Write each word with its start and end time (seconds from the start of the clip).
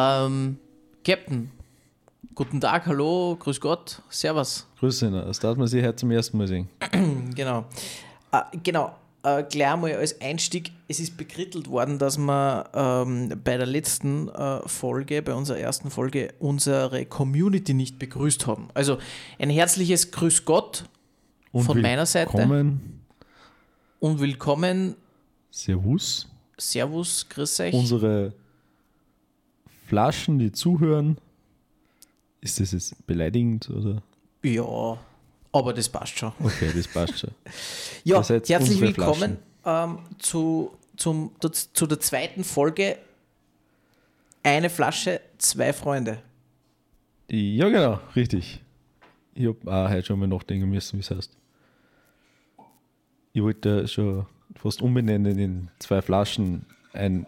Ähm, 0.00 0.56
Captain, 1.04 1.50
guten 2.34 2.60
Tag, 2.60 2.86
hallo, 2.86 3.36
grüß 3.38 3.60
Gott, 3.60 4.00
servus. 4.08 4.66
Grüß 4.78 5.00
dich, 5.00 5.10
das 5.10 5.40
darf 5.40 5.58
man 5.58 5.66
sich 5.66 5.84
heute 5.84 5.96
zum 5.96 6.10
ersten 6.10 6.38
Mal 6.38 6.48
sehen. 6.48 6.68
Genau. 7.34 7.64
Äh, 8.32 8.42
genau, 8.62 8.94
äh, 9.22 9.42
gleich 9.44 9.76
mal 9.76 9.94
als 9.94 10.20
Einstieg, 10.20 10.72
es 10.88 11.00
ist 11.00 11.16
bekrittelt 11.16 11.68
worden, 11.68 11.98
dass 11.98 12.16
wir 12.18 12.64
ähm, 12.74 13.40
bei 13.44 13.56
der 13.56 13.66
letzten 13.66 14.28
äh, 14.28 14.66
Folge, 14.66 15.20
bei 15.22 15.34
unserer 15.34 15.58
ersten 15.58 15.90
Folge, 15.90 16.32
unsere 16.38 17.04
Community 17.06 17.74
nicht 17.74 17.98
begrüßt 17.98 18.46
haben. 18.46 18.68
Also 18.74 18.98
ein 19.38 19.50
herzliches 19.50 20.10
Grüß 20.12 20.44
Gott 20.44 20.84
Und 21.52 21.64
von 21.64 21.80
meiner 21.80 22.06
Seite 22.06 22.32
willkommen. 22.32 23.00
und 24.00 24.20
willkommen, 24.20 24.96
Servus. 25.50 26.28
Servus, 26.56 27.26
grüß 27.28 27.60
euch. 27.60 27.74
Unsere 27.74 28.32
Flaschen, 29.90 30.38
die 30.38 30.52
zuhören. 30.52 31.18
Ist 32.40 32.60
das 32.60 32.70
jetzt 32.70 33.06
beleidigend 33.08 33.68
oder? 33.70 34.04
ja, 34.44 34.96
aber 35.50 35.74
das 35.74 35.88
passt 35.88 36.16
schon. 36.16 36.32
Okay, 36.38 36.70
das 36.72 36.86
passt 36.86 37.18
schon. 37.18 37.30
Ja, 38.04 38.22
herzlich 38.22 38.80
willkommen 38.80 39.38
ähm, 39.66 39.98
zu, 40.18 40.70
zum, 40.96 41.32
zu 41.72 41.88
der 41.88 41.98
zweiten 41.98 42.44
Folge 42.44 42.98
Eine 44.44 44.70
Flasche, 44.70 45.20
zwei 45.38 45.72
Freunde. 45.72 46.22
Ja, 47.28 47.68
genau, 47.68 47.98
richtig. 48.14 48.62
Ich 49.34 49.48
habe 49.48 49.58
auch 49.72 49.90
heute 49.90 50.06
schon 50.06 50.20
mal 50.20 50.28
nachdenken 50.28 50.70
müssen, 50.70 50.98
wie 50.98 51.00
es 51.00 51.10
heißt. 51.10 51.36
Ich 53.32 53.42
wollte 53.42 53.88
schon 53.88 54.24
fast 54.54 54.82
umbenennen 54.82 55.36
in 55.36 55.68
zwei 55.80 56.00
Flaschen 56.00 56.64
ein 56.92 57.26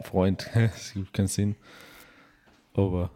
Freund. 0.00 0.48
Das 0.54 0.94
gibt 0.94 1.12
keinen 1.12 1.28
Sinn. 1.28 1.54
Aber 2.74 3.10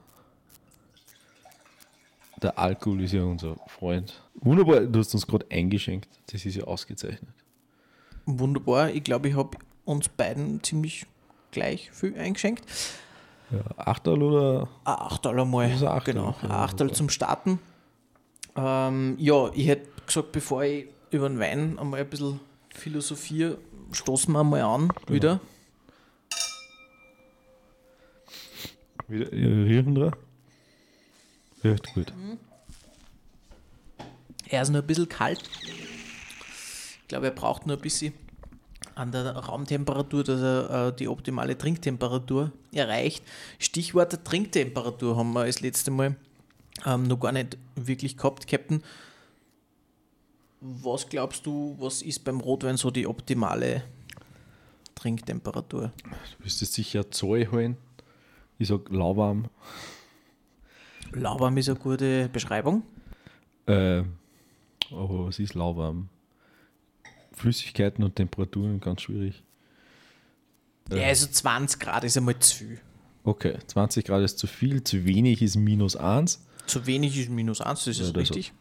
der 2.43 2.59
Alkohol 2.59 3.03
ist 3.03 3.13
ja 3.13 3.23
unser 3.25 3.57
Freund. 3.67 4.23
Wunderbar, 4.35 4.81
du 4.81 4.99
hast 4.99 5.15
uns 5.15 5.27
gerade 5.27 5.47
eingeschenkt. 5.51 6.09
Das 6.31 6.45
ist 6.45 6.55
ja 6.57 6.65
ausgezeichnet. 6.65 7.33
Wunderbar. 8.27 8.91
Ich 8.91 9.05
glaube, 9.05 9.29
ich 9.29 9.37
habe 9.37 9.57
uns 9.85 10.09
beiden 10.09 10.63
ziemlich 10.63 11.07
gleich 11.53 11.91
viel 11.93 12.17
eingeschenkt. 12.19 12.65
Ja, 13.51 13.61
Achterl 13.79 14.23
oder? 14.23 14.69
Ein 14.85 14.93
Achtel 14.95 15.39
einmal. 15.41 15.69
Das 15.69 15.77
ist 15.77 15.83
ein 15.83 15.89
Achtel, 15.89 16.15
Genau, 16.15 16.35
Achtel 16.49 16.93
zum 16.93 17.09
Starten. 17.09 17.61
Ähm, 18.57 19.15
ja, 19.19 19.51
ich 19.55 19.69
hätte 19.69 19.89
gesagt, 20.05 20.33
bevor 20.33 20.65
ich 20.65 20.87
über 21.11 21.29
den 21.29 21.39
Wein 21.39 21.79
einmal 21.79 22.01
ein 22.01 22.09
bisschen 22.11 22.41
philosophiere, 22.71 23.59
stoßen 23.93 24.33
wir 24.33 24.43
mal 24.45 24.61
an 24.63 24.89
Genau. 24.89 25.13
wieder. 25.13 25.41
Wieder 29.09 29.31
riechen 29.33 29.95
dran? 29.95 30.15
Riecht 31.63 31.95
gut. 31.95 32.13
Er 34.49 34.63
ist 34.63 34.71
noch 34.71 34.81
ein 34.81 34.87
bisschen 34.87 35.09
kalt. 35.09 35.43
Ich 37.03 37.09
glaube, 37.09 37.27
er 37.27 37.33
braucht 37.33 37.67
nur 37.67 37.77
ein 37.77 37.83
bisschen 37.83 38.13
an 38.95 39.13
der 39.13 39.37
Raumtemperatur, 39.37 40.25
dass 40.25 40.41
er 40.41 40.89
äh, 40.89 40.97
die 40.97 41.09
optimale 41.09 41.57
Trinktemperatur 41.57 42.51
erreicht. 42.73 43.23
Stichwort 43.59 44.25
Trinktemperatur 44.25 45.17
haben 45.17 45.33
wir 45.33 45.47
das 45.47 45.61
letzte 45.61 45.91
Mal 45.91 46.17
ähm, 46.85 47.05
noch 47.05 47.21
gar 47.21 47.33
nicht 47.33 47.59
wirklich 47.75 48.17
gehabt, 48.17 48.47
Captain. 48.49 48.83
Was 50.61 51.09
glaubst 51.09 51.45
du, 51.47 51.77
was 51.79 52.03
ist 52.03 52.25
beim 52.25 52.41
Rotwein 52.41 52.77
so 52.77 52.91
die 52.91 53.07
optimale 53.07 53.85
Trinktemperatur? 54.95 55.93
Du 56.03 56.43
müsstest 56.43 56.73
sicher 56.73 57.11
Zoll 57.11 57.49
holen. 57.53 57.77
Ich 58.59 58.69
sag 58.69 58.89
lauwarm. 58.91 59.49
Lauwarm 61.13 61.57
ist 61.59 61.69
eine 61.69 61.79
gute 61.79 62.29
Beschreibung. 62.29 62.83
Äh, 63.67 64.03
aber 64.91 65.27
was 65.27 65.39
ist 65.39 65.55
lauwarm? 65.55 66.09
Flüssigkeiten 67.33 68.03
und 68.05 68.17
Temperaturen 68.17 68.81
ganz 68.81 69.03
schwierig. 69.03 69.43
Ja, 70.91 71.05
also 71.07 71.27
20 71.27 71.81
Grad 71.81 72.05
ist 72.05 72.17
einmal 72.17 72.39
zu 72.39 72.57
viel. 72.57 72.81
Okay, 73.25 73.57
20 73.67 74.05
Grad 74.07 74.23
ist 74.23 74.39
zu 74.39 74.47
viel, 74.47 74.85
zu 74.85 75.05
wenig 75.05 75.43
ist 75.43 75.57
minus 75.57 75.97
1. 75.97 76.47
Zu 76.67 76.87
wenig 76.87 77.19
ist 77.19 77.29
minus 77.29 77.61
1, 77.61 77.85
das 77.85 77.99
ist 77.99 78.07
Ja, 78.07 78.13
das- 78.13 78.21
richtig. 78.23 78.53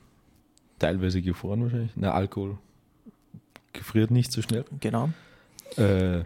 Teilweise 0.79 1.21
gefroren 1.21 1.61
wahrscheinlich. 1.63 1.91
Na, 1.95 2.11
Alkohol 2.13 2.57
gefriert 3.71 4.11
nicht 4.11 4.31
so 4.31 4.41
schnell. 4.41 4.65
Genau. 4.79 5.09
Äh, 5.77 6.23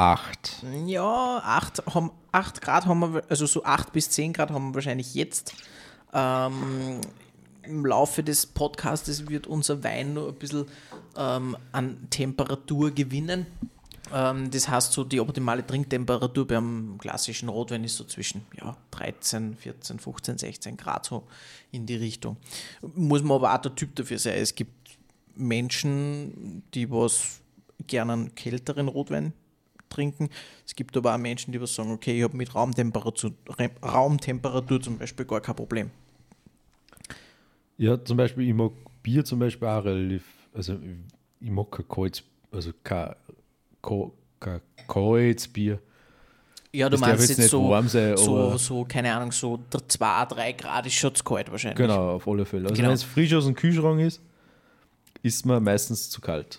8. 0.00 0.64
Ja, 0.86 1.42
8, 1.44 1.94
haben, 1.94 2.10
8 2.32 2.62
Grad 2.62 2.86
haben 2.86 3.12
wir, 3.12 3.22
also 3.28 3.44
so 3.44 3.64
8 3.64 3.92
bis 3.92 4.08
10 4.08 4.32
Grad 4.32 4.50
haben 4.50 4.70
wir 4.70 4.74
wahrscheinlich 4.76 5.14
jetzt. 5.14 5.52
Ähm, 6.14 7.02
Im 7.64 7.84
Laufe 7.84 8.22
des 8.22 8.46
Podcastes 8.46 9.28
wird 9.28 9.46
unser 9.46 9.84
Wein 9.84 10.14
nur 10.14 10.28
ein 10.28 10.36
bisschen 10.36 10.64
ähm, 11.18 11.54
an 11.72 12.08
Temperatur 12.08 12.92
gewinnen. 12.92 13.44
Ähm, 14.10 14.50
das 14.50 14.70
heißt, 14.70 14.90
so 14.94 15.04
die 15.04 15.20
optimale 15.20 15.66
Trinktemperatur 15.66 16.46
beim 16.46 16.96
klassischen 16.98 17.50
Rotwein 17.50 17.84
ist 17.84 17.96
so 17.96 18.04
zwischen 18.04 18.46
ja, 18.58 18.78
13, 18.92 19.54
14, 19.54 19.98
15, 19.98 20.38
16 20.38 20.76
Grad 20.78 21.04
so 21.04 21.24
in 21.72 21.84
die 21.84 21.96
Richtung. 21.96 22.38
Muss 22.94 23.22
man 23.22 23.36
aber 23.36 23.52
auch 23.52 23.60
der 23.60 23.74
Typ 23.74 23.94
dafür 23.96 24.18
sein. 24.18 24.38
Es 24.38 24.54
gibt 24.54 24.96
Menschen, 25.34 26.62
die 26.72 26.90
was 26.90 27.42
gerne 27.86 28.14
einen 28.14 28.34
kälteren 28.34 28.88
Rotwein 28.88 29.34
trinken. 29.90 30.30
Es 30.66 30.74
gibt 30.74 30.96
aber 30.96 31.14
auch 31.14 31.18
Menschen, 31.18 31.52
die 31.52 31.60
was 31.60 31.74
sagen, 31.74 31.90
okay, 31.92 32.16
ich 32.16 32.22
habe 32.24 32.36
mit 32.36 32.54
Raumtemperatur, 32.54 33.32
Ra- 33.48 33.86
Raumtemperatur 33.86 34.80
zum 34.80 34.96
Beispiel 34.98 35.26
gar 35.26 35.40
kein 35.40 35.56
Problem. 35.56 35.90
Ja, 37.76 38.02
zum 38.02 38.16
Beispiel, 38.16 38.48
ich 38.48 38.54
mag 38.54 38.72
Bier 39.02 39.24
zum 39.24 39.38
Beispiel 39.38 39.68
auch 39.68 39.84
relativ, 39.84 40.24
also 40.54 40.78
ich 41.40 41.50
mag 41.50 41.70
kein 41.70 41.88
kaltes, 41.88 42.22
also 42.52 42.72
kein, 42.84 43.14
kein, 43.82 44.10
kein 44.38 44.60
kaltes 44.86 45.48
Bier. 45.48 45.78
Ja, 46.72 46.88
du 46.88 46.92
Das 46.92 47.00
meinst 47.00 47.20
jetzt 47.22 47.28
jetzt 47.30 47.38
nicht 47.38 47.50
so, 47.50 47.68
warm 47.70 47.88
sein, 47.88 48.16
so, 48.16 48.56
so, 48.56 48.84
keine 48.84 49.12
Ahnung, 49.12 49.32
so 49.32 49.58
2, 49.88 50.24
3 50.26 50.52
Grad 50.52 50.86
ist 50.86 50.94
schon 50.94 51.12
zu 51.14 51.24
kalt 51.24 51.50
wahrscheinlich. 51.50 51.78
Genau, 51.78 52.10
auf 52.16 52.28
alle 52.28 52.44
Fälle. 52.44 52.64
Also 52.68 52.74
Genau. 52.76 52.88
wenn 52.88 52.94
es 52.94 53.02
frisch 53.02 53.34
aus 53.34 53.46
dem 53.46 53.54
Kühlschrank 53.56 54.00
ist, 54.00 54.20
ist 55.22 55.44
mir 55.46 55.60
meistens 55.60 56.10
zu 56.10 56.20
kalt. 56.20 56.58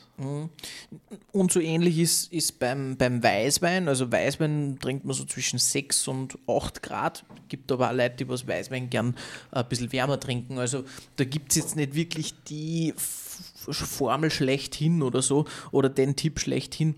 Und 1.31 1.51
so 1.51 1.59
ähnlich 1.59 1.97
ist, 1.97 2.31
ist 2.31 2.59
beim, 2.59 2.95
beim 2.95 3.23
Weißwein. 3.23 3.87
Also 3.87 4.11
Weißwein 4.11 4.77
trinkt 4.79 5.03
man 5.03 5.15
so 5.15 5.25
zwischen 5.25 5.57
6 5.57 6.07
und 6.07 6.37
8 6.47 6.83
Grad. 6.83 7.25
Gibt 7.49 7.71
aber 7.71 7.89
auch 7.89 7.95
Leute, 7.95 8.17
die 8.17 8.29
was 8.29 8.47
Weißwein 8.47 8.89
gern 8.89 9.15
ein 9.51 9.67
bisschen 9.67 9.91
wärmer 9.91 10.19
trinken. 10.19 10.59
Also 10.59 10.83
da 11.15 11.23
gibt 11.23 11.51
es 11.51 11.57
jetzt 11.57 11.75
nicht 11.75 11.95
wirklich 11.95 12.35
die 12.43 12.93
Formel 12.95 14.29
schlechthin 14.29 15.01
oder 15.01 15.21
so 15.21 15.45
oder 15.71 15.89
den 15.89 16.15
Tipp 16.15 16.39
schlechthin. 16.39 16.95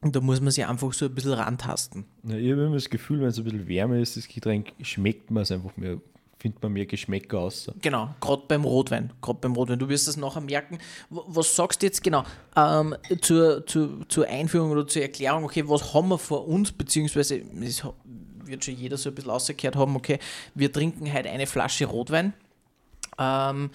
Und 0.00 0.14
da 0.16 0.20
muss 0.20 0.40
man 0.40 0.50
sich 0.50 0.66
einfach 0.66 0.92
so 0.92 1.06
ein 1.06 1.14
bisschen 1.14 1.32
rantasten. 1.32 2.04
Ja, 2.24 2.36
ich 2.36 2.52
habe 2.52 2.64
immer 2.64 2.74
das 2.74 2.90
Gefühl, 2.90 3.20
wenn 3.20 3.28
es 3.28 3.38
ein 3.38 3.44
bisschen 3.44 3.66
wärmer 3.66 3.96
ist, 3.98 4.16
das 4.16 4.28
Getränk, 4.28 4.72
schmeckt 4.82 5.30
man 5.30 5.44
es 5.44 5.50
einfach 5.50 5.76
mehr, 5.78 5.98
findet 6.44 6.62
man 6.62 6.74
mehr 6.74 6.84
Geschmäcker 6.84 7.38
aus. 7.38 7.70
Genau, 7.80 8.10
gerade 8.20 8.42
beim 8.46 8.64
Rotwein. 8.66 9.10
Gerade 9.22 9.38
beim 9.40 9.54
Rotwein. 9.54 9.78
Du 9.78 9.88
wirst 9.88 10.06
das 10.06 10.18
nachher 10.18 10.42
merken. 10.42 10.76
Was 11.08 11.56
sagst 11.56 11.80
du 11.80 11.86
jetzt 11.86 12.02
genau 12.02 12.22
ähm, 12.54 12.94
zur, 13.22 13.66
zur, 13.66 14.06
zur 14.10 14.28
Einführung 14.28 14.70
oder 14.70 14.86
zur 14.86 15.00
Erklärung? 15.00 15.44
Okay, 15.44 15.66
was 15.66 15.94
haben 15.94 16.08
wir 16.08 16.18
vor 16.18 16.46
uns? 16.46 16.70
Beziehungsweise, 16.70 17.40
ha- 17.82 17.94
wird 18.44 18.62
schon 18.62 18.76
jeder 18.76 18.98
so 18.98 19.08
ein 19.08 19.14
bisschen 19.14 19.30
ausgekehrt 19.30 19.74
haben. 19.74 19.96
Okay, 19.96 20.18
wir 20.54 20.70
trinken 20.70 21.10
heute 21.10 21.30
eine 21.30 21.46
Flasche 21.46 21.86
Rotwein. 21.86 22.34
Ähm, 23.18 23.70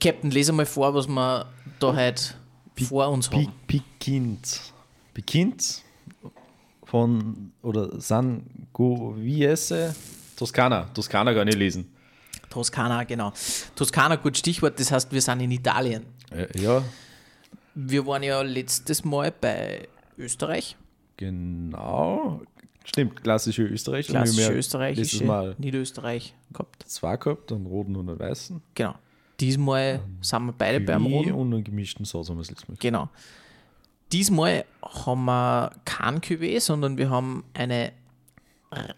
Captain, 0.00 0.30
lese 0.30 0.52
mal 0.52 0.64
vor, 0.64 0.94
was 0.94 1.06
wir 1.08 1.44
da 1.78 1.94
heute 1.94 2.22
vor 2.88 3.06
uns 3.10 3.30
haben. 3.30 3.52
Pi- 3.66 3.82
Pikint. 3.98 4.72
Pikint 5.12 5.82
von, 6.86 7.52
oder 7.62 8.00
Sangiovese, 8.00 9.94
Toskana. 10.38 10.84
Toskana 10.94 11.32
gar 11.32 11.44
nicht 11.44 11.58
lesen. 11.58 11.90
Toskana, 12.48 13.04
genau. 13.04 13.32
Toskana, 13.74 14.16
gut 14.16 14.36
Stichwort. 14.36 14.78
Das 14.80 14.90
heißt, 14.92 15.10
wir 15.12 15.20
sind 15.20 15.40
in 15.40 15.50
Italien. 15.50 16.06
Äh, 16.30 16.46
ja, 16.58 16.82
Wir 17.74 18.06
waren 18.06 18.22
ja 18.22 18.40
letztes 18.42 19.04
Mal 19.04 19.32
bei 19.32 19.86
Österreich. 20.16 20.76
genau. 21.16 22.40
Stimmt, 22.84 23.22
klassische 23.22 23.64
Österreich. 23.64 24.06
klassische 24.06 24.40
Letztes 24.40 24.56
österreichische 24.56 25.24
Mal 25.24 25.54
Niederösterreich 25.58 26.34
gehabt. 26.54 26.84
zwei 26.88 27.18
gehabt, 27.18 27.52
einen 27.52 27.66
roten 27.66 27.94
und 27.96 28.08
einen 28.08 28.18
weißen. 28.18 28.62
Genau. 28.74 28.94
Diesmal 29.40 30.00
sind 30.22 30.46
wir 30.46 30.52
beide 30.52 30.80
beim 30.80 31.04
Cuvée 31.04 31.14
Roten. 31.16 31.32
und 31.32 31.52
einen 31.54 31.64
gemischten 31.64 32.06
Sauce 32.06 32.30
haben 32.30 32.36
wir 32.36 32.42
das 32.42 32.50
letzte 32.50 32.72
Mal. 32.72 32.78
Genau. 32.80 33.10
Diesmal 34.10 34.64
haben 34.82 35.24
wir 35.26 35.70
kein 35.84 36.20
Cuvée, 36.22 36.60
sondern 36.60 36.96
wir 36.96 37.10
haben 37.10 37.44
eine 37.52 37.92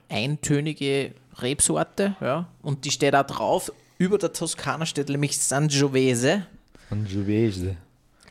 eintönige 0.08 1.12
Rebsorte. 1.38 2.16
Ja, 2.20 2.48
und 2.62 2.84
die 2.84 2.90
steht 2.90 3.14
da 3.14 3.22
drauf. 3.22 3.72
Über 3.98 4.18
der 4.18 4.32
Toskana 4.32 4.86
steht 4.86 5.08
nämlich 5.08 5.38
Sangiovese. 5.38 6.46
Sangiovese. 6.88 7.76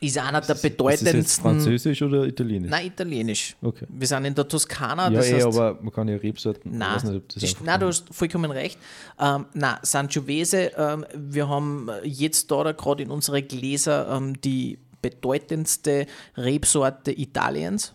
ist 0.02 0.18
einer 0.18 0.42
der 0.42 0.42
Ist 0.42 0.50
das 0.50 0.62
bedeutendsten. 0.62 1.44
Französisch 1.44 2.02
oder 2.02 2.26
Italienisch? 2.26 2.72
Nein, 2.72 2.88
italienisch. 2.88 3.56
Okay. 3.62 3.86
Wir 3.88 4.08
sind 4.08 4.26
in 4.26 4.36
der 4.36 4.48
Toskana. 4.48 5.10
ja, 5.10 5.18
das 5.18 5.30
eh, 5.30 5.42
aber 5.44 5.78
man 5.82 5.94
kann 5.94 6.08
ja 6.08 6.18
Rebsorten. 6.18 6.72
ich 6.72 6.78
Nein, 6.78 6.96
weiß 6.96 7.04
nicht, 7.04 7.16
ob 7.18 7.30
das 7.30 7.44
ist, 7.44 7.64
nein, 7.64 7.80
du 7.80 7.88
hast 7.88 8.06
vollkommen 8.14 8.52
recht. 8.52 8.80
Ähm, 9.20 9.46
nein, 9.54 9.76
Sangiovese, 9.84 10.72
ähm, 10.78 11.06
wir 11.16 11.48
haben 11.48 11.90
jetzt 12.04 12.50
da 12.52 12.72
gerade 12.72 13.04
in 13.04 13.12
unsere 13.12 13.44
Gläser 13.44 14.10
ähm, 14.16 14.40
die 14.42 14.80
bedeutendste 15.02 16.08
Rebsorte 16.36 17.12
Italiens 17.12 17.94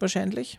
wahrscheinlich. 0.00 0.58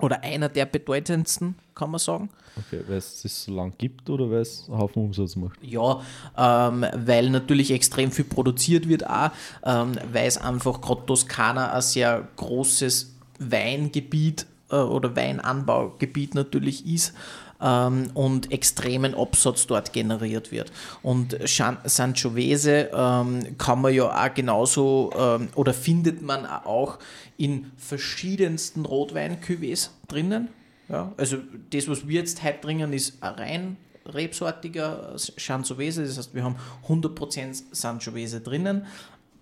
Oder 0.00 0.22
einer 0.22 0.48
der 0.48 0.66
bedeutendsten, 0.66 1.54
kann 1.74 1.90
man 1.90 1.98
sagen. 1.98 2.28
Okay, 2.56 2.82
weil 2.86 2.98
es 2.98 3.22
das 3.22 3.44
so 3.44 3.54
lang 3.54 3.72
gibt 3.78 4.08
oder 4.10 4.30
weil 4.30 4.40
es 4.40 4.64
einen 4.68 4.78
Haufen 4.78 5.04
Umsatz 5.04 5.36
macht? 5.36 5.58
Ja, 5.62 6.02
ähm, 6.36 6.84
weil 6.94 7.30
natürlich 7.30 7.70
extrem 7.70 8.10
viel 8.10 8.24
produziert 8.24 8.88
wird 8.88 9.06
auch, 9.06 9.30
ähm, 9.64 9.92
weil 10.12 10.26
es 10.26 10.38
einfach 10.38 10.80
gerade 10.80 11.06
Toskana 11.06 11.72
ein 11.72 11.82
sehr 11.82 12.28
großes 12.36 13.14
Weingebiet 13.38 14.46
äh, 14.70 14.76
oder 14.76 15.16
Weinanbaugebiet 15.16 16.34
natürlich 16.34 16.86
ist 16.86 17.14
ähm, 17.60 18.10
und 18.14 18.52
extremen 18.52 19.14
Absatz 19.14 19.66
dort 19.66 19.92
generiert 19.92 20.52
wird. 20.52 20.72
Und 21.02 21.36
Sangiovese 21.44 22.90
ähm, 22.92 23.56
kann 23.58 23.80
man 23.80 23.94
ja 23.94 24.04
auch 24.04 24.34
genauso 24.34 25.12
ähm, 25.16 25.48
oder 25.54 25.74
findet 25.74 26.22
man 26.22 26.46
auch 26.46 26.98
in 27.36 27.70
verschiedensten 27.76 28.84
Rotwein-Cuvées 28.84 29.90
drinnen. 30.08 30.48
Ja, 30.88 31.12
also 31.16 31.38
das, 31.70 31.88
was 31.88 32.06
wir 32.06 32.20
jetzt 32.20 32.42
heute 32.44 32.60
trinken, 32.60 32.92
ist 32.92 33.22
ein 33.22 33.34
rein 33.34 33.76
rebsortiger 34.06 35.14
Sangiovese, 35.16 36.04
das 36.04 36.16
heißt, 36.18 36.34
wir 36.34 36.44
haben 36.44 36.56
100% 36.88 37.62
Sangiovese 37.72 38.40
drinnen, 38.40 38.86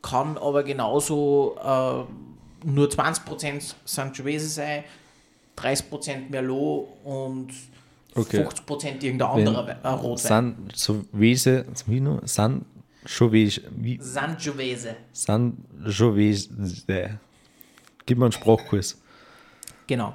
kann 0.01 0.39
aber 0.39 0.63
genauso 0.63 1.57
äh, 1.63 2.67
nur 2.67 2.89
20% 2.89 3.75
Sangiovese 3.85 4.49
sein, 4.49 4.85
30% 5.59 6.31
Merlot 6.31 6.89
und 7.05 7.49
Okay. 8.15 8.45
50% 8.47 9.03
irgendein 9.03 9.29
anderer 9.29 9.67
Wei- 9.67 9.77
äh, 9.83 9.89
Rotwein. 9.89 10.17
San 10.75 11.01
Giovese, 11.13 11.65
wie 11.87 12.01
noch? 12.01 12.21
San 12.27 12.65
Giovese, 13.07 13.63
wie? 13.77 13.99
Sangiovese, 14.01 14.97
San 15.13 15.57
Giovese. 15.87 16.49
Gib 18.07 18.19
mir 18.19 18.25
einen 18.27 18.33
Sprachkurs. 18.33 19.01
genau. 19.87 20.15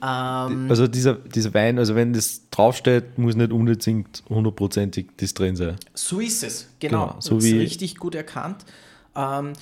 Ähm, 0.00 0.66
Also 0.70 0.86
dieser, 0.86 1.14
dieser 1.14 1.52
Wein, 1.54 1.76
also 1.78 1.94
wenn 1.96 2.12
das 2.12 2.48
draufsteht, 2.50 3.18
muss 3.18 3.34
nicht 3.34 3.50
unbedingt 3.50 4.22
hundertprozentig 4.28 5.08
das 5.16 5.34
drin 5.34 5.56
sein. 5.56 5.76
So 5.94 6.20
ist 6.20 6.44
es, 6.44 6.68
genau. 6.78 7.06
Genau, 7.08 7.20
so 7.20 7.34
das 7.34 7.44
ist 7.44 7.52
wie- 7.52 7.58
richtig 7.58 7.96
gut 7.96 8.14
erkannt. 8.14 8.64
Ähm, 9.16 9.54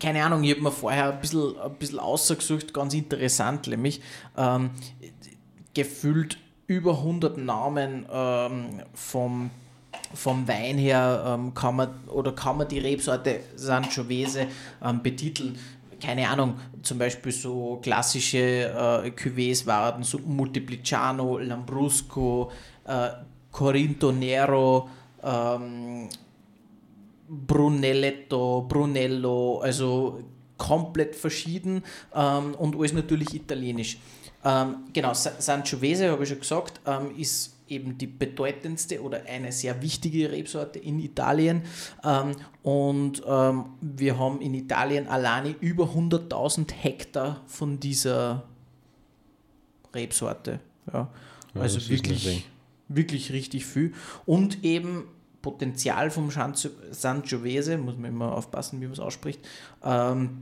keine 0.00 0.24
Ahnung, 0.24 0.42
ich 0.42 0.50
habe 0.50 0.62
mir 0.62 0.72
vorher 0.72 1.12
ein 1.12 1.20
bisschen, 1.20 1.56
ein 1.60 1.74
bisschen 1.78 2.00
ausgesucht, 2.00 2.74
ganz 2.74 2.92
interessant, 2.92 3.68
nämlich 3.68 4.00
ähm, 4.36 4.70
gefühlt 5.78 6.38
über 6.66 6.90
100 6.90 7.38
Namen 7.38 8.04
ähm, 8.12 8.82
vom, 8.94 9.50
vom 10.12 10.48
Wein 10.48 10.76
her 10.76 11.24
ähm, 11.24 11.54
kann 11.54 11.76
man 11.76 11.88
oder 12.08 12.32
kann 12.32 12.58
man 12.58 12.66
die 12.66 12.80
Rebsorte 12.80 13.40
Sangiovese 13.54 14.48
ähm, 14.84 15.00
betiteln. 15.00 15.56
Keine 16.02 16.28
Ahnung, 16.28 16.54
zum 16.82 16.98
Beispiel 16.98 17.30
so 17.30 17.78
klassische 17.80 18.38
äh, 18.38 19.10
Cuvées 19.10 19.66
waren 19.66 20.02
so 20.02 20.18
Multipliciano, 20.18 21.38
Lambrusco, 21.38 22.50
äh, 22.84 23.10
Corinto 23.52 24.10
Nero, 24.10 24.88
ähm, 25.22 26.08
Brunelletto, 27.28 28.66
Brunello, 28.68 29.60
also 29.60 30.24
komplett 30.56 31.14
verschieden 31.14 31.84
ähm, 32.12 32.54
und 32.56 32.74
alles 32.74 32.92
natürlich 32.92 33.32
italienisch. 33.32 33.96
Ähm, 34.48 34.76
genau, 34.92 35.12
Sa- 35.14 35.38
Sangiovese, 35.38 36.10
habe 36.10 36.22
ich 36.22 36.28
schon 36.30 36.40
gesagt, 36.40 36.80
ähm, 36.86 37.14
ist 37.16 37.54
eben 37.68 37.98
die 37.98 38.06
bedeutendste 38.06 39.02
oder 39.02 39.24
eine 39.26 39.52
sehr 39.52 39.82
wichtige 39.82 40.32
Rebsorte 40.32 40.78
in 40.78 40.98
Italien. 41.00 41.62
Ähm, 42.02 42.32
und 42.62 43.22
ähm, 43.26 43.66
wir 43.82 44.18
haben 44.18 44.40
in 44.40 44.54
Italien 44.54 45.06
alleine 45.06 45.54
über 45.60 45.84
100.000 45.84 46.72
Hektar 46.72 47.42
von 47.46 47.78
dieser 47.78 48.44
Rebsorte. 49.94 50.60
Ja. 50.92 51.10
Also 51.54 51.88
wirklich, 51.88 52.46
wirklich 52.88 53.32
richtig 53.32 53.66
viel. 53.66 53.92
Und 54.26 54.64
eben 54.64 55.04
Potenzial 55.42 56.10
vom 56.10 56.30
Sangiovese, 56.30 57.78
muss 57.78 57.96
man 57.96 58.10
immer 58.12 58.32
aufpassen, 58.34 58.80
wie 58.80 58.84
man 58.84 58.92
es 58.92 59.00
ausspricht, 59.00 59.40
ähm, 59.84 60.38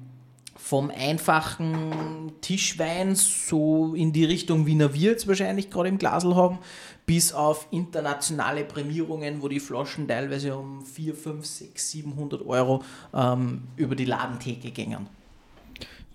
vom 0.66 0.90
einfachen 0.90 2.32
Tischwein 2.40 3.14
so 3.14 3.94
in 3.94 4.12
die 4.12 4.24
Richtung 4.24 4.66
Wiener 4.66 4.92
Wirts 4.92 5.28
wahrscheinlich 5.28 5.70
gerade 5.70 5.88
im 5.88 5.96
Glasl 5.96 6.34
haben, 6.34 6.58
bis 7.06 7.32
auf 7.32 7.68
internationale 7.70 8.64
Prämierungen, 8.64 9.40
wo 9.42 9.46
die 9.46 9.60
Flaschen 9.60 10.08
teilweise 10.08 10.56
um 10.56 10.84
4, 10.84 11.14
5, 11.14 11.46
6, 11.46 11.90
700 11.92 12.44
Euro 12.44 12.82
ähm, 13.14 13.62
über 13.76 13.94
die 13.94 14.06
Ladentheke 14.06 14.72
gängen. 14.72 15.06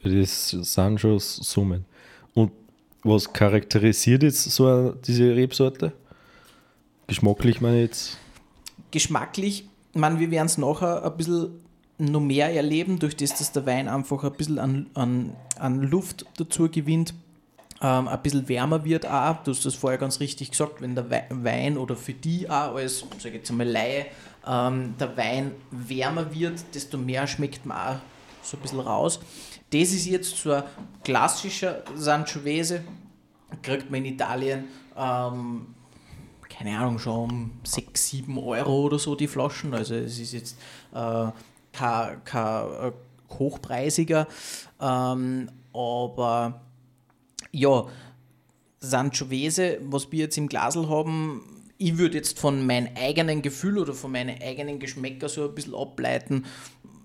Das 0.03 0.49
sind 0.49 0.99
schon 0.99 1.17
Summen. 1.19 1.85
Und 2.33 2.51
was 3.03 3.31
charakterisiert 3.31 4.21
jetzt 4.21 4.43
so 4.43 4.91
diese 4.91 5.33
Rebsorte? 5.33 5.93
Geschmacklich 7.07 7.61
meine 7.61 7.77
ich 7.77 7.83
jetzt. 7.83 8.17
geschmacklich, 8.91 9.69
man, 9.93 10.19
wir 10.19 10.29
werden 10.29 10.47
es 10.47 10.57
nachher 10.57 11.05
ein 11.05 11.15
bisschen 11.15 11.60
noch 12.09 12.19
mehr 12.21 12.53
erleben, 12.53 12.99
durch 12.99 13.15
das, 13.15 13.37
dass 13.37 13.51
der 13.51 13.65
Wein 13.65 13.87
einfach 13.87 14.23
ein 14.23 14.31
bisschen 14.33 14.59
an, 14.59 14.87
an, 14.93 15.35
an 15.57 15.81
Luft 15.83 16.25
dazu 16.37 16.69
gewinnt, 16.69 17.13
ähm, 17.81 18.07
ein 18.07 18.21
bisschen 18.21 18.47
wärmer 18.47 18.83
wird 18.85 19.05
auch. 19.05 19.43
Du 19.43 19.51
hast 19.51 19.65
das 19.65 19.75
vorher 19.75 19.97
ganz 19.99 20.19
richtig 20.19 20.51
gesagt, 20.51 20.81
wenn 20.81 20.95
der 20.95 21.09
Wei- 21.09 21.27
Wein 21.29 21.77
oder 21.77 21.95
für 21.95 22.13
die 22.13 22.49
auch 22.49 22.75
als, 22.75 22.99
sag 23.19 23.27
ich 23.27 23.33
jetzt 23.35 23.51
einmal 23.51 23.67
Laie, 23.67 24.05
ähm, 24.47 24.95
der 24.99 25.15
Wein 25.17 25.51
wärmer 25.71 26.33
wird, 26.33 26.63
desto 26.73 26.97
mehr 26.97 27.27
schmeckt 27.27 27.65
man 27.65 27.77
auch 27.77 27.95
so 28.43 28.57
ein 28.57 28.61
bisschen 28.61 28.79
raus. 28.79 29.19
Das 29.71 29.81
ist 29.93 30.05
jetzt 30.05 30.35
so 30.37 30.51
ein 30.53 30.63
klassischer 31.03 31.83
Sangiovese, 31.95 32.81
kriegt 33.61 33.89
man 33.89 34.03
in 34.03 34.13
Italien 34.13 34.65
ähm, 34.97 35.67
keine 36.49 36.77
Ahnung, 36.77 36.99
schon 36.99 37.29
um 37.31 37.51
6, 37.63 38.09
7 38.09 38.37
Euro 38.37 38.81
oder 38.83 38.99
so 38.99 39.15
die 39.15 39.27
Flaschen. 39.27 39.73
Also 39.73 39.95
es 39.95 40.19
ist 40.19 40.33
jetzt 40.33 40.57
äh, 40.93 41.27
kein, 41.71 42.23
kein 42.23 42.65
äh, 42.65 42.91
hochpreisiger, 43.37 44.27
ähm, 44.79 45.49
aber 45.73 46.61
ja, 47.51 47.85
Sangiovese, 48.79 49.77
was 49.83 50.11
wir 50.11 50.19
jetzt 50.21 50.37
im 50.37 50.47
Glasl 50.47 50.89
haben, 50.89 51.61
ich 51.77 51.97
würde 51.97 52.17
jetzt 52.17 52.39
von 52.39 52.65
meinem 52.65 52.89
eigenen 52.95 53.41
Gefühl 53.41 53.77
oder 53.77 53.93
von 53.93 54.11
meinen 54.11 54.41
eigenen 54.41 54.79
Geschmäcker 54.79 55.29
so 55.29 55.45
ein 55.45 55.55
bisschen 55.55 55.75
ableiten. 55.75 56.45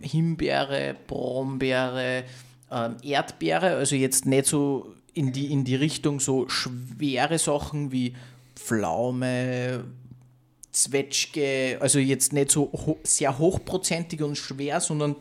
Himbeere, 0.00 0.94
Brombeere, 1.06 2.24
ähm, 2.70 2.96
Erdbeere, 3.02 3.76
also 3.76 3.96
jetzt 3.96 4.26
nicht 4.26 4.46
so 4.46 4.94
in 5.14 5.32
die, 5.32 5.50
in 5.50 5.64
die 5.64 5.76
Richtung 5.76 6.20
so 6.20 6.46
schwere 6.48 7.38
Sachen 7.38 7.90
wie 7.90 8.14
Pflaume, 8.54 9.84
Zwetschge, 10.76 11.78
also 11.80 11.98
jetzt 11.98 12.32
nicht 12.32 12.50
so 12.50 12.70
ho 12.72 12.98
sehr 13.02 13.38
hochprozentig 13.38 14.22
und 14.22 14.36
schwer, 14.36 14.80
sondern 14.80 15.16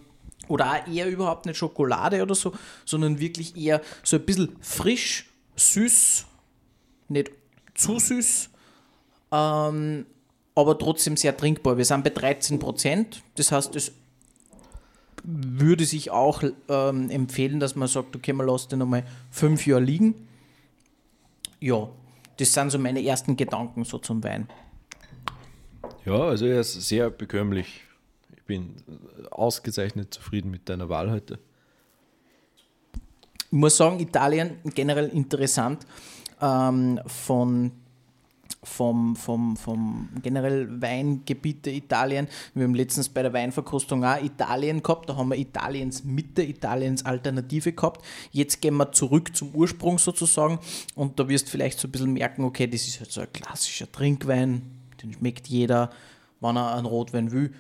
oder 0.47 0.73
auch 0.73 0.87
eher 0.87 1.07
überhaupt 1.07 1.45
nicht 1.45 1.57
Schokolade 1.57 2.21
oder 2.21 2.35
so, 2.35 2.51
sondern 2.83 3.19
wirklich 3.19 3.55
eher 3.55 3.81
so 4.03 4.17
ein 4.17 4.25
bisschen 4.25 4.55
frisch, 4.59 5.27
süß, 5.55 6.25
nicht 7.07 7.31
zu 7.73 7.99
süß, 7.99 8.49
ähm, 9.31 10.05
aber 10.55 10.77
trotzdem 10.77 11.15
sehr 11.17 11.35
trinkbar. 11.35 11.77
Wir 11.77 11.85
sind 11.85 12.03
bei 12.03 12.09
13 12.09 12.59
Prozent, 12.59 13.23
das 13.35 13.51
heißt, 13.51 13.75
es 13.75 13.93
würde 15.23 15.85
sich 15.85 16.11
auch 16.11 16.43
ähm, 16.67 17.09
empfehlen, 17.09 17.59
dass 17.59 17.75
man 17.75 17.87
sagt, 17.87 18.15
okay, 18.15 18.33
man 18.33 18.45
lässt 18.45 18.71
den 18.71 18.79
nochmal 18.79 19.05
fünf 19.31 19.65
Jahre 19.65 19.81
liegen. 19.81 20.27
Ja, 21.59 21.89
das 22.37 22.53
sind 22.53 22.69
so 22.69 22.77
meine 22.77 23.03
ersten 23.03 23.37
Gedanken 23.37 23.85
so 23.85 23.97
zum 23.97 24.23
Wein. 24.23 24.47
Ja, 26.05 26.19
also 26.19 26.45
er 26.45 26.59
ist 26.61 26.73
sehr 26.73 27.09
bekömmlich. 27.09 27.81
Ich 28.35 28.43
bin 28.43 28.75
ausgezeichnet 29.31 30.13
zufrieden 30.13 30.51
mit 30.51 30.69
deiner 30.69 30.87
Wahl 30.87 31.09
heute. 31.09 31.39
Ich 33.47 33.51
muss 33.51 33.75
sagen, 33.77 33.99
Italien 33.99 34.57
generell 34.75 35.07
interessant 35.07 35.87
ähm, 36.41 36.99
von 37.07 37.71
vom, 38.65 39.15
vom, 39.15 39.55
vom 39.55 40.09
generell 40.21 40.81
Weingebiet 40.81 41.67
Italien. 41.67 42.27
Wir 42.53 42.63
haben 42.63 42.73
letztens 42.73 43.09
bei 43.09 43.21
der 43.21 43.31
Weinverkostung 43.31 44.03
auch 44.03 44.21
Italien 44.21 44.81
gehabt, 44.81 45.07
da 45.07 45.15
haben 45.15 45.29
wir 45.29 45.37
Italiens 45.37 46.03
Mitte, 46.03 46.41
Italiens 46.41 47.05
Alternative 47.05 47.73
gehabt. 47.73 48.03
Jetzt 48.31 48.61
gehen 48.61 48.75
wir 48.77 48.91
zurück 48.91 49.35
zum 49.35 49.53
Ursprung 49.53 49.99
sozusagen 49.99 50.59
und 50.95 51.19
da 51.19 51.29
wirst 51.29 51.47
du 51.47 51.51
vielleicht 51.51 51.79
so 51.79 51.87
ein 51.87 51.91
bisschen 51.91 52.13
merken, 52.13 52.43
okay, 52.43 52.67
das 52.67 52.87
ist 52.87 52.99
halt 52.99 53.11
so 53.11 53.21
ein 53.21 53.31
klassischer 53.31 53.91
Trinkwein, 53.91 54.63
den 55.05 55.13
schmeckt 55.13 55.47
jeder, 55.47 55.89
wenn 56.41 56.57
er 56.57 56.75
einen 56.75 56.85
Rotwein 56.85 57.31
will, 57.31 57.53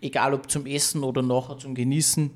egal 0.00 0.34
ob 0.34 0.50
zum 0.50 0.66
Essen 0.66 1.02
oder 1.02 1.22
nachher 1.22 1.58
zum 1.58 1.74
Genießen. 1.74 2.30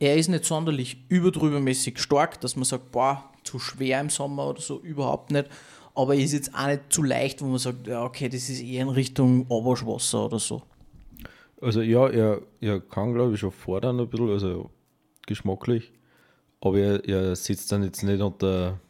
Er 0.00 0.16
ist 0.16 0.28
nicht 0.28 0.44
sonderlich 0.44 0.98
überdrübermäßig 1.08 1.98
stark, 1.98 2.40
dass 2.40 2.56
man 2.56 2.64
sagt, 2.64 2.92
boah, 2.92 3.30
zu 3.44 3.58
schwer 3.58 4.00
im 4.00 4.10
Sommer 4.10 4.48
oder 4.48 4.60
so, 4.60 4.80
überhaupt 4.80 5.30
nicht. 5.30 5.48
Aber 5.94 6.14
er 6.14 6.20
ist 6.20 6.32
jetzt 6.32 6.54
auch 6.54 6.66
nicht 6.66 6.92
zu 6.92 7.02
leicht, 7.02 7.40
wo 7.40 7.46
man 7.46 7.58
sagt, 7.58 7.86
ja, 7.86 8.02
okay, 8.04 8.28
das 8.28 8.48
ist 8.48 8.62
eher 8.62 8.82
in 8.82 8.88
Richtung 8.88 9.46
Oberschwasser 9.48 10.26
oder 10.26 10.38
so. 10.38 10.62
Also 11.60 11.80
ja, 11.80 12.08
er, 12.08 12.42
er 12.60 12.80
kann 12.80 13.14
glaube 13.14 13.34
ich 13.34 13.40
schon 13.40 13.52
fordern 13.52 14.00
ein 14.00 14.08
bisschen, 14.08 14.30
also 14.30 14.70
geschmacklich. 15.26 15.92
Aber 16.60 16.78
er, 16.78 17.04
er 17.04 17.36
sitzt 17.36 17.70
dann 17.70 17.84
jetzt 17.84 18.02
nicht 18.02 18.20
unter, 18.20 18.80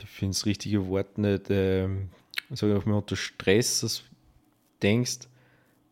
ich 0.00 0.08
finde 0.08 0.34
das 0.34 0.46
richtige 0.46 0.86
Wort 0.88 1.18
nicht, 1.18 1.46
ähm, 1.50 2.10
sag 2.50 2.76
ich 2.76 2.86
mal 2.86 2.96
unter 2.96 3.16
Stress, 3.16 3.80
dass 3.80 3.98
du 3.98 4.02
denkst, 4.82 5.18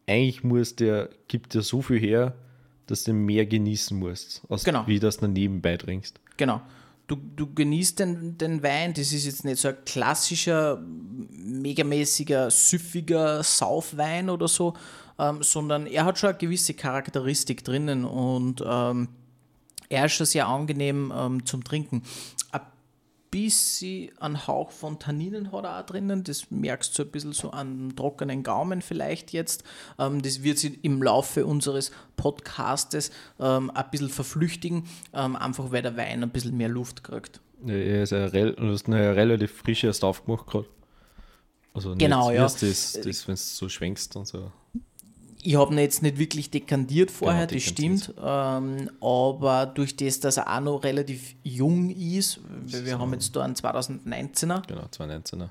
eigentlich 0.06 0.44
muss 0.44 0.76
der, 0.76 1.10
gibt 1.28 1.54
der 1.54 1.62
so 1.62 1.82
viel 1.82 1.98
her, 1.98 2.34
dass 2.86 3.04
du 3.04 3.12
mehr 3.12 3.46
genießen 3.46 3.98
musst, 3.98 4.42
als 4.48 4.64
Genau. 4.64 4.86
wie 4.86 5.00
das 5.00 5.16
dann 5.18 5.32
nebenbei 5.32 5.76
trinkst. 5.76 6.20
Genau. 6.36 6.60
Du, 7.08 7.16
du 7.16 7.52
genießt 7.52 8.00
den, 8.00 8.36
den 8.38 8.62
Wein, 8.62 8.92
das 8.92 9.12
ist 9.12 9.26
jetzt 9.26 9.44
nicht 9.44 9.58
so 9.60 9.68
ein 9.68 9.76
klassischer, 9.84 10.80
megamäßiger, 11.30 12.50
süffiger 12.50 13.42
Saufwein 13.42 14.28
oder 14.28 14.48
so, 14.48 14.74
ähm, 15.18 15.42
sondern 15.42 15.86
er 15.86 16.04
hat 16.04 16.18
schon 16.18 16.30
eine 16.30 16.38
gewisse 16.38 16.74
Charakteristik 16.74 17.64
drinnen 17.64 18.04
und 18.04 18.62
ähm, 18.66 19.08
er 19.88 20.06
ist 20.06 20.12
schon 20.12 20.26
sehr 20.26 20.48
angenehm 20.48 21.12
ähm, 21.16 21.46
zum 21.46 21.62
Trinken. 21.62 22.02
Ein 22.50 22.60
bisschen 23.30 24.10
einen 24.18 24.46
Hauch 24.46 24.70
von 24.70 24.98
Tanninen 24.98 25.52
hat 25.52 25.64
er 25.64 25.80
auch 25.80 25.86
drinnen, 25.86 26.24
das 26.24 26.50
merkst 26.50 26.98
du 26.98 27.02
ein 27.02 27.10
bisschen 27.10 27.32
so 27.32 27.50
an 27.50 27.94
trockenen 27.96 28.42
Gaumen 28.42 28.82
vielleicht 28.82 29.32
jetzt. 29.32 29.64
Ähm, 29.98 30.22
das 30.22 30.42
wird 30.42 30.58
sich 30.58 30.82
im 30.84 31.02
Laufe 31.02 31.46
unseres 31.46 31.90
Podcastes 32.16 33.10
ähm, 33.38 33.70
ein 33.70 33.84
bisschen 33.90 34.08
verflüchtigen, 34.10 34.84
ähm, 35.12 35.36
einfach 35.36 35.72
weil 35.72 35.82
der 35.82 35.96
Wein 35.96 36.22
ein 36.22 36.30
bisschen 36.30 36.56
mehr 36.56 36.68
Luft 36.68 37.04
kriegt. 37.04 37.40
Ja, 37.64 37.74
Er 37.74 38.02
ist 38.02 38.10
ja 38.10 38.26
rel 38.26 38.54
du 38.54 38.70
hast 38.72 38.88
ihn 38.88 38.92
ja 38.92 39.12
relativ 39.12 39.52
frisch 39.52 39.84
erst 39.84 40.04
aufgemacht 40.04 40.46
gerade. 40.46 40.68
Also 41.74 41.90
nicht 41.90 41.98
Genau, 42.00 42.30
ja. 42.30 42.42
erst 42.42 42.62
das, 42.62 42.92
das 43.02 43.28
wenn 43.28 43.34
du 43.34 43.40
so 43.40 43.68
schwenkst 43.68 44.16
und 44.16 44.26
so. 44.26 44.50
Ich 45.48 45.54
habe 45.54 45.72
ihn 45.72 45.78
jetzt 45.78 46.02
nicht 46.02 46.18
wirklich 46.18 46.50
dekandiert 46.50 47.12
vorher, 47.12 47.46
Genau, 47.46 47.54
das 47.60 47.62
stimmt. 47.62 48.12
Ähm, 48.20 48.90
aber 49.00 49.66
durch 49.66 49.94
das, 49.94 50.18
dass 50.18 50.38
er 50.38 50.52
auch 50.52 50.60
noch 50.60 50.82
relativ 50.82 51.36
jung 51.44 51.90
ist, 51.90 52.40
weil 52.66 52.84
wir 52.84 52.98
haben 52.98 53.12
jetzt 53.12 53.36
da 53.36 53.44
einen 53.44 53.54
2019er, 53.54 54.66
Genau, 54.66 54.82
219er. 54.90 55.48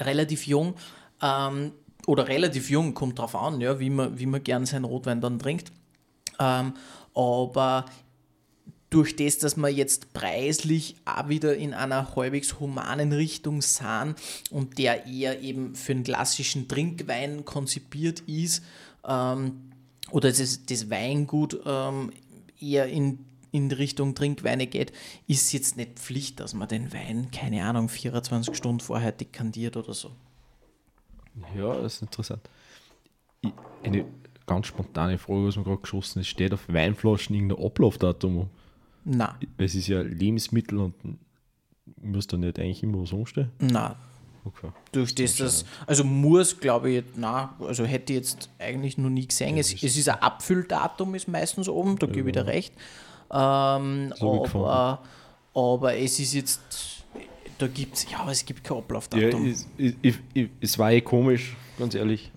relativ 0.00 0.46
jung, 0.48 0.74
ähm, 1.22 1.70
oder 2.08 2.26
relativ 2.26 2.68
jung, 2.68 2.94
kommt 2.94 3.20
drauf 3.20 3.36
an, 3.36 3.60
ja, 3.60 3.78
wie 3.78 3.90
man, 3.90 4.18
wie 4.18 4.26
man 4.26 4.42
gern 4.42 4.66
seinen 4.66 4.84
Rotwein 4.86 5.20
dann 5.20 5.38
trinkt. 5.38 5.70
Ähm, 6.40 6.74
aber 7.14 7.84
durch 8.90 9.16
das, 9.16 9.38
dass 9.38 9.56
wir 9.56 9.68
jetzt 9.68 10.12
preislich 10.12 10.96
auch 11.04 11.28
wieder 11.28 11.56
in 11.56 11.74
einer 11.74 12.14
halbwegs 12.14 12.60
humanen 12.60 13.12
Richtung 13.12 13.62
sind 13.62 14.14
und 14.50 14.78
der 14.78 15.06
eher 15.06 15.40
eben 15.40 15.74
für 15.74 15.92
einen 15.92 16.04
klassischen 16.04 16.68
Trinkwein 16.68 17.44
konzipiert 17.44 18.20
ist, 18.20 18.62
ähm, 19.06 19.72
oder 20.10 20.30
das, 20.30 20.64
das 20.66 20.88
Weingut 20.88 21.60
ähm, 21.66 22.12
eher 22.60 22.86
in, 22.86 23.24
in 23.50 23.72
Richtung 23.72 24.14
Trinkweine 24.14 24.66
geht, 24.66 24.92
ist 25.26 25.52
jetzt 25.52 25.76
nicht 25.76 25.98
Pflicht, 25.98 26.40
dass 26.40 26.54
man 26.54 26.68
den 26.68 26.92
Wein, 26.92 27.30
keine 27.32 27.64
Ahnung, 27.64 27.88
24 27.88 28.56
Stunden 28.56 28.80
vorher 28.80 29.12
dekantiert 29.12 29.76
oder 29.76 29.94
so. 29.94 30.12
Ja, 31.56 31.74
das 31.74 31.96
ist 31.96 32.02
interessant. 32.02 32.48
Eine 33.82 34.06
ganz 34.46 34.68
spontane 34.68 35.18
Frage, 35.18 35.46
was 35.46 35.56
mir 35.56 35.64
gerade 35.64 35.82
geschossen 35.82 36.20
ist: 36.20 36.28
Steht 36.28 36.54
auf 36.54 36.68
Weinflaschen 36.68 37.34
irgendein 37.34 37.64
Ablaufdatum? 37.64 38.48
Na, 39.08 39.38
Es 39.56 39.74
ist 39.76 39.86
ja 39.86 40.00
Lebensmittel 40.02 40.78
und 40.78 40.94
muss 42.02 42.26
da 42.26 42.36
nicht 42.36 42.58
eigentlich 42.58 42.82
immer 42.82 43.00
was 43.02 43.12
umstehen? 43.12 43.50
na, 43.60 43.94
Okay. 44.44 44.68
durch 44.92 45.12
das, 45.14 45.36
das, 45.36 45.64
also 45.88 46.04
muss, 46.04 46.58
glaube 46.60 46.90
ich, 46.90 47.04
na, 47.16 47.54
also 47.60 47.84
hätte 47.84 48.12
ich 48.12 48.18
jetzt 48.18 48.48
eigentlich 48.60 48.96
noch 48.96 49.10
nie 49.10 49.26
gesehen. 49.26 49.56
Es, 49.56 49.72
ist- 49.72 49.82
es 49.82 49.96
ist 49.96 50.08
ein 50.08 50.20
Abfülldatum, 50.22 51.14
ist 51.16 51.26
meistens 51.26 51.68
oben, 51.68 51.98
da 51.98 52.06
gebe 52.06 52.28
ich 52.30 52.32
dir 52.34 52.46
recht. 52.46 52.72
Ähm, 53.32 54.12
aber, 54.20 55.02
aber 55.54 55.96
es 55.96 56.18
ist 56.20 56.34
jetzt, 56.34 56.60
da 57.58 57.66
gibt 57.66 57.96
es, 57.96 58.08
ja, 58.10 58.20
aber 58.20 58.30
es 58.30 58.44
gibt 58.44 58.62
kein 58.62 58.76
Ja, 58.76 58.82
Ablaufdatum. 58.82 59.46
ich, 59.46 59.56
ich, 59.78 59.96
ich, 60.02 60.14
ich, 60.32 60.48
es 60.60 60.78
war 60.78 60.92
eh 60.92 61.00
komisch, 61.00 61.56
ganz 61.78 61.94
ehrlich. 61.96 62.30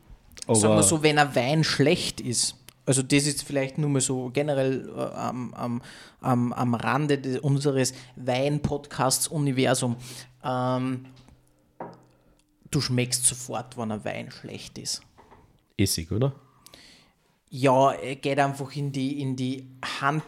Aber 0.47 0.55
Sagen 0.55 0.75
wir 0.77 0.83
so, 0.83 1.03
wenn 1.03 1.19
ein 1.19 1.35
Wein 1.35 1.63
schlecht 1.63 2.21
ist, 2.21 2.55
also 2.89 3.03
das 3.03 3.27
ist 3.27 3.43
vielleicht 3.43 3.77
nur 3.77 3.87
mal 3.87 4.01
so 4.01 4.31
generell 4.33 4.89
äh, 4.89 4.99
am, 4.99 5.53
am, 5.53 5.81
am, 6.21 6.51
am 6.53 6.73
Rande 6.73 7.19
des, 7.19 7.37
unseres 7.37 7.93
Wein-Podcasts-Universum, 8.15 9.95
ähm, 10.43 11.05
du 12.71 12.81
schmeckst 12.81 13.27
sofort, 13.27 13.77
wenn 13.77 13.91
ein 13.91 14.03
Wein 14.03 14.31
schlecht 14.31 14.79
ist. 14.79 15.03
Essig, 15.77 16.11
oder? 16.11 16.33
Ja, 17.51 17.91
er 17.91 18.15
geht 18.15 18.39
einfach 18.39 18.75
in 18.75 18.91
die, 18.91 19.21
in 19.21 19.35
die 19.35 19.67
Hand, 20.01 20.23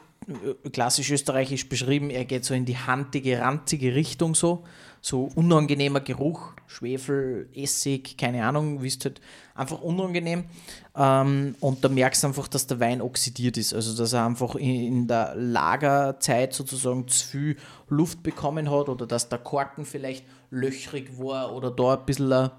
klassisch 0.71 1.11
österreichisch 1.11 1.67
beschrieben, 1.67 2.09
er 2.09 2.25
geht 2.25 2.45
so 2.45 2.53
in 2.53 2.65
die 2.65 2.77
handige, 2.77 3.39
ranzige 3.39 3.95
Richtung 3.95 4.35
so. 4.35 4.63
So 5.03 5.31
unangenehmer 5.33 5.99
Geruch, 5.99 6.53
Schwefel, 6.67 7.49
Essig, 7.55 8.17
keine 8.19 8.45
Ahnung, 8.45 8.83
wisst 8.83 9.05
halt, 9.05 9.19
einfach 9.55 9.81
unangenehm. 9.81 10.43
Ähm, 10.95 11.55
und 11.59 11.83
da 11.83 11.89
merkst 11.89 12.21
du 12.21 12.27
einfach, 12.27 12.47
dass 12.47 12.67
der 12.67 12.79
Wein 12.79 13.01
oxidiert 13.01 13.57
ist. 13.57 13.73
Also, 13.73 13.97
dass 13.97 14.13
er 14.13 14.27
einfach 14.27 14.53
in, 14.53 14.85
in 14.85 15.07
der 15.07 15.33
Lagerzeit 15.35 16.53
sozusagen 16.53 17.07
zu 17.07 17.25
viel 17.25 17.57
Luft 17.89 18.21
bekommen 18.21 18.69
hat 18.69 18.89
oder 18.89 19.07
dass 19.07 19.27
der 19.27 19.39
Korken 19.39 19.85
vielleicht 19.85 20.23
löchrig 20.51 21.17
war 21.17 21.55
oder 21.55 21.71
da 21.71 21.95
ein 21.95 22.05
bisschen 22.05 22.51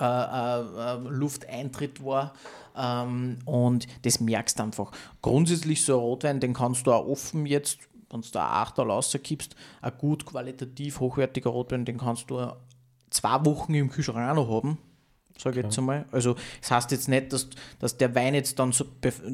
äh, 0.00 0.04
äh, 0.04 0.60
äh, 0.60 0.96
Lufteintritt 1.08 2.04
war. 2.04 2.32
Ähm, 2.78 3.38
und 3.44 3.86
das 4.02 4.20
merkst 4.20 4.58
du 4.58 4.62
einfach. 4.62 4.92
Grundsätzlich 5.22 5.84
so 5.84 5.94
ein 5.94 6.00
Rotwein, 6.00 6.40
den 6.40 6.54
kannst 6.54 6.86
du 6.86 6.92
auch 6.92 7.06
offen 7.06 7.46
jetzt, 7.46 7.78
wenn 8.10 8.22
du 8.22 8.28
da 8.32 8.46
ein 8.46 8.62
Achterl 8.62 8.90
rausgibst, 8.90 9.56
ein 9.82 9.92
gut 9.98 10.24
qualitativ 10.24 11.00
hochwertiger 11.00 11.50
Rotwein, 11.50 11.84
den 11.84 11.98
kannst 11.98 12.30
du 12.30 12.52
zwei 13.10 13.44
Wochen 13.44 13.74
im 13.74 13.90
Kühlschrank 13.90 14.30
auch 14.30 14.34
noch 14.34 14.48
haben. 14.48 14.78
Sage 15.40 15.60
ich 15.60 15.64
jetzt 15.66 15.78
einmal. 15.78 16.04
Also, 16.10 16.34
das 16.60 16.70
heißt 16.72 16.90
jetzt 16.90 17.08
nicht, 17.08 17.32
dass, 17.32 17.48
dass 17.78 17.96
der 17.96 18.12
Wein 18.14 18.34
jetzt 18.34 18.58
dann 18.58 18.72
so, 18.72 18.84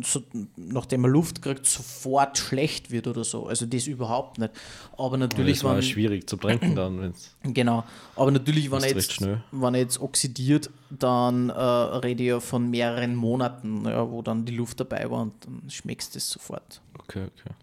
so, 0.02 0.22
nachdem 0.56 1.04
er 1.04 1.10
Luft 1.10 1.40
kriegt, 1.40 1.64
sofort 1.64 2.36
schlecht 2.36 2.90
wird 2.90 3.06
oder 3.06 3.24
so. 3.24 3.46
Also, 3.46 3.64
das 3.64 3.86
überhaupt 3.86 4.38
nicht. 4.38 4.50
Aber 4.98 5.16
natürlich, 5.16 5.58
Das 5.60 5.64
war 5.64 5.76
wenn- 5.76 5.82
schwierig 5.82 6.28
zu 6.28 6.36
trinken 6.36 6.74
dann, 6.76 7.00
wenn's 7.00 7.34
Genau, 7.42 7.84
aber 8.16 8.30
natürlich, 8.30 8.70
wenn 8.70 8.82
er, 8.82 8.90
jetzt, 8.90 9.18
wenn 9.50 9.74
er 9.74 9.80
jetzt 9.80 9.98
oxidiert, 9.98 10.68
dann 10.90 11.48
äh, 11.48 11.52
rede 11.60 12.22
ich 12.22 12.28
ja 12.28 12.40
von 12.40 12.68
mehreren 12.70 13.14
Monaten, 13.14 13.86
ja, 13.86 14.08
wo 14.10 14.20
dann 14.20 14.44
die 14.44 14.54
Luft 14.54 14.80
dabei 14.80 15.10
war 15.10 15.22
und 15.22 15.32
dann 15.46 15.62
schmeckst 15.70 16.14
du 16.14 16.18
es 16.18 16.28
sofort. 16.30 16.82
Okay, 16.98 17.24
okay. 17.24 17.54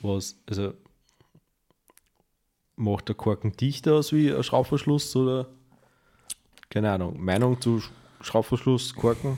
Was, 0.00 0.36
also 0.48 0.72
macht 2.76 3.08
der 3.08 3.14
Korken 3.14 3.52
dichter 3.52 3.94
aus 3.94 4.12
wie 4.12 4.32
ein 4.32 4.42
Schraubverschluss 4.42 5.14
oder 5.16 5.48
keine 6.70 6.90
Ahnung, 6.92 7.20
Meinung 7.22 7.60
zu 7.60 7.76
Sch- 7.78 7.90
Schraubverschluss, 8.22 8.94
Korken? 8.94 9.36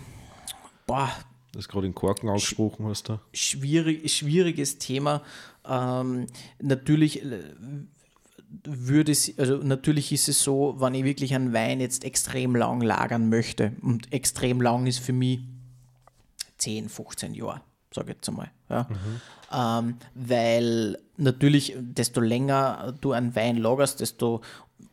Boah, 0.87 1.11
Das 1.53 1.69
gerade 1.69 1.87
in 1.87 1.95
Korken 1.95 2.29
angesprochen 2.29 2.87
hast 2.87 3.09
du. 3.09 3.19
schwierig, 3.33 4.13
schwieriges 4.15 4.79
Thema. 4.79 5.23
Ähm, 5.69 6.27
natürlich 6.61 7.23
äh, 7.25 7.41
würde 8.65 9.13
es, 9.13 9.37
also 9.39 9.57
natürlich 9.59 10.13
ist 10.13 10.29
es 10.29 10.43
so, 10.43 10.75
wenn 10.79 10.95
ich 10.95 11.05
wirklich 11.05 11.35
einen 11.35 11.53
Wein 11.53 11.81
jetzt 11.81 12.05
extrem 12.05 12.55
lang 12.55 12.81
lagern 12.83 13.29
möchte, 13.29 13.73
und 13.83 14.13
extrem 14.13 14.61
lang 14.61 14.87
ist 14.87 14.99
für 14.99 15.13
mich 15.15 15.41
10, 16.59 16.89
15 16.89 17.35
Jahre, 17.35 17.61
sage 17.95 18.11
ich 18.11 18.17
jetzt 18.17 18.29
einmal. 18.29 18.51
Ja. 18.69 18.87
Ähm, 19.53 19.97
weil 20.15 20.99
natürlich, 21.17 21.75
desto 21.79 22.21
länger 22.21 22.95
du 23.01 23.13
einen 23.13 23.35
Wein 23.37 23.57
lagerst, 23.57 24.01
desto 24.01 24.41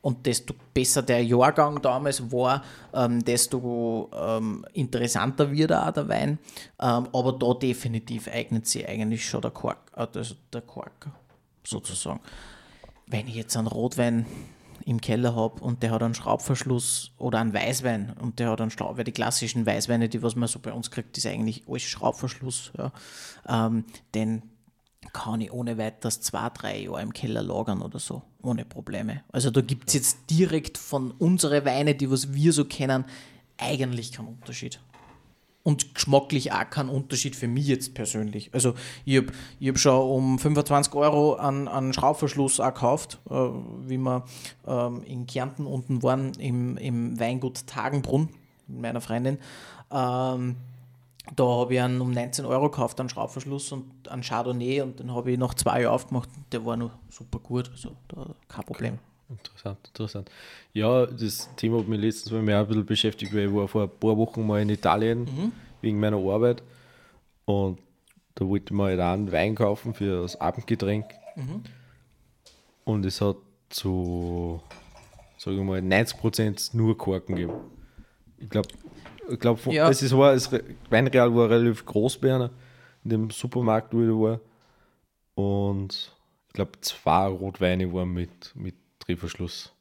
und 0.02 0.26
desto 0.26 0.54
besser 0.74 1.02
der 1.02 1.24
Jahrgang 1.24 1.82
damals 1.82 2.32
war, 2.32 2.64
ähm, 2.94 3.24
desto 3.24 4.10
ähm, 4.14 4.66
interessanter 4.74 5.52
wird 5.52 5.74
auch 5.74 5.92
der 5.92 6.08
Wein. 6.08 6.40
Ähm, 6.80 7.08
aber 7.14 7.34
da 7.34 7.54
definitiv 7.54 8.28
eignet 8.28 8.68
sich 8.68 8.88
eigentlich 8.88 9.28
schon 9.28 9.42
der 9.42 9.52
Kork, 9.52 9.92
also 9.94 10.36
der 10.54 10.62
Kork 10.62 11.08
sozusagen. 11.64 12.22
Wenn 13.08 13.28
ich 13.28 13.36
jetzt 13.36 13.58
einen 13.58 13.68
Rotwein 13.68 14.26
im 14.86 15.02
Keller 15.02 15.36
habe 15.36 15.62
und 15.62 15.84
der 15.84 15.92
hat 15.92 16.02
einen 16.02 16.16
Schraubverschluss 16.16 17.12
oder 17.18 17.40
einen 17.40 17.54
Weißwein 17.54 18.16
und 18.22 18.40
der 18.40 18.50
hat 18.50 18.62
einen 18.62 18.72
Schraub, 18.72 18.98
weil 18.98 19.04
die 19.04 19.12
klassischen 19.12 19.66
Weißweine, 19.66 20.10
die 20.10 20.24
was 20.24 20.36
man 20.36 20.48
so 20.48 20.60
bei 20.60 20.72
uns 20.72 20.90
kriegt, 20.90 21.18
ist 21.18 21.28
eigentlich 21.28 21.64
alles 21.68 21.84
Schraubverschluss. 21.84 22.72
Ja. 22.78 22.92
Ähm, 23.48 23.86
den 24.16 24.44
kann 25.14 25.42
ich 25.42 25.52
ohne 25.52 25.78
weiteres 25.78 26.22
zwei, 26.22 26.50
drei 26.50 26.80
Jahre 26.82 27.02
im 27.02 27.14
Keller 27.14 27.42
lagern 27.42 27.82
oder 27.82 28.00
so, 28.00 28.22
ohne 28.42 28.66
Probleme. 28.66 29.24
Also 29.32 29.50
da 29.50 29.62
gibt 29.62 29.90
es 29.90 29.94
jetzt 29.94 30.18
direkt 30.30 30.78
von 30.78 31.12
unseren 31.12 31.66
Weine, 31.66 31.96
die 31.96 32.10
was 32.12 32.34
wir 32.34 32.54
so 32.54 32.66
kennen, 32.66 33.06
eigentlich 33.58 34.12
keinen 34.12 34.28
Unterschied. 34.28 34.80
Und 35.62 35.94
geschmacklich 35.94 36.54
auch 36.54 36.70
keinen 36.70 36.90
Unterschied 36.90 37.36
für 37.36 37.48
mich 37.48 37.68
jetzt 37.68 37.94
persönlich. 37.94 38.50
Also 38.54 38.76
ich 39.06 39.18
habe 39.18 39.28
ich 39.60 39.68
hab 39.68 39.78
schon 39.78 40.10
um 40.10 40.40
25 40.40 40.94
Euro 40.96 41.36
einen, 41.36 41.68
einen 41.68 41.94
Schraubverschluss 41.94 42.60
auch 42.60 42.74
gekauft, 42.74 43.20
äh, 43.30 43.34
wie 43.34 43.98
wir 43.98 44.26
ähm, 44.66 45.04
in 45.04 45.28
Kärnten 45.28 45.66
unten 45.66 46.02
waren, 46.02 46.34
im, 46.36 46.78
im 46.78 47.20
Weingut 47.20 47.68
Tagenbrunn 47.68 48.30
mit 48.68 48.82
meiner 48.82 49.02
Freundin. 49.02 49.38
Ähm, 49.92 50.56
da 51.36 51.44
habe 51.44 51.74
ich 51.74 51.82
einen 51.82 52.02
um 52.02 52.12
19 52.12 52.46
Euro 52.46 52.70
gekauft, 52.70 53.00
einen 53.00 53.10
Schraubverschluss 53.10 53.72
und 53.72 54.08
einen 54.10 54.22
Chardonnay 54.22 54.82
und 54.82 55.00
den 55.00 55.14
habe 55.14 55.32
ich 55.32 55.38
nach 55.38 55.54
zwei 55.54 55.82
Jahren 55.82 55.94
aufgemacht 55.94 56.30
und 56.36 56.52
der 56.52 56.66
war 56.66 56.78
noch 56.78 56.92
super 57.10 57.40
gut. 57.40 57.70
Also 57.72 57.96
da 58.08 58.28
kein 58.48 58.66
Problem. 58.66 58.94
Okay. 58.94 59.04
Interessant, 59.38 59.88
interessant. 59.88 60.32
Ja, 60.74 61.06
das 61.06 61.50
Thema 61.56 61.80
hat 61.80 61.88
mich 61.88 62.02
letztens 62.02 62.32
mal 62.32 62.42
mehr 62.42 62.60
ein 62.60 62.68
bisschen 62.68 62.86
beschäftigt, 62.86 63.34
weil 63.34 63.48
ich 63.48 63.54
war 63.54 63.68
vor 63.68 63.84
ein 63.84 63.90
paar 63.90 64.18
Wochen 64.18 64.46
mal 64.46 64.62
in 64.62 64.70
Italien 64.70 65.22
mhm. 65.22 65.52
wegen 65.82 66.00
meiner 66.00 66.18
Arbeit 66.18 66.64
und 67.46 67.80
da 68.34 68.48
wollte 68.48 68.66
ich 68.66 68.72
mal 68.72 68.90
halt 68.90 69.00
einen 69.00 69.32
Wein 69.32 69.54
kaufen 69.54 69.94
für 69.94 70.24
das 70.24 70.40
Abendgetränk 70.40 71.06
mhm. 71.36 71.64
und 72.86 73.06
es 73.06 73.22
hat 73.22 73.38
zu, 73.70 74.62
sage 75.38 75.58
ich 75.58 75.64
mal, 75.64 75.80
90% 75.80 76.76
nur 76.76 76.98
Korken 76.98 77.36
gegeben. 77.36 77.54
Ich 78.40 78.50
glaube, 78.50 78.70
ich 79.30 79.40
glaube, 79.40 79.74
ja. 79.74 79.90
es 79.90 80.16
war, 80.16 80.34
das 80.34 80.52
Weinreal 80.90 81.34
war 81.36 81.50
relativ 81.50 81.86
groß 81.86 82.18
bei 82.18 82.34
einer, 82.34 82.52
in 83.04 83.10
dem 83.10 83.30
Supermarkt, 83.30 83.94
wo 83.94 84.02
ich 84.02 84.10
war. 84.10 84.40
Und 85.36 86.14
ich 86.48 86.54
glaube, 86.54 86.72
zwei 86.82 87.28
Rotweine 87.28 87.92
waren 87.94 88.14
mit, 88.14 88.54
mit 88.56 88.76
Drehverschluss. 89.00 89.74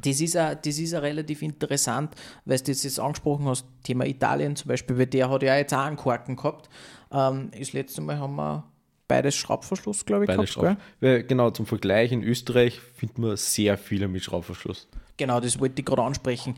Das 0.00 0.20
ist, 0.20 0.36
auch, 0.36 0.54
das 0.54 0.78
ist 0.78 0.94
auch 0.94 1.02
relativ 1.02 1.42
interessant, 1.42 2.14
weil 2.44 2.58
du 2.58 2.72
jetzt 2.72 2.98
angesprochen 2.98 3.46
hast, 3.46 3.66
Thema 3.84 4.04
Italien 4.04 4.56
zum 4.56 4.68
Beispiel, 4.68 4.98
weil 4.98 5.06
der 5.06 5.30
hat 5.30 5.42
ja 5.42 5.56
jetzt 5.56 5.74
auch 5.74 5.78
einen 5.78 5.96
Korken 5.96 6.34
gehabt. 6.36 6.68
Ähm, 7.12 7.50
das 7.56 7.72
letzte 7.72 8.00
Mal 8.00 8.18
haben 8.18 8.34
wir 8.34 8.64
beides 9.06 9.36
Schraubverschluss, 9.36 10.04
glaube 10.04 10.24
ich, 10.24 10.28
beides 10.28 10.54
gehabt. 10.54 10.82
Weil, 11.00 11.22
genau, 11.22 11.50
zum 11.50 11.66
Vergleich, 11.66 12.10
in 12.12 12.22
Österreich 12.22 12.80
findet 12.80 13.18
man 13.18 13.36
sehr 13.36 13.78
viele 13.78 14.08
mit 14.08 14.24
Schraubverschluss. 14.24 14.88
Genau, 15.16 15.40
das 15.40 15.58
wollte 15.60 15.80
ich 15.80 15.86
gerade 15.86 16.02
ansprechen. 16.02 16.56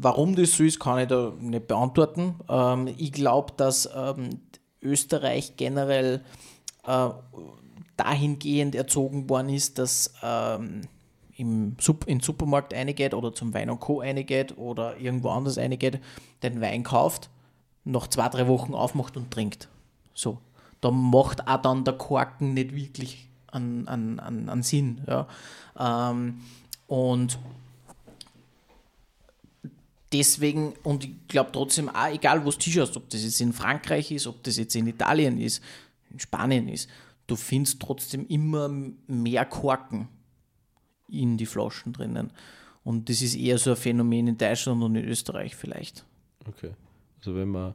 Warum 0.00 0.36
das 0.36 0.56
so 0.56 0.62
ist, 0.62 0.78
kann 0.78 1.00
ich 1.00 1.08
da 1.08 1.32
nicht 1.40 1.66
beantworten. 1.66 2.36
Ähm, 2.48 2.88
ich 2.98 3.10
glaube, 3.10 3.52
dass 3.56 3.88
ähm, 3.92 4.30
Österreich 4.80 5.56
generell 5.56 6.22
äh, 6.86 7.08
dahingehend 7.96 8.76
erzogen 8.76 9.28
worden 9.28 9.48
ist, 9.48 9.78
dass 9.78 10.14
ähm, 10.22 10.82
im 11.36 11.76
Sup 11.80 12.04
in 12.06 12.18
den 12.18 12.22
Supermarkt 12.22 12.72
reingeht 12.74 13.12
oder 13.12 13.34
zum 13.34 13.52
Wein 13.54 13.70
und 13.70 13.80
Co. 13.80 14.00
reingeht 14.00 14.56
oder 14.56 14.96
irgendwo 14.98 15.30
anders 15.30 15.58
reingeht, 15.58 16.00
den 16.44 16.60
Wein 16.60 16.84
kauft, 16.84 17.28
nach 17.84 18.06
zwei, 18.06 18.28
drei 18.28 18.46
Wochen 18.46 18.74
aufmacht 18.74 19.16
und 19.16 19.32
trinkt. 19.32 19.68
So. 20.14 20.38
Da 20.80 20.92
macht 20.92 21.48
auch 21.48 21.60
dann 21.60 21.82
der 21.82 21.94
Korken 21.94 22.54
nicht 22.54 22.74
wirklich 22.74 23.28
einen, 23.48 23.88
einen, 23.88 24.20
einen, 24.20 24.48
einen 24.48 24.62
Sinn. 24.62 25.00
Ja. 25.08 25.26
Ähm, 25.76 26.40
und 26.86 27.38
deswegen, 30.12 30.74
und 30.82 31.04
ich 31.04 31.28
glaube 31.28 31.50
trotzdem 31.52 31.88
auch, 31.88 32.08
egal 32.08 32.44
wo 32.44 32.50
du 32.50 32.70
schaust, 32.70 32.96
ob 32.96 33.08
das 33.10 33.22
jetzt 33.22 33.40
in 33.40 33.52
Frankreich 33.52 34.10
ist, 34.10 34.26
ob 34.26 34.42
das 34.42 34.56
jetzt 34.56 34.74
in 34.76 34.86
Italien 34.86 35.40
ist, 35.40 35.62
in 36.10 36.18
Spanien 36.18 36.68
ist, 36.68 36.88
du 37.26 37.36
findest 37.36 37.80
trotzdem 37.80 38.26
immer 38.28 38.68
mehr 39.06 39.44
Korken 39.44 40.08
in 41.08 41.36
die 41.36 41.46
Flaschen 41.46 41.92
drinnen. 41.92 42.32
Und 42.84 43.08
das 43.08 43.22
ist 43.22 43.34
eher 43.34 43.58
so 43.58 43.70
ein 43.70 43.76
Phänomen 43.76 44.28
in 44.28 44.38
Deutschland 44.38 44.82
und 44.82 44.96
in 44.96 45.04
Österreich 45.04 45.54
vielleicht. 45.54 46.04
Okay. 46.46 46.70
Also 47.18 47.34
wenn 47.34 47.48
man 47.48 47.74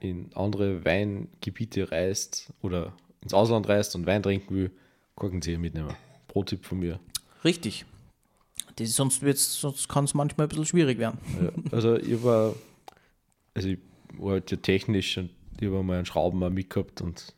in 0.00 0.30
andere 0.34 0.84
Weingebiete 0.84 1.90
reist 1.90 2.52
oder 2.60 2.92
ins 3.22 3.32
Ausland 3.32 3.68
reist 3.68 3.94
und 3.94 4.06
Wein 4.06 4.22
trinken 4.22 4.54
will, 4.54 4.70
Korkenzieher 5.14 5.58
mitnehmen. 5.58 5.94
Pro-Tipp 6.28 6.64
von 6.64 6.80
mir. 6.80 6.98
Richtig. 7.44 7.84
Das, 8.76 8.94
sonst 8.94 9.22
sonst 9.36 9.88
kann 9.88 10.04
es 10.04 10.14
manchmal 10.14 10.46
ein 10.46 10.48
bisschen 10.48 10.66
schwierig 10.66 10.98
werden. 10.98 11.18
Ja, 11.40 11.50
also 11.72 11.96
ich 11.96 12.22
war, 12.22 12.54
also 13.54 13.68
ich 13.68 13.78
war 14.18 14.32
halt 14.32 14.50
ja 14.50 14.56
technisch 14.56 15.18
und 15.18 15.30
ich 15.60 15.66
habe 15.66 15.82
mal 15.82 15.96
einen 15.96 16.06
Schrauben 16.06 16.38
mal 16.38 16.50
mitgehabt 16.50 17.00
und 17.00 17.34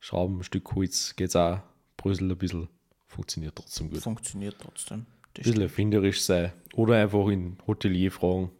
Schrauben, 0.00 0.38
ein 0.38 0.44
Stück 0.44 0.74
Holz 0.74 1.16
geht 1.16 1.30
es 1.30 1.36
auch, 1.36 1.60
Brüssel 1.96 2.30
ein 2.30 2.38
bisschen, 2.38 2.68
funktioniert 3.06 3.56
trotzdem 3.56 3.90
gut. 3.90 4.00
Funktioniert 4.00 4.56
trotzdem. 4.60 5.00
Ein 5.00 5.06
bisschen 5.32 5.60
erfinderisch 5.60 6.22
sein 6.22 6.52
oder 6.74 6.96
einfach 6.96 7.28
in 7.28 7.58
Hotelier 7.66 8.12
fragen, 8.12 8.50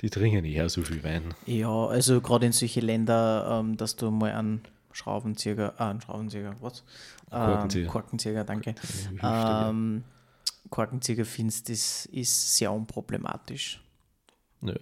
die 0.00 0.10
trinken 0.10 0.44
eher 0.44 0.68
so 0.68 0.82
viel 0.82 1.02
Wein. 1.02 1.34
Ja, 1.46 1.86
also 1.86 2.20
gerade 2.20 2.46
in 2.46 2.52
solche 2.52 2.80
Länder, 2.80 3.60
ähm, 3.60 3.76
dass 3.76 3.96
du 3.96 4.10
mal 4.10 4.32
einen 4.32 4.60
Schraubenzieher, 4.92 5.74
äh, 5.78 5.82
einen 5.82 6.00
Schraubenzieher, 6.00 6.54
was? 6.60 6.84
Korkenzieher. 7.30 7.84
Ähm, 7.84 7.90
Korkenzieher, 7.90 8.44
danke. 8.44 8.74
Ähm, 9.22 10.04
Korkenzieher 10.70 11.24
findest, 11.24 11.68
das 11.68 12.06
ist 12.06 12.56
sehr 12.56 12.72
unproblematisch. 12.72 13.80
Ja. 14.62 14.74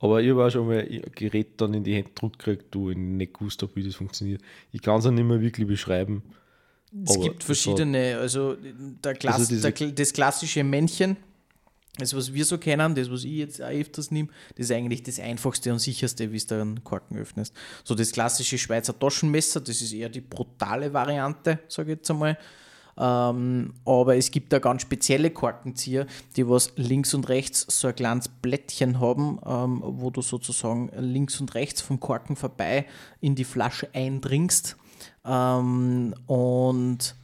Aber 0.00 0.20
ich 0.20 0.30
habe 0.30 0.44
auch 0.44 0.50
schon 0.50 0.66
mal 0.66 0.80
ein 0.80 1.02
Gerät 1.14 1.60
dann 1.60 1.74
in 1.74 1.84
die 1.84 1.94
Hände 1.94 2.10
gedrückt 2.10 2.40
gekriegt, 2.40 2.74
du 2.74 2.90
ich 2.90 2.96
nicht 2.96 3.34
gewusst 3.34 3.62
habe, 3.62 3.74
wie 3.76 3.84
das 3.84 3.94
funktioniert. 3.94 4.42
Ich 4.72 4.82
kann 4.82 4.98
es 4.98 5.06
auch 5.06 5.12
nicht 5.12 5.24
mehr 5.24 5.40
wirklich 5.40 5.66
beschreiben. 5.66 6.22
Es 7.06 7.18
gibt 7.20 7.44
verschiedene, 7.44 8.18
also, 8.18 8.56
der 8.56 9.14
Klass, 9.14 9.50
also 9.50 9.70
der, 9.70 9.92
das 9.92 10.12
klassische 10.12 10.62
Männchen, 10.62 11.16
das 11.96 12.14
was 12.14 12.34
wir 12.34 12.44
so 12.44 12.58
kennen, 12.58 12.94
das 12.94 13.10
was 13.10 13.24
ich 13.24 13.32
jetzt 13.32 13.62
auch 13.62 13.70
öfters 13.70 14.10
nehme, 14.10 14.28
das 14.56 14.66
ist 14.66 14.72
eigentlich 14.72 15.02
das 15.02 15.18
einfachste 15.18 15.72
und 15.72 15.78
sicherste, 15.78 16.32
wie 16.32 16.38
du 16.38 16.60
einen 16.60 16.84
Korken 16.84 17.16
öffnest. 17.16 17.54
So 17.84 17.94
das 17.94 18.12
klassische 18.12 18.58
Schweizer 18.58 18.98
Taschenmesser, 18.98 19.60
das 19.60 19.80
ist 19.80 19.92
eher 19.92 20.08
die 20.08 20.20
brutale 20.20 20.92
Variante, 20.92 21.60
sage 21.68 21.92
ich 21.92 21.98
jetzt 21.98 22.10
einmal. 22.10 22.36
Ähm, 22.96 23.74
aber 23.84 24.16
es 24.16 24.30
gibt 24.30 24.52
da 24.52 24.58
ganz 24.58 24.82
spezielle 24.82 25.30
Korkenzieher, 25.30 26.06
die 26.36 26.48
was 26.48 26.72
links 26.76 27.14
und 27.14 27.28
rechts 27.28 27.66
so 27.68 27.88
ein 27.88 27.96
kleines 27.96 28.28
Blättchen 28.28 29.00
haben, 29.00 29.38
ähm, 29.46 29.82
wo 29.84 30.10
du 30.10 30.20
sozusagen 30.20 30.90
links 30.96 31.40
und 31.40 31.54
rechts 31.54 31.80
vom 31.80 32.00
Korken 32.00 32.36
vorbei 32.36 32.86
in 33.20 33.34
die 33.34 33.44
Flasche 33.44 33.88
eindringst. 33.94 34.76
Ähm, 35.24 36.14
und 36.26 37.16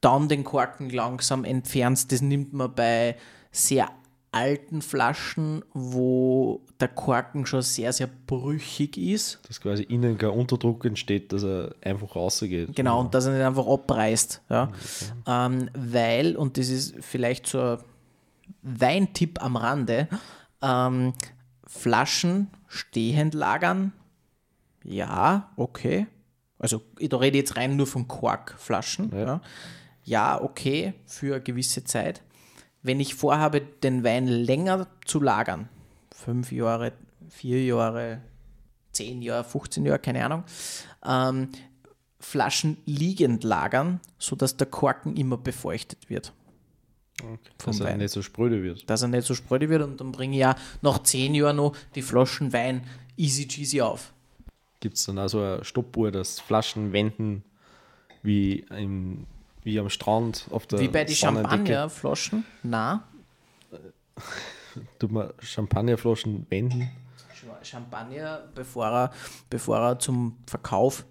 dann 0.00 0.28
den 0.28 0.44
Korken 0.44 0.90
langsam 0.90 1.44
entfernst. 1.44 2.12
Das 2.12 2.20
nimmt 2.20 2.52
man 2.52 2.74
bei 2.74 3.16
sehr 3.50 3.88
alten 4.34 4.82
Flaschen, 4.82 5.64
wo 5.72 6.60
der 6.80 6.88
Korken 6.88 7.46
schon 7.46 7.62
sehr, 7.62 7.92
sehr 7.92 8.08
brüchig 8.26 8.96
ist. 8.96 9.40
Dass 9.48 9.60
quasi 9.60 9.82
innen 9.84 10.18
kein 10.18 10.30
Unterdruck 10.30 10.84
entsteht, 10.84 11.32
dass 11.32 11.44
er 11.44 11.74
einfach 11.82 12.16
rausgeht. 12.16 12.74
Genau, 12.74 13.00
und 13.00 13.14
dass 13.14 13.26
er 13.26 13.32
nicht 13.32 13.44
einfach 13.44 13.66
abreißt. 13.66 14.42
Ja. 14.50 14.64
Okay. 14.64 15.12
Ähm, 15.26 15.70
weil, 15.74 16.36
und 16.36 16.58
das 16.58 16.68
ist 16.68 16.96
vielleicht 17.00 17.46
so 17.46 17.60
ein 17.60 17.78
Weintipp 18.62 19.42
am 19.42 19.56
Rande, 19.56 20.08
ähm, 20.62 21.12
Flaschen 21.66 22.48
stehend 22.68 23.34
lagern, 23.34 23.92
ja, 24.84 25.50
okay. 25.56 26.06
Also 26.58 26.82
da 27.00 27.16
rede 27.16 27.38
ich 27.38 27.44
jetzt 27.44 27.56
rein 27.56 27.76
nur 27.76 27.86
von 27.86 28.06
Korkflaschen. 28.06 29.10
Ja. 29.12 29.26
ja. 29.26 29.40
ja, 30.04 30.42
okay, 30.42 30.94
für 31.06 31.34
eine 31.34 31.42
gewisse 31.42 31.84
Zeit 31.84 32.22
wenn 32.84 33.00
ich 33.00 33.14
vorhabe, 33.14 33.60
den 33.60 34.04
Wein 34.04 34.28
länger 34.28 34.86
zu 35.06 35.18
lagern, 35.18 35.68
fünf 36.14 36.52
Jahre, 36.52 36.92
vier 37.28 37.64
Jahre, 37.64 38.20
zehn 38.92 39.22
Jahre, 39.22 39.42
15 39.42 39.86
Jahre, 39.86 39.98
keine 39.98 40.24
Ahnung, 40.24 40.44
ähm, 41.04 41.48
Flaschen 42.20 42.76
liegend 42.86 43.42
lagern, 43.42 44.00
sodass 44.18 44.56
der 44.56 44.66
Korken 44.66 45.16
immer 45.16 45.36
befeuchtet 45.36 46.08
wird. 46.08 46.32
Okay. 47.22 47.38
Dass 47.64 47.80
er 47.80 47.86
Wein. 47.86 47.98
nicht 47.98 48.12
so 48.12 48.22
spröde 48.22 48.62
wird. 48.62 48.88
Dass 48.88 49.02
er 49.02 49.08
nicht 49.08 49.26
so 49.26 49.34
spröde 49.34 49.68
wird 49.68 49.82
und 49.82 50.00
dann 50.00 50.12
bringe 50.12 50.34
ich 50.34 50.40
ja 50.40 50.54
nach 50.82 51.02
zehn 51.02 51.34
Jahren 51.34 51.56
noch 51.56 51.74
die 51.94 52.02
Flaschen 52.02 52.52
Wein 52.52 52.86
easy 53.16 53.48
cheesy 53.48 53.80
auf. 53.80 54.12
Gibt 54.80 54.96
es 54.96 55.06
dann 55.06 55.18
also 55.18 55.40
eine 55.40 55.64
Stoppuhr, 55.64 56.10
dass 56.10 56.40
Flaschen 56.40 56.92
wenden 56.92 57.44
wie 58.22 58.66
im 58.70 59.26
wie 59.64 59.78
am 59.80 59.90
Strand 59.90 60.46
auf 60.50 60.66
der 60.66 60.78
Wie 60.78 60.88
bei 60.88 61.04
den 61.04 61.14
Champagnerflaschen? 61.14 62.44
Na. 62.62 63.04
Tut 64.98 65.10
man 65.10 65.32
Champagnerflaschen 65.40 66.46
wenden? 66.50 66.90
Champagner, 67.62 68.44
bevor 68.54 68.86
er, 68.86 69.10
bevor 69.50 69.78
er 69.78 69.98
zum 69.98 70.36
Verkauf 70.46 71.04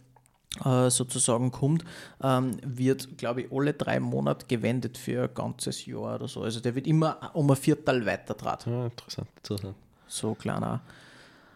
äh, 0.64 0.90
sozusagen 0.90 1.52
kommt, 1.52 1.84
ähm, 2.22 2.58
wird, 2.64 3.18
glaube 3.18 3.42
ich, 3.42 3.52
alle 3.52 3.74
drei 3.74 4.00
Monate 4.00 4.46
gewendet 4.48 4.98
für 4.98 5.24
ein 5.24 5.34
ganzes 5.34 5.86
Jahr 5.86 6.16
oder 6.16 6.28
so. 6.28 6.44
Also 6.44 6.60
der 6.60 6.76
wird 6.76 6.88
immer 6.88 7.32
um 7.34 7.50
ein 7.50 7.58
Viertel 7.58 8.06
weiter 8.06 8.36
Ja, 8.66 8.86
interessant, 8.86 9.28
interessant. 9.38 9.76
So 10.08 10.36
kleiner 10.36 10.82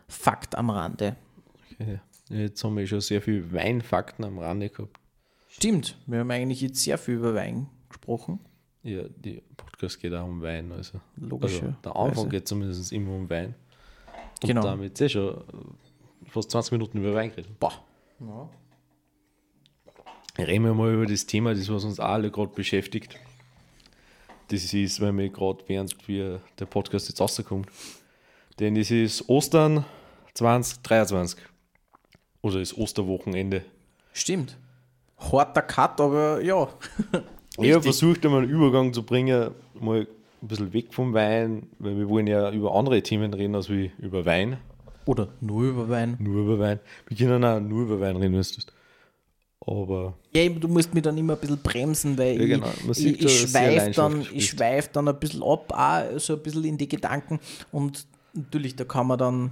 Fakt 0.08 0.56
am 0.56 0.70
Rande. 0.70 1.16
Okay. 1.74 2.00
Jetzt 2.30 2.64
haben 2.64 2.76
wir 2.76 2.88
schon 2.88 3.02
sehr 3.02 3.22
viel 3.22 3.54
Weinfakten 3.54 4.26
am 4.26 4.40
Rande 4.40 4.70
gehabt. 4.70 4.98
Stimmt, 5.58 5.98
wir 6.06 6.20
haben 6.20 6.30
eigentlich 6.30 6.62
jetzt 6.62 6.84
sehr 6.84 7.00
viel 7.00 7.16
über 7.16 7.34
Wein 7.34 7.66
gesprochen. 7.90 8.40
Ja, 8.84 9.02
der 9.10 9.42
Podcast 9.56 10.00
geht 10.00 10.14
auch 10.14 10.26
um 10.26 10.40
Wein. 10.40 10.72
Also, 10.72 11.00
Logisch. 11.16 11.56
also 11.64 11.74
der 11.84 11.96
Anfang 11.96 12.30
geht 12.30 12.48
zumindest 12.48 12.92
immer 12.94 13.16
um 13.16 13.28
Wein. 13.28 13.56
Und 14.44 14.48
Genau. 14.48 14.62
damit 14.62 15.02
eh 15.02 15.10
schon 15.10 15.44
fast 16.28 16.52
20 16.52 16.74
Minuten 16.74 17.00
über 17.00 17.16
Wein 17.16 17.32
geredet. 17.32 17.60
Boah. 17.60 17.74
Ja. 18.20 18.48
Reden 20.46 20.66
wir 20.66 20.76
mal 20.76 20.94
über 20.94 21.08
das 21.08 21.26
Thema, 21.26 21.56
das 21.56 21.68
was 21.70 21.84
uns 21.86 22.00
alle 22.00 22.30
gerade 22.30 22.54
beschäftigt. 22.54 23.18
Das 24.50 24.72
ist, 24.72 25.02
weil 25.02 25.12
wir 25.18 25.30
gerade 25.30 25.64
während 25.66 26.08
wir 26.08 26.40
der 26.60 26.68
Podcast 26.68 27.10
jetzt 27.10 27.20
rauskommt. 27.20 27.68
Denn 28.60 28.76
es 28.76 28.92
ist 28.92 29.28
Ostern 29.28 29.86
2023. 30.36 31.40
Oder 32.44 32.60
das 32.60 32.78
Osterwochenende. 32.78 33.66
Stimmt. 34.14 34.56
Harter 35.18 35.62
Cut, 35.62 36.00
aber 36.02 36.42
ja. 36.42 36.68
Ich 37.60 37.74
habe 37.74 37.82
versucht, 37.82 38.24
einmal 38.24 38.44
einen 38.44 38.52
Übergang 38.52 38.94
zu 38.94 39.02
bringen, 39.02 39.50
mal 39.80 40.02
ein 40.02 40.48
bisschen 40.48 40.72
weg 40.74 40.94
vom 40.94 41.12
Wein, 41.16 41.68
weil 41.80 41.98
wir 41.98 42.08
wollen 42.08 42.28
ja 42.28 42.52
über 42.52 42.76
andere 42.76 43.02
Themen 43.02 43.34
reden, 43.34 43.56
als 43.56 43.68
wie 43.68 43.92
über 43.98 44.26
Wein. 44.26 44.58
Oder 45.06 45.30
nur 45.42 45.64
über 45.64 45.90
Wein. 45.90 46.18
Nur 46.20 46.44
über 46.44 46.60
Wein. 46.60 46.80
Wir 47.08 47.18
können 47.18 47.44
auch 47.44 47.60
nur 47.60 47.84
über 47.84 48.00
Wein 48.00 48.16
reden, 48.18 48.34
wenn 48.36 48.42
du. 48.42 48.72
Aber 49.66 50.14
Ja, 50.36 50.48
du 50.48 50.68
musst 50.68 50.94
mich 50.94 51.02
dann 51.02 51.18
immer 51.18 51.34
ein 51.34 51.40
bisschen 51.40 51.58
bremsen, 51.58 52.16
weil 52.18 52.40
Ja, 52.40 52.46
genau. 52.46 52.68
Ich, 52.92 53.06
ich, 53.06 53.22
ich 53.26 53.40
schweife 53.50 53.92
dann, 53.92 54.22
ich 54.32 54.50
schweif 54.50 54.90
dann 54.90 55.08
ein 55.08 55.20
bisschen 55.20 55.42
ab, 55.42 55.74
auch 55.76 56.20
so 56.20 56.34
ein 56.34 56.44
bisschen 56.44 56.64
in 56.64 56.78
die 56.78 56.88
Gedanken 56.88 57.40
und 57.72 58.06
natürlich, 58.34 58.76
da 58.76 58.84
kann 58.84 59.08
man 59.08 59.18
dann 59.18 59.52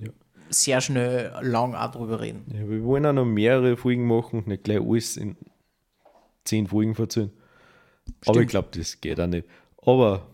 Ja. 0.00 0.10
Sehr 0.50 0.80
schnell 0.80 1.32
lang 1.42 1.74
auch 1.74 1.90
drüber 1.92 2.20
reden. 2.20 2.44
ja, 2.52 2.68
wir 2.68 2.82
wollen 2.84 3.06
auch 3.06 3.12
noch 3.12 3.24
mehrere 3.24 3.76
Folgen 3.76 4.06
machen, 4.06 4.42
nicht 4.46 4.64
gleich 4.64 4.80
alles 4.80 5.16
in 5.16 5.36
zehn 6.44 6.66
Folgen 6.66 6.94
verzählen. 6.94 7.30
Aber 8.26 8.40
ich 8.40 8.48
glaube, 8.48 8.68
das 8.76 9.00
geht 9.00 9.20
auch 9.20 9.26
nicht. 9.26 9.46
Aber 9.82 10.26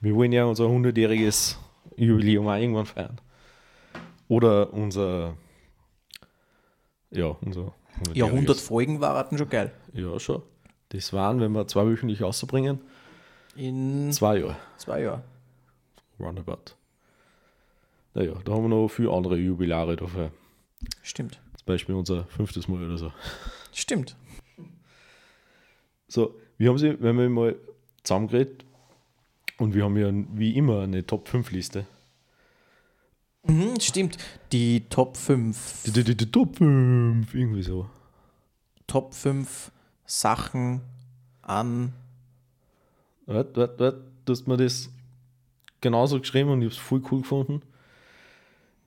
wir 0.00 0.14
wollen 0.14 0.32
ja 0.32 0.44
unser 0.44 0.64
100-jähriges 0.64 1.56
Jubiläum 1.96 2.46
auch 2.48 2.56
irgendwann 2.56 2.86
feiern. 2.86 3.20
Oder 4.28 4.72
unser, 4.72 5.34
ja, 7.10 7.26
unser 7.40 7.72
100-jähriges. 8.04 8.14
Ja, 8.16 8.26
100 8.26 8.56
Folgen 8.58 9.00
waren 9.00 9.36
schon 9.36 9.48
geil. 9.48 9.72
Ja, 9.92 10.18
schon. 10.18 10.42
Das 10.90 11.12
waren, 11.12 11.40
wenn 11.40 11.52
wir 11.52 11.66
zwei 11.66 11.84
wöchentlich 11.86 12.22
rausbringen, 12.22 12.80
In 13.56 14.12
zwei 14.12 14.38
Jahre. 14.38 14.56
zwei 14.76 15.02
Jahren. 15.02 15.22
Roundabout. 16.20 16.76
Naja, 18.14 18.34
da 18.44 18.52
haben 18.52 18.64
wir 18.64 18.68
noch 18.68 18.88
viele 18.88 19.10
andere 19.10 19.36
Jubilare 19.36 19.96
dafür. 19.96 20.30
Stimmt. 21.02 21.40
Zum 21.56 21.66
Beispiel 21.66 21.94
unser 21.94 22.24
fünftes 22.24 22.68
Mal 22.68 22.84
oder 22.84 22.98
so. 22.98 23.12
Stimmt. 23.72 24.16
So, 26.08 26.34
wir 26.58 26.68
haben 26.68 26.78
sie, 26.78 27.00
wenn 27.00 27.16
wir 27.16 27.28
mal 27.30 27.56
zusammengeredet 28.02 28.64
und 29.58 29.74
wir 29.74 29.84
haben 29.84 29.96
ja 29.96 30.10
wie 30.34 30.56
immer 30.56 30.82
eine 30.82 31.06
Top 31.06 31.28
5 31.28 31.50
Liste. 31.52 31.86
Mhm, 33.44 33.80
stimmt. 33.80 34.18
Die 34.52 34.88
Top 34.88 35.16
5. 35.16 35.84
Die, 35.84 35.92
die, 35.92 36.04
die, 36.04 36.16
die 36.16 36.30
Top 36.30 36.56
5, 36.56 37.34
irgendwie 37.34 37.62
so. 37.62 37.88
Top 38.86 39.14
5 39.14 39.72
Sachen 40.04 40.82
an. 41.40 41.92
Warte, 43.26 43.60
warte, 43.60 43.78
warte, 43.78 44.04
du 44.24 44.32
hast 44.32 44.46
mir 44.46 44.56
das 44.56 44.90
genauso 45.80 46.20
geschrieben 46.20 46.50
und 46.50 46.60
ich 46.60 46.66
habe 46.66 46.74
es 46.74 46.78
voll 46.78 47.02
cool 47.10 47.22
gefunden. 47.22 47.62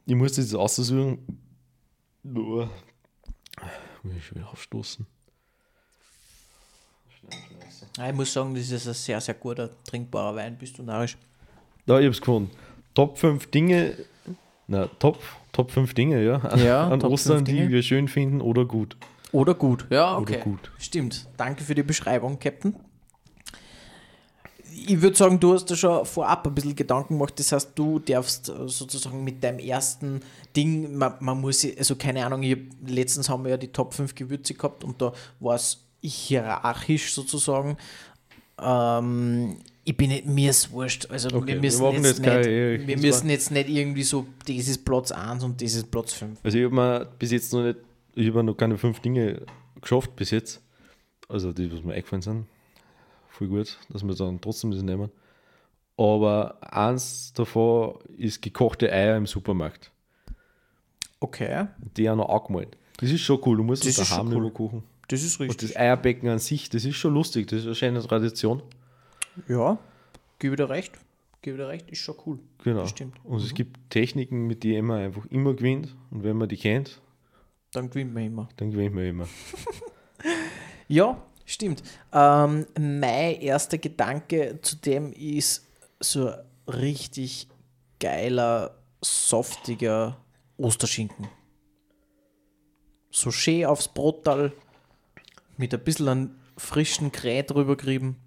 Ich 0.05 0.15
musste 0.15 0.41
das 0.41 0.53
aussuchen. 0.53 1.19
Nur, 2.23 2.69
muss 4.03 4.15
ich 4.15 4.25
schon 4.25 4.37
wieder 4.37 4.49
aufstoßen. 4.49 5.05
Ja, 7.97 8.09
Ich 8.09 8.15
muss 8.15 8.31
sagen, 8.33 8.53
das 8.53 8.69
ist 8.69 8.87
ein 8.87 8.93
sehr, 8.93 9.21
sehr 9.21 9.35
guter, 9.35 9.69
trinkbarer 9.83 10.35
Wein. 10.35 10.57
Bist 10.57 10.77
du 10.77 10.83
narrisch? 10.83 11.17
Da, 11.85 11.99
ich 11.99 12.05
habe 12.05 12.11
es 12.11 12.19
gefunden. 12.19 12.51
Top 12.93 13.17
5 13.17 13.47
Dinge, 13.51 13.95
na, 14.67 14.87
Top, 14.99 15.19
Top 15.51 15.71
5 15.71 15.93
Dinge, 15.93 16.23
ja, 16.23 16.37
an, 16.37 16.63
Ja, 16.63 16.87
an 16.87 16.99
Top 16.99 17.11
Ostern, 17.11 17.45
die 17.45 17.69
wir 17.69 17.83
schön 17.83 18.07
finden 18.07 18.41
oder 18.41 18.65
gut. 18.65 18.97
Oder 19.31 19.53
gut. 19.53 19.85
Ja, 19.89 20.17
okay. 20.17 20.35
Oder 20.35 20.43
gut. 20.43 20.71
Stimmt. 20.77 21.27
Danke 21.37 21.63
für 21.63 21.75
die 21.75 21.83
Beschreibung, 21.83 22.39
Captain. 22.39 22.75
Ich 24.87 25.01
würde 25.01 25.15
sagen, 25.15 25.39
du 25.39 25.53
hast 25.53 25.65
da 25.71 25.75
schon 25.75 26.05
vorab 26.05 26.45
ein 26.45 26.53
bisschen 26.53 26.75
Gedanken 26.75 27.15
gemacht. 27.15 27.39
Das 27.39 27.51
heißt, 27.51 27.71
du 27.75 27.99
darfst 27.99 28.49
äh, 28.49 28.67
sozusagen 28.67 29.23
mit 29.23 29.43
deinem 29.43 29.59
ersten 29.59 30.21
Ding, 30.55 30.97
man, 30.97 31.13
man 31.19 31.39
muss, 31.39 31.65
also 31.77 31.95
keine 31.95 32.25
Ahnung, 32.25 32.43
ich, 32.43 32.57
letztens 32.85 33.29
haben 33.29 33.43
wir 33.43 33.51
ja 33.51 33.57
die 33.57 33.69
Top 33.69 33.93
5 33.93 34.13
Gewürze 34.15 34.53
gehabt 34.53 34.83
und 34.83 35.01
da 35.01 35.13
war 35.39 35.55
es 35.55 35.79
hierarchisch 36.01 37.13
sozusagen. 37.13 37.77
Ähm, 38.61 39.57
ich 39.83 39.95
bin 39.95 40.09
nicht, 40.09 40.25
mir 40.25 40.49
ist 40.49 40.71
wurscht. 40.71 41.09
Also 41.09 41.29
Okay, 41.29 41.47
wir 41.47 41.47
wir 41.47 41.61
müssen, 41.61 41.83
machen 41.83 42.03
jetzt, 42.03 42.19
jetzt 42.19 42.25
nicht, 42.25 42.81
ich 42.81 42.87
wir 42.87 42.97
müssen 42.97 43.29
jetzt 43.29 43.51
nicht 43.51 43.69
irgendwie 43.69 44.03
so, 44.03 44.25
das 44.47 44.67
ist 44.67 44.83
Platz 44.83 45.11
1 45.11 45.43
und 45.43 45.61
das 45.61 45.73
ist 45.75 45.91
Platz 45.91 46.13
5. 46.13 46.39
Also 46.43 46.57
ich 46.57 46.65
habe 46.65 46.75
mir 46.75 47.07
bis 47.19 47.31
jetzt 47.31 47.53
noch 47.53 47.63
nicht, 47.63 47.79
ich 48.15 48.27
habe 48.27 48.43
noch 48.43 48.55
keine 48.55 48.77
fünf 48.77 48.99
Dinge 48.99 49.45
geschafft 49.79 50.15
bis 50.15 50.31
jetzt. 50.31 50.61
Also 51.29 51.53
die, 51.53 51.71
was 51.71 51.83
mir 51.83 51.93
eingefallen 51.93 52.21
sind. 52.21 52.45
Voll 53.37 53.47
gut, 53.47 53.77
dass 53.89 54.03
wir 54.03 54.15
dann 54.15 54.39
trotzdem 54.39 54.71
das 54.71 54.81
nehmen. 54.81 55.09
Aber 55.97 56.57
eins 56.61 57.31
davon 57.33 57.99
ist 58.17 58.41
gekochte 58.41 58.91
Eier 58.91 59.17
im 59.17 59.25
Supermarkt. 59.25 59.91
Okay, 61.19 61.67
Die 61.97 62.09
auch 62.09 62.15
noch 62.15 62.29
angemalt. 62.29 62.77
Das 62.97 63.09
ist 63.09 63.21
schon 63.21 63.39
cool, 63.45 63.57
du 63.57 63.63
musst 63.63 63.83
Das 63.85 63.97
ist 63.97 64.11
daheim 64.11 64.31
cool. 64.33 64.51
kochen. 64.51 64.83
das 65.07 65.23
ist 65.23 65.39
Und 65.39 65.47
richtig. 65.47 65.69
das 65.69 65.77
Eierbecken 65.77 66.29
an 66.29 66.39
sich, 66.39 66.69
das 66.69 66.85
ist 66.85 66.95
schon 66.95 67.13
lustig, 67.13 67.47
das 67.47 67.59
ist 67.59 67.65
eine 67.65 67.75
schöne 67.75 68.01
Tradition. 68.01 68.61
Ja, 69.47 69.77
gebe 70.39 70.55
dir 70.55 70.69
recht. 70.69 70.93
Gebe 71.41 71.57
dir 71.57 71.67
recht, 71.67 71.89
ist 71.91 71.99
schon 71.99 72.15
cool. 72.25 72.39
Genau. 72.63 72.81
Das 72.81 72.89
stimmt. 72.91 73.17
Und 73.23 73.41
es 73.41 73.53
gibt 73.53 73.77
Techniken, 73.89 74.47
mit 74.47 74.63
denen 74.63 74.87
man 74.87 74.99
einfach 74.99 75.25
immer 75.27 75.53
gewinnt. 75.53 75.95
Und 76.11 76.23
wenn 76.23 76.37
man 76.37 76.47
die 76.49 76.57
kennt, 76.57 77.01
Dann 77.71 77.89
gewinnt 77.89 78.13
man 78.13 78.23
immer. 78.25 78.49
dann 78.57 78.71
gewinnt 78.71 78.95
man 78.95 79.05
immer. 79.05 79.27
Ja, 80.87 81.21
stimmt. 81.45 81.83
Ähm, 82.11 82.65
mein 82.77 83.39
erster 83.41 83.77
Gedanke 83.77 84.59
zu 84.61 84.75
dem 84.75 85.13
ist 85.13 85.65
so 85.99 86.33
richtig 86.67 87.47
geiler, 87.99 88.77
saftiger 89.01 90.17
Osterschinken. 90.57 91.27
So 93.11 93.31
schön 93.31 93.65
aufs 93.65 93.87
Brottal 93.87 94.51
mit 95.57 95.73
ein 95.73 95.83
bisschen 95.83 96.07
an 96.07 96.39
frischen 96.57 97.11
Krähe 97.11 97.43
drüber 97.43 97.77
gerieben. 97.77 98.17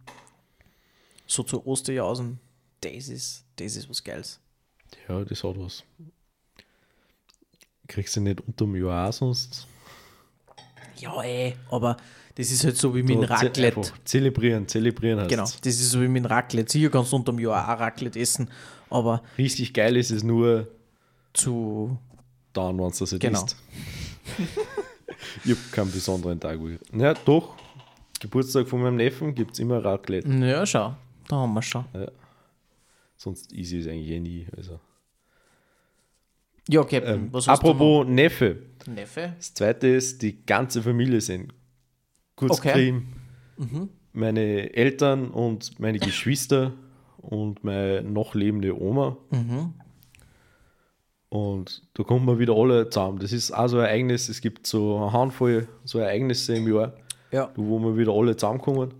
So 1.27 1.43
zu 1.43 1.67
Osterjausen. 1.67 2.41
Das 2.81 3.09
ist, 3.09 3.45
das 3.57 3.77
ist 3.77 3.89
was 3.91 4.03
Geiles. 4.03 4.41
Ja, 5.09 5.25
das 5.25 5.45
hat 5.45 5.59
was. 5.59 5.85
Kriegst 7.87 8.17
du 8.17 8.21
nicht 8.21 8.41
unterm 8.41 8.77
Jahr 8.77 9.13
sonst? 9.13 9.67
Ja, 11.01 11.23
ey, 11.23 11.55
aber 11.71 11.97
das 12.35 12.51
ist 12.51 12.65
halt 12.65 12.77
so 12.77 12.95
wie 12.95 13.03
mit 13.03 13.11
dem 13.17 13.23
Raclette. 13.23 13.79
einfach 13.81 13.99
Zelebrieren, 14.05 14.67
zelebrieren 14.69 15.21
heißt 15.21 15.31
Genau, 15.31 15.43
das 15.45 15.67
ist 15.67 15.91
so 15.91 16.01
wie 16.01 16.09
mit 16.09 16.25
dem 16.25 16.27
Raclette. 16.27 16.71
Sicher 16.71 16.91
kannst 16.91 17.13
du 17.13 17.17
unterm 17.17 17.39
Jahr 17.39 17.63
auch 17.75 17.81
Raclette 17.81 18.19
essen, 18.21 18.49
aber 18.91 19.23
Richtig 19.37 19.73
geil 19.75 19.97
ist 19.97 20.11
es 20.11 20.23
nur 20.23 20.69
zu. 21.35 21.99
dann, 22.53 22.79
wenn 22.79 22.91
du 22.91 22.99
das 22.99 23.13
nicht 23.13 23.21
Genau. 23.21 23.45
isst. 23.45 23.57
ich 25.45 25.51
habe 25.51 25.61
keinen 25.73 25.91
besonderen 25.93 26.39
Tag. 26.41 26.59
Ja, 26.93 27.15
doch. 27.15 27.55
Geburtstag 28.21 28.67
von 28.69 28.83
meinem 28.83 28.97
Neffen 28.97 29.35
gibt 29.35 29.53
es 29.53 29.59
immer 29.61 29.85
Raclette. 29.85 30.29
Ja, 30.29 30.67
schau, 30.67 30.95
da 31.29 31.37
haben 31.37 31.55
wir 31.55 31.63
schon. 31.63 31.85
Sonst 33.17 33.53
easy 33.53 33.79
ist 33.79 33.89
eigentlich 33.89 34.11
eh 34.11 34.21
nie. 34.21 34.47
Also. 34.57 34.79
Ja, 36.69 36.83
Captain, 36.85 37.15
Ähm, 37.15 37.29
was 37.33 37.49
hast 37.49 37.59
apropos 37.61 38.07
Neffe. 38.07 38.55
du 38.55 38.61
noch? 38.61 38.78
Neffe? 38.95 39.35
Das 39.37 39.55
zweite 39.55 39.89
ist, 39.89 40.23
die 40.23 40.45
ganze 40.45 40.83
Familie 40.83 41.21
sind. 41.21 41.53
Kurz 42.37 42.59
Okay. 42.59 43.03
Mhm. 43.57 43.89
Meine 44.13 44.75
Eltern 44.75 45.31
und 45.31 45.79
meine 45.81 45.99
Geschwister 45.99 46.73
und 47.19 47.63
meine 47.65 48.03
noch 48.03 48.35
lebende 48.35 48.81
Oma. 48.81 49.17
Mhm. 49.31 49.75
Und 51.29 51.83
da 51.95 52.03
kommen 52.05 52.27
wir 52.27 52.39
wieder 52.39 52.55
alle 52.55 52.89
zusammen. 52.89 53.19
Das 53.19 53.33
ist 53.33 53.53
auch 53.53 53.69
so 53.69 53.79
ein 53.79 53.85
Ereignis. 53.85 54.29
Es 54.29 54.41
gibt 54.41 54.67
so 54.67 54.97
eine 54.97 55.13
Handvoll 55.13 55.69
so 55.85 55.99
Ereignisse 55.99 56.57
im 56.57 56.73
Jahr, 56.73 56.95
Ja. 57.31 57.51
wo 57.55 57.79
wir 57.81 57.97
wieder 57.99 58.13
alle 58.13 58.35
zusammenkommen. 58.37 58.95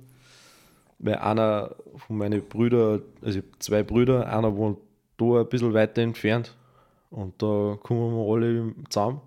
Weil 0.99 1.17
einer 1.17 1.75
von 1.97 2.19
meinen 2.19 2.43
Brüdern, 2.43 3.03
also 3.23 3.41
zwei 3.61 3.83
Brüder, 3.83 4.27
einer 4.31 4.55
wohnt 4.57 4.79
da 5.17 5.41
ein 5.41 5.49
bisschen 5.49 5.73
weiter 5.73 6.03
entfernt. 6.03 6.55
Und 7.11 7.41
da 7.43 7.79
kommen 7.83 8.15
wir 8.15 8.35
alle 8.35 8.75
zusammen 8.91 9.21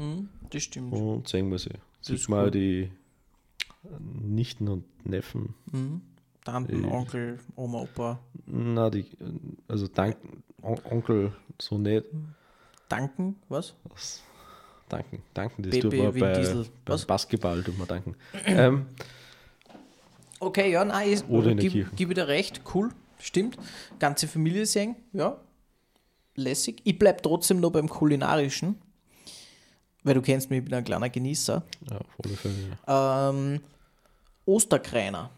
Mhm, 0.00 0.28
das 0.50 0.62
stimmt. 0.62 0.92
und 0.92 1.28
sehen 1.28 1.50
wir 1.50 1.58
sie. 1.58 1.70
Sieht 2.00 2.28
man 2.28 2.44
cool. 2.46 2.50
die 2.50 2.90
Nichten 4.22 4.68
und 4.68 4.84
Neffen. 5.06 5.54
Mhm. 5.72 6.00
Tanten, 6.44 6.84
Ich- 6.84 6.90
Onkel, 6.90 7.38
Oma, 7.56 7.80
Opa. 7.80 8.18
Na, 8.46 8.88
die, 8.90 9.04
also 9.68 9.86
dank 9.88 10.16
On 10.62 10.78
Onkel 10.84 11.32
so 11.60 11.76
nicht. 11.78 12.06
Danken, 12.88 13.36
was? 13.48 13.74
Das 13.88 14.22
Danken, 14.88 15.22
danken, 15.34 15.62
das 15.62 15.70
Baby 15.70 15.80
tut 15.82 15.98
man 15.98 16.18
bei, 16.18 16.32
Diesel. 16.32 16.64
beim 16.84 16.94
Was? 16.94 17.04
Basketball, 17.06 17.62
tut 17.62 17.78
man 17.78 17.86
danken. 17.86 18.16
ähm, 18.46 18.86
Okay, 20.40 20.72
ja, 20.72 20.84
nein, 20.84 21.10
ist, 21.10 21.28
Oder 21.28 21.50
in 21.50 21.58
der 21.58 21.68
Kirche. 21.68 21.88
gib, 21.90 21.96
gib 22.08 22.14
dir 22.14 22.26
recht, 22.26 22.62
cool, 22.74 22.90
stimmt. 23.18 23.58
Ganze 23.98 24.26
Familie 24.26 24.64
sehen, 24.66 24.96
ja, 25.12 25.38
lässig. 26.34 26.80
Ich 26.84 26.98
bleib 26.98 27.22
trotzdem 27.22 27.60
noch 27.60 27.70
beim 27.70 27.88
Kulinarischen, 27.88 28.76
weil 30.02 30.14
du 30.14 30.22
kennst 30.22 30.50
mich, 30.50 30.58
ich 30.60 30.64
bin 30.64 30.74
ein 30.74 30.84
kleiner 30.84 31.08
Genießer. 31.08 31.62
ja, 31.90 32.00
alle 32.24 32.36
Fälle. 32.36 32.54
Ja. 32.86 33.30
Ähm, 33.30 33.60
Osterkreiner 34.46 35.30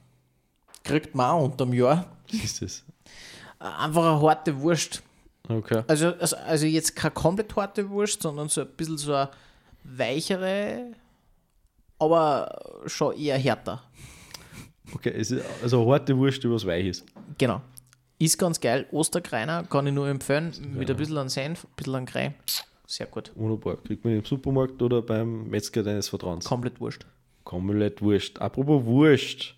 kriegt 0.84 1.14
man 1.14 1.30
auch 1.30 1.44
unterm 1.44 1.72
Jahr. 1.72 2.06
Was 2.32 2.42
ist 2.42 2.62
das? 2.62 2.84
Einfach 3.58 4.02
eine 4.02 4.22
harte 4.22 4.58
Wurst. 4.60 5.02
Okay. 5.48 5.82
Also, 5.86 6.14
also, 6.14 6.36
also 6.36 6.66
jetzt 6.66 6.94
keine 6.96 7.12
komplett 7.12 7.54
harte 7.54 7.88
Wurst, 7.90 8.22
sondern 8.22 8.48
so 8.48 8.62
ein 8.62 8.68
bisschen 8.68 8.98
so 8.98 9.14
eine 9.14 9.28
weichere, 9.84 10.92
aber 11.98 12.82
schon 12.86 13.16
eher 13.16 13.38
härter. 13.38 13.82
Okay, 14.94 15.12
es 15.16 15.30
ist 15.30 15.44
also 15.62 15.82
eine 15.82 15.92
harte 15.92 16.16
Wurst, 16.16 16.42
die 16.42 16.50
was 16.50 16.66
weich 16.66 16.86
ist. 16.86 17.04
Genau. 17.38 17.60
Ist 18.18 18.38
ganz 18.38 18.60
geil. 18.60 18.86
Osterkreiner 18.92 19.64
kann 19.64 19.86
ich 19.86 19.92
nur 19.92 20.08
empfehlen. 20.08 20.52
Mit 20.74 20.90
ein 20.90 20.96
bisschen 20.96 21.18
an 21.18 21.28
Senf, 21.28 21.64
ein 21.64 21.70
bisschen 21.76 21.94
an 21.96 22.06
Creme. 22.06 22.34
Sehr 22.86 23.06
gut. 23.06 23.32
Wunderbar. 23.34 23.76
Kriegt 23.76 24.04
man 24.04 24.14
im 24.14 24.24
Supermarkt 24.24 24.80
oder 24.82 25.02
beim 25.02 25.48
Metzger 25.48 25.82
deines 25.82 26.08
Vertrauens. 26.08 26.44
Komplett 26.44 26.80
wurscht. 26.80 27.06
Komplett 27.44 28.02
Wurst. 28.02 28.40
Apropos 28.40 28.84
Wurst. 28.84 29.54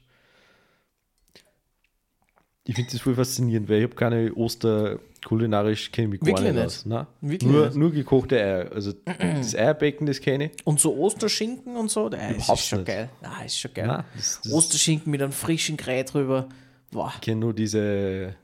Ich 2.66 2.74
finde 2.74 2.90
das 2.92 3.00
voll 3.02 3.14
faszinierend, 3.14 3.68
weil 3.68 3.78
ich 3.78 3.84
habe 3.84 3.94
keine 3.94 4.32
Oster 4.34 4.98
kulinarisch 5.24 5.90
kenne 5.92 6.08
mich 6.08 6.20
gar 6.20 6.40
nicht 6.40 6.54
nicht? 6.54 6.64
aus. 6.64 6.86
Nein. 6.86 7.06
Wirklich 7.20 7.50
nur, 7.50 7.66
nicht? 7.66 7.76
nur 7.76 7.90
gekochte 7.92 8.36
Eier. 8.36 8.72
Also 8.72 8.92
das 9.04 9.54
Eierbecken, 9.54 10.06
das 10.06 10.20
kenne 10.20 10.46
ich. 10.46 10.66
Und 10.66 10.80
so 10.80 10.94
Osterschinken 10.96 11.76
und 11.76 11.90
so, 11.90 12.08
das 12.08 12.20
Überhaupt 12.30 12.58
ist 12.60 12.66
schon 12.66 12.78
nicht. 12.80 12.88
geil. 12.88 13.10
Ah, 13.22 13.42
ist 13.44 13.58
schon 13.58 13.74
geil. 13.74 13.86
Nein, 13.86 14.04
das, 14.16 14.40
das 14.42 14.52
Osterschinken 14.52 15.10
mit 15.10 15.22
einem 15.22 15.32
frischen 15.32 15.76
Krei 15.76 16.02
drüber. 16.04 16.48
Wow. 16.90 17.12
Ich 17.16 17.20
kenne 17.22 17.40
nur 17.40 17.52
diese 17.54 18.34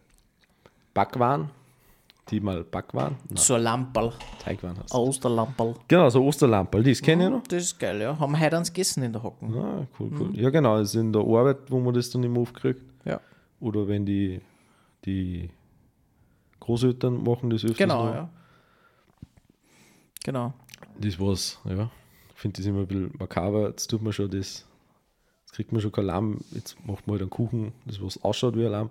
Backwaren, 0.92 1.50
die 2.30 2.40
mal 2.40 2.62
Backwaren, 2.64 3.16
nein, 3.28 3.36
So 3.36 3.54
ein 3.54 3.62
Lamperl. 3.62 4.12
Teigwaren 4.42 4.78
hast. 4.78 4.94
Ein 4.94 5.00
Osterlamperl. 5.00 5.74
Genau, 5.88 6.08
so 6.10 6.24
Osterlamperl, 6.24 6.82
das 6.84 7.02
kenne 7.02 7.24
ich 7.24 7.30
noch. 7.30 7.42
Das 7.44 7.62
ist 7.64 7.78
geil, 7.78 8.00
ja. 8.00 8.18
Haben 8.18 8.32
wir 8.32 8.40
heute 8.40 8.56
eins 8.58 8.72
gegessen 8.72 9.02
in 9.02 9.12
der 9.12 9.22
Hocken. 9.22 9.54
Ah, 9.56 9.86
cool, 9.98 10.10
Mhm. 10.10 10.20
cool. 10.20 10.30
Ja, 10.38 10.50
genau, 10.50 10.74
also 10.74 11.00
in 11.00 11.12
der 11.12 11.22
Arbeit, 11.22 11.58
wo 11.68 11.80
man 11.80 11.92
das 11.94 12.10
dann 12.10 12.22
immer 12.22 12.40
aufkriegt. 12.40 12.82
Ja. 13.04 13.20
Oder 13.60 13.86
wenn 13.88 14.06
die, 14.06 14.40
die 15.04 15.50
Großeltern 16.60 17.22
machen 17.24 17.50
das 17.50 17.64
öfters 17.64 17.78
Genau, 17.78 18.06
noch. 18.06 18.14
ja. 18.14 18.28
Genau. 20.24 20.52
Das 21.00 21.18
war's, 21.18 21.58
ja. 21.64 21.90
Ich 22.34 22.40
finde 22.40 22.58
das 22.58 22.66
immer 22.66 22.80
ein 22.80 22.86
bisschen 22.86 23.12
makaber. 23.18 23.68
Jetzt 23.68 23.88
tut 23.88 24.02
man 24.02 24.12
schon 24.12 24.30
das, 24.30 24.66
jetzt 25.42 25.52
kriegt 25.52 25.72
man 25.72 25.80
schon 25.80 25.92
kein 25.92 26.06
Lamm, 26.06 26.38
jetzt 26.52 26.76
macht 26.86 27.06
man 27.06 27.14
halt 27.14 27.22
einen 27.22 27.30
Kuchen, 27.30 27.72
das 27.86 28.00
was 28.02 28.22
ausschaut 28.22 28.56
wie 28.56 28.64
ein 28.64 28.72
Lamm. 28.72 28.90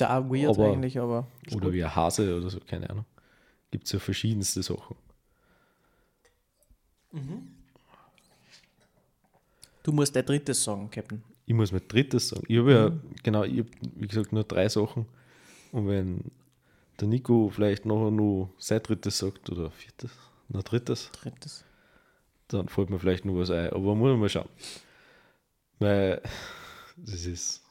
Ja 0.00 0.28
weird 0.30 0.50
Aber- 0.56 0.72
eigentlich, 0.72 0.98
aber. 0.98 1.26
Oder 1.52 1.60
gut. 1.66 1.72
wie 1.72 1.84
ein 1.84 1.94
Hase 1.94 2.36
oder 2.36 2.50
so, 2.50 2.60
keine 2.60 2.88
Ahnung. 2.90 3.04
Gibt 3.70 3.84
es 3.86 3.92
ja 3.92 3.98
verschiedenste 3.98 4.62
Sachen. 4.62 4.96
Du 9.82 9.92
musst 9.92 10.14
dein 10.16 10.26
drittes 10.26 10.62
sagen, 10.64 10.90
Captain. 10.90 11.22
Ich 11.46 11.54
muss 11.54 11.70
mein 11.72 11.86
drittes 11.86 12.28
sagen. 12.28 12.44
Ich 12.48 12.58
habe 12.58 12.72
ja, 12.72 12.88
Mhm. 12.90 13.00
genau, 13.22 13.44
ich 13.44 13.58
habe, 13.60 13.68
wie 13.94 14.08
gesagt, 14.08 14.32
nur 14.32 14.44
drei 14.44 14.68
Sachen. 14.68 15.06
Und 15.72 15.86
wenn 15.88 16.24
der 17.00 17.08
Nico 17.08 17.48
vielleicht 17.50 17.86
nachher 17.86 18.10
nur 18.10 18.50
sein 18.58 18.82
drittes 18.82 19.18
sagt 19.18 19.48
oder 19.50 19.70
viertes, 19.70 20.10
noch 20.48 20.62
drittes, 20.62 21.10
Drittes. 21.12 21.64
dann 22.48 22.68
fällt 22.68 22.90
mir 22.90 22.98
vielleicht 22.98 23.24
noch 23.24 23.36
was 23.36 23.50
ein. 23.50 23.70
Aber 23.70 23.94
muss 23.94 24.10
man 24.10 24.20
mal 24.20 24.28
schauen. 24.28 24.48
Weil 25.78 26.20
das 26.96 27.24
ist 27.26 27.62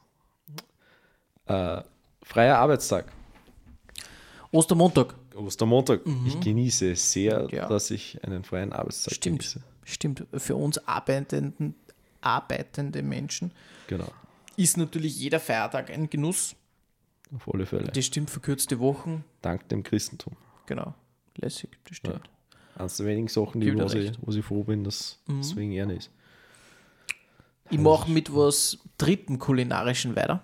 äh, 1.48 1.82
freier 2.26 2.58
Arbeitstag. 2.58 3.06
Ostermontag. 4.52 5.16
Ostermontag. 5.36 6.02
Ich 6.26 6.40
genieße 6.40 6.96
sehr, 6.96 7.44
Mhm. 7.44 7.50
Ja. 7.50 7.68
dass 7.68 7.92
ich 7.92 8.24
einen 8.24 8.44
freien 8.44 8.74
Arbeitstag 8.74 9.14
Stimmt. 9.16 9.40
genieße. 9.40 9.62
Stimmt. 9.84 10.26
Für 10.34 10.56
uns 10.56 10.78
arbeitenden, 10.88 11.76
arbeitende 12.22 13.04
Menschen 13.04 13.52
Genau, 13.88 14.12
ist 14.58 14.78
natürlich 14.78 15.18
jeder 15.20 15.40
Feiertag 15.40 15.92
ein 15.92 16.10
Genuss. 16.10 16.56
auf 17.36 17.54
alle 17.54 17.66
Fälle. 17.66 17.92
Das 17.92 18.06
stimmt, 18.06 18.30
verkürzte 18.30 18.80
Wochen. 18.80 19.24
Dank 19.42 19.68
dem 19.70 19.84
Christentum. 19.84 20.36
Genau. 20.68 20.94
Lässig, 21.38 21.78
das 21.88 21.98
stimmt. 21.98 22.30
Eines 22.78 22.98
der 22.98 23.06
wenigen 23.06 23.28
Sachen, 23.28 23.62
die 23.62 23.78
was 23.78 23.94
ich, 23.94 24.12
was 24.22 24.36
ich 24.36 24.46
froh 24.46 24.64
bin, 24.64 24.84
dass 24.84 25.20
deswegen 25.28 25.72
er 25.74 25.90
ist. 25.90 26.10
Ich 27.70 27.78
mache 27.80 28.10
mit 28.10 28.34
was 28.34 28.78
dritten 28.98 29.38
kulinarischen 29.40 30.16
weiter. 30.16 30.44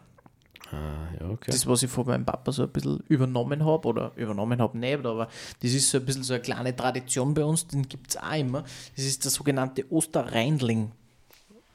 Ah, 0.72 1.08
ja, 1.20 1.30
okay. 1.30 1.52
Das, 1.52 1.68
was 1.68 1.84
ich 1.84 1.92
von 1.92 2.06
meinem 2.08 2.26
Papa 2.26 2.52
so 2.52 2.64
ein 2.64 2.70
bisschen 2.70 3.04
übernommen 3.10 3.66
habe, 3.66 3.88
oder 3.88 4.12
übernommen 4.16 4.62
habe 4.62 4.78
nicht, 4.78 5.06
aber 5.06 5.28
das 5.62 5.72
ist 5.72 5.90
so 5.90 5.98
ein 5.98 6.06
bisschen 6.06 6.24
so 6.24 6.34
eine 6.34 6.42
kleine 6.42 6.76
Tradition 6.76 7.34
bei 7.34 7.44
uns, 7.44 7.68
den 7.68 7.88
gibt 7.88 8.12
es 8.12 8.18
auch 8.18 8.34
immer. 8.34 8.64
Das 8.96 9.06
ist 9.06 9.24
der 9.24 9.32
sogenannte 9.32 9.92
Osterreindling. 9.92 10.92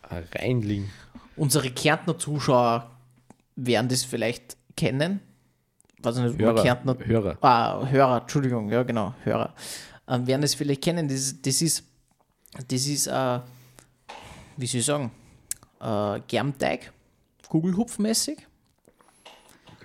Ein 0.08 0.24
Reinling. 0.34 0.88
Unsere 1.36 1.70
Kärntner 1.70 2.18
Zuschauer 2.18 2.90
werden 3.56 3.88
das 3.88 4.04
vielleicht 4.04 4.56
kennen. 4.76 5.20
Ich 5.98 6.14
nicht, 6.16 6.38
Hörer, 6.38 6.62
Kärntner 6.62 6.96
Hörer. 6.98 7.38
Ah, 7.40 7.86
Hörer, 7.86 8.20
Entschuldigung, 8.22 8.70
ja 8.70 8.82
genau, 8.82 9.14
Hörer. 9.24 9.54
Ähm, 10.08 10.26
werden 10.26 10.42
das 10.42 10.54
vielleicht 10.54 10.82
kennen. 10.82 11.08
Das, 11.08 11.34
das 11.42 11.60
ist, 11.62 11.84
das 12.68 12.86
ist, 12.86 13.08
äh, 13.08 13.40
wie 14.56 14.66
soll 14.66 14.80
ich 14.80 14.86
sagen, 14.86 15.10
äh, 15.80 16.20
Germteig, 16.28 16.92
Kugelhupfmäßig, 17.48 18.45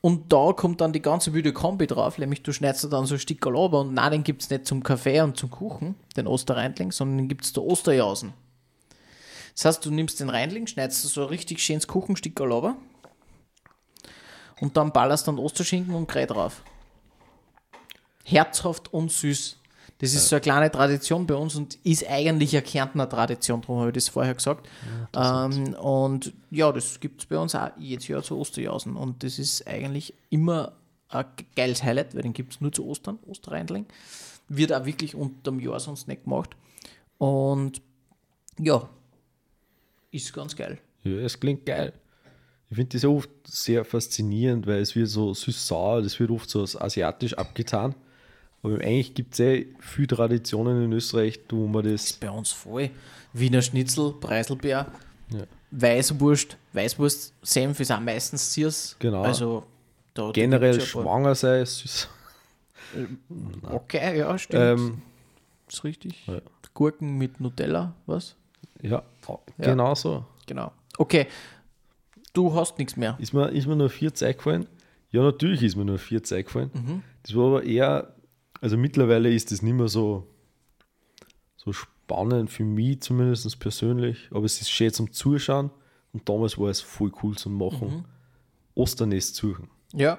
Und 0.01 0.33
da 0.33 0.53
kommt 0.53 0.81
dann 0.81 0.93
die 0.93 1.03
ganze 1.03 1.33
wilde 1.33 1.53
Kombi 1.53 1.89
drauf, 1.89 2.19
nämlich 2.19 2.43
du 2.43 2.53
schneidest 2.53 2.85
da 2.85 2.89
dann 2.89 3.07
so 3.07 3.15
ein 3.15 3.21
Stück 3.21 3.45
runter 3.45 3.81
und 3.81 3.95
nein, 3.95 4.13
den 4.13 4.23
gibt 4.23 4.43
es 4.43 4.51
nicht 4.51 4.67
zum 4.67 4.83
Kaffee 4.83 5.21
und 5.21 5.37
zum 5.37 5.51
Kuchen, 5.51 5.97
den 6.17 6.29
Osterreindling, 6.29 6.93
sondern 6.93 7.19
den 7.19 7.29
gibt 7.29 7.45
es 7.45 7.53
der 7.53 7.65
Osterjausen. 7.65 8.33
Das 9.55 9.65
heißt, 9.65 9.85
du 9.85 9.91
nimmst 9.91 10.21
den 10.21 10.31
Reindling, 10.31 10.67
schneidest 10.67 11.03
so 11.03 11.23
ein 11.23 11.29
richtig 11.29 11.61
schönes 11.61 11.89
Kuchenstück 11.89 12.39
runter 12.41 12.77
und 14.61 14.77
dann 14.77 14.93
ballerst 14.93 15.27
dann 15.27 15.39
Osterschinken 15.39 15.95
und 15.95 16.07
Krei 16.07 16.27
drauf. 16.27 16.63
Herzhaft 18.27 18.93
und 18.93 19.13
süß. 19.13 19.57
Das 19.99 20.13
ist 20.13 20.29
so 20.29 20.37
eine 20.37 20.41
kleine 20.43 20.71
Tradition 20.71 21.27
bei 21.27 21.35
uns 21.37 21.55
und 21.55 21.77
ist 21.85 22.07
eigentlich 22.07 22.55
eine 22.55 22.63
Kärntner 22.63 23.09
Tradition, 23.09 23.63
darum 23.63 23.79
habe 23.79 23.91
ich 23.91 23.95
das 23.95 24.09
vorher 24.09 24.35
gesagt. 24.35 24.69
ähm, 25.17 25.75
und 25.75 26.35
ja, 26.51 26.71
das 26.73 27.01
gibt 27.01 27.21
es 27.21 27.27
bei 27.27 27.39
uns 27.39 27.55
auch 27.55 27.71
jedes 27.79 28.09
Jahr 28.09 28.23
zu 28.23 28.37
Osterjausen. 28.37 28.97
Und 28.97 29.23
das 29.23 29.39
ist 29.39 29.67
eigentlich 29.67 30.13
immer 30.29 30.73
ein 31.09 31.25
geiles 31.55 31.83
Highlight, 31.83 32.15
weil 32.15 32.23
den 32.23 32.33
gibt 32.33 32.55
es 32.55 32.61
nur 32.61 32.73
zu 32.73 32.85
Ostern, 32.85 33.19
Osterreindling. 33.27 33.87
Wird 34.49 34.73
auch 34.73 34.85
wirklich 34.85 35.15
unterm 35.15 35.61
Jahr 35.61 35.81
sonst 35.81 36.09
nicht 36.09 36.25
gemacht. 36.25 36.51
Und 37.19 37.81
ja, 38.59 38.89
ist 40.11 40.33
ganz 40.33 40.57
geil. 40.57 40.79
Ja, 41.05 41.13
es 41.21 41.39
klingt 41.39 41.65
geil. 41.65 41.93
Ich 42.69 42.77
finde 42.77 42.97
das 42.97 43.05
oft 43.05 43.31
sehr 43.45 43.85
faszinierend, 43.85 44.67
weil 44.67 44.81
es 44.81 44.97
wird 44.97 45.09
so 45.09 45.33
süß-sauer, 45.33 46.03
das 46.03 46.19
wird 46.19 46.31
oft 46.31 46.51
so 46.51 46.61
als 46.63 46.79
asiatisch 46.79 47.35
abgetan. 47.35 47.95
Aber 48.67 48.81
eigentlich 48.81 49.15
gibt 49.15 49.35
es 49.35 49.41
eh 49.41 49.67
viele 49.79 50.09
Traditionen 50.09 50.83
in 50.85 50.93
Österreich, 50.93 51.39
wo 51.51 51.69
man 51.69 51.85
das. 51.89 52.15
Bei 52.15 52.31
uns 52.31 52.51
voll. 52.51 52.91
Wiener 53.33 53.63
Schnitzel, 53.63 54.13
Preiselbeer, 54.19 54.87
Ja. 55.31 55.43
Weißwurst, 55.71 56.57
Weißwurst, 56.73 57.33
Senf 57.43 57.79
ist 57.81 57.93
auch 57.93 58.01
meistens 58.01 58.51
Ziers. 58.51 58.97
Genau. 58.99 59.23
Also 59.23 59.65
da, 60.15 60.31
Generell 60.33 60.75
ja 60.75 60.81
schwanger 60.81 61.35
sein, 61.35 61.65
süß. 61.65 62.09
Okay, 63.63 64.19
ja, 64.19 64.39
stimmt. 64.39 64.81
Ähm, 64.81 65.03
ist 65.69 65.85
richtig. 65.85 66.27
Ja. 66.27 66.41
Gurken 66.73 67.19
mit 67.19 67.41
Nutella, 67.41 67.95
was? 68.07 68.37
ja, 68.81 69.03
genau 69.59 69.95
so. 69.95 70.25
Genau. 70.47 70.73
Okay, 70.99 71.27
du 72.33 72.55
hast 72.55 72.79
nichts 72.79 72.97
mehr. 72.97 73.17
Ist 73.19 73.33
mir, 73.33 73.49
ist 73.51 73.67
mir 73.67 73.77
nur 73.77 73.91
vier 73.91 74.15
Zeug 74.15 74.39
gefallen? 74.39 74.67
Ja, 75.11 75.23
natürlich 75.23 75.63
ist 75.63 75.77
mir 75.77 75.85
nur 75.85 75.99
vier 75.99 76.23
Zeug 76.23 76.47
gefallen. 76.47 76.71
Mhm. 76.75 77.03
Das 77.23 77.35
war 77.35 77.47
aber 77.47 77.65
eher, 77.65 78.15
also 78.61 78.77
mittlerweile 78.77 79.33
ist 79.33 79.53
das 79.53 79.63
nicht 79.63 79.75
mehr 79.75 79.89
so, 79.89 80.27
so 81.57 81.73
spannend 81.73 82.51
für 82.51 82.65
mich 82.65 83.01
zumindest 83.03 83.59
persönlich, 83.59 84.29
aber 84.31 84.45
es 84.45 84.61
ist 84.61 84.71
schön 84.71 84.93
zum 84.93 85.13
Zuschauen 85.13 85.71
und 86.13 86.29
damals 86.29 86.59
war 86.59 86.71
es 86.71 86.81
voll 86.81 87.13
cool 87.23 87.37
zum 87.37 87.59
Machen. 87.59 87.89
Mhm. 87.89 88.05
Osternest 88.75 89.37
suchen. 89.37 89.71
Ja, 89.93 90.19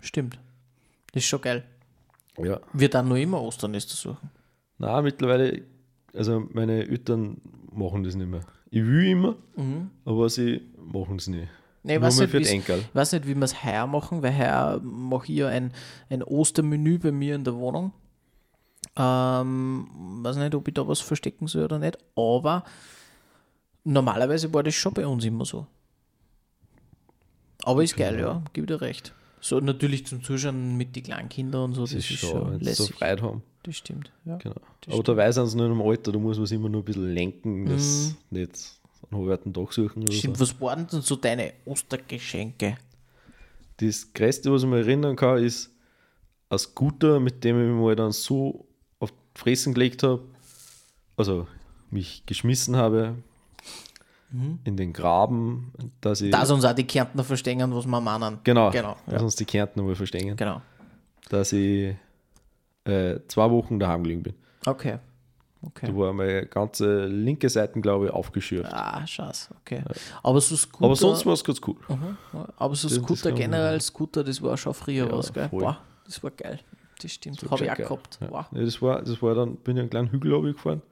stimmt. 0.00 0.38
Das 1.12 1.22
ist 1.22 1.28
schon 1.28 1.40
geil. 1.40 1.64
Ja. 2.38 2.60
Wir 2.72 2.90
dann 2.90 3.08
nur 3.08 3.16
immer 3.16 3.40
Osternester 3.40 3.94
suchen. 3.94 4.30
Na, 4.78 5.00
mittlerweile, 5.00 5.62
also 6.12 6.46
meine 6.52 6.86
Eltern 6.86 7.40
machen 7.72 8.04
das 8.04 8.14
nicht 8.14 8.28
mehr. 8.28 8.44
Ich 8.70 8.84
will 8.84 9.06
immer, 9.06 9.36
aber 10.04 10.28
sie 10.28 10.62
machen 10.76 11.16
es 11.16 11.28
nicht. 11.28 11.48
Nee, 11.86 11.94
Nur 11.98 12.02
weiß 12.08 12.18
nicht, 12.20 12.30
für 12.30 12.38
wie's- 12.40 12.50
Enkel. 12.50 12.78
ich 12.80 12.94
weiß 12.94 13.12
nicht, 13.12 13.26
wie 13.26 13.34
wir 13.34 13.42
es 13.42 13.62
heuer 13.62 13.86
machen, 13.86 14.22
weil 14.22 14.36
heuer 14.36 14.80
mache 14.82 15.30
ich 15.30 15.38
ja 15.38 15.48
ein, 15.48 15.72
ein 16.08 16.22
Ostermenü 16.22 16.98
bei 16.98 17.12
mir 17.12 17.34
in 17.34 17.44
der 17.44 17.54
Wohnung. 17.54 17.92
Ähm, 18.96 19.86
weiß 20.22 20.36
nicht, 20.36 20.54
ob 20.54 20.66
ich 20.66 20.74
da 20.74 20.86
was 20.88 21.00
verstecken 21.00 21.46
soll 21.46 21.64
oder 21.64 21.78
nicht, 21.78 21.98
aber 22.16 22.64
normalerweise 23.84 24.52
war 24.54 24.62
das 24.62 24.74
schon 24.74 24.94
bei 24.94 25.06
uns 25.06 25.24
immer 25.24 25.44
so. 25.44 25.66
Aber 27.64 27.82
ist 27.82 27.96
geil, 27.96 28.18
ja, 28.20 28.42
gebe 28.52 28.66
dir 28.66 28.80
recht. 28.80 29.12
So 29.40 29.60
natürlich 29.60 30.06
zum 30.06 30.22
Zuschauen 30.22 30.76
mit 30.76 30.96
den 30.96 31.02
kleinen 31.02 31.28
Kindern 31.28 31.64
und 31.64 31.74
so, 31.74 31.82
das, 31.82 31.90
Das 31.92 32.04
ist 32.04 32.10
ist 32.12 32.18
schon, 32.20 32.58
sie 32.58 32.64
so 32.64 32.64
lässig. 32.64 32.94
Freude 32.96 33.22
haben. 33.22 33.42
Das 33.62 33.76
stimmt, 33.76 34.12
ja. 34.24 34.36
Genau. 34.36 34.56
Aber 34.90 35.02
dabei 35.02 35.32
sind 35.32 35.46
sie 35.48 35.56
noch 35.56 35.66
im 35.66 35.80
Alter, 35.82 36.12
da 36.12 36.18
muss 36.18 36.36
man 36.36 36.44
es 36.44 36.52
immer 36.52 36.68
nur 36.68 36.82
ein 36.82 36.84
bisschen 36.84 37.12
lenken, 37.12 37.66
dass 37.66 38.14
Mhm. 38.30 38.38
nicht 38.38 38.72
einen 39.10 39.28
halben 39.28 39.52
Tag 39.52 39.72
suchen 39.72 40.10
Stimmt, 40.10 40.36
so. 40.36 40.42
was 40.42 40.60
waren 40.60 40.86
denn 40.86 41.00
so 41.02 41.16
deine 41.16 41.52
Ostergeschenke? 41.64 42.76
Das 43.78 44.12
Größte, 44.12 44.52
was 44.52 44.62
ich 44.62 44.68
mir 44.68 44.78
erinnern 44.78 45.16
kann, 45.16 45.38
ist 45.42 45.70
ein 46.48 46.58
Scooter, 46.58 47.18
mit 47.20 47.42
dem 47.44 47.60
ich 47.60 47.68
mich 47.72 47.80
mal 47.80 47.96
dann 47.96 48.12
so 48.12 48.66
auf 49.00 49.10
die 49.10 49.40
Fressen 49.40 49.74
gelegt 49.74 50.02
habe, 50.02 50.22
also 51.16 51.46
mich 51.90 52.24
geschmissen 52.26 52.76
habe 52.76 53.16
in 54.64 54.76
den 54.76 54.92
Graben, 54.92 55.72
dass 56.00 56.20
ich. 56.20 56.32
Dass 56.32 56.50
uns 56.50 56.64
auch 56.64 56.72
die 56.74 56.84
Kärntner 56.84 57.22
verstehen, 57.22 57.72
was 57.72 57.86
wir 57.86 58.00
meinen. 58.00 58.40
genau, 58.42 58.70
Genau, 58.70 58.96
dass 59.06 59.14
ja. 59.14 59.20
uns 59.22 59.36
die 59.36 59.44
Kärntner 59.44 59.84
mal 59.84 59.94
verstehen, 59.94 60.36
Genau. 60.36 60.60
dass 61.28 61.52
ich 61.52 61.94
äh, 62.84 63.20
zwei 63.28 63.50
Wochen 63.50 63.78
daheim 63.78 64.02
gelegen 64.02 64.24
bin. 64.24 64.34
Okay. 64.66 64.98
Okay. 65.66 65.86
Da 65.86 65.96
war 65.96 66.12
meine 66.12 66.46
ganze 66.46 67.06
linke 67.06 67.48
Seite, 67.48 67.80
glaube 67.80 68.06
ich, 68.06 68.10
aufgeschürft. 68.12 68.72
Ah, 68.72 69.06
scheiße, 69.06 69.54
okay. 69.60 69.82
Aber 70.22 70.40
so 70.40 70.56
Scooter. 70.56 70.84
Aber 70.84 70.96
sonst 70.96 71.24
war 71.26 71.32
es 71.34 71.44
ganz 71.44 71.60
cool. 71.66 71.76
Ja. 71.88 72.48
Aber 72.56 72.74
so 72.74 72.88
Scooter 72.88 73.32
generell, 73.32 73.80
Scooter, 73.80 74.22
das 74.24 74.42
war 74.42 74.56
schon 74.56 74.74
früher 74.74 75.06
Ja, 75.06 75.12
was, 75.12 75.32
gell? 75.32 75.48
Boah, 75.48 75.78
das 76.04 76.22
war 76.22 76.30
geil. 76.32 76.60
Das 77.00 77.12
stimmt. 77.12 77.42
Das 77.42 77.50
Habe 77.50 77.64
ich 77.64 77.70
auch 77.70 77.76
geil. 77.76 77.86
gehabt. 77.86 78.18
Ja. 78.20 78.30
Wow. 78.30 78.46
Das, 78.52 78.80
war, 78.82 79.02
das 79.02 79.20
war 79.22 79.34
dann, 79.34 79.56
bin 79.56 79.76
ich 79.76 79.80
einen 79.80 79.90
kleinen 79.90 80.10
Hügel 80.10 80.32
runtergefahren. 80.32 80.82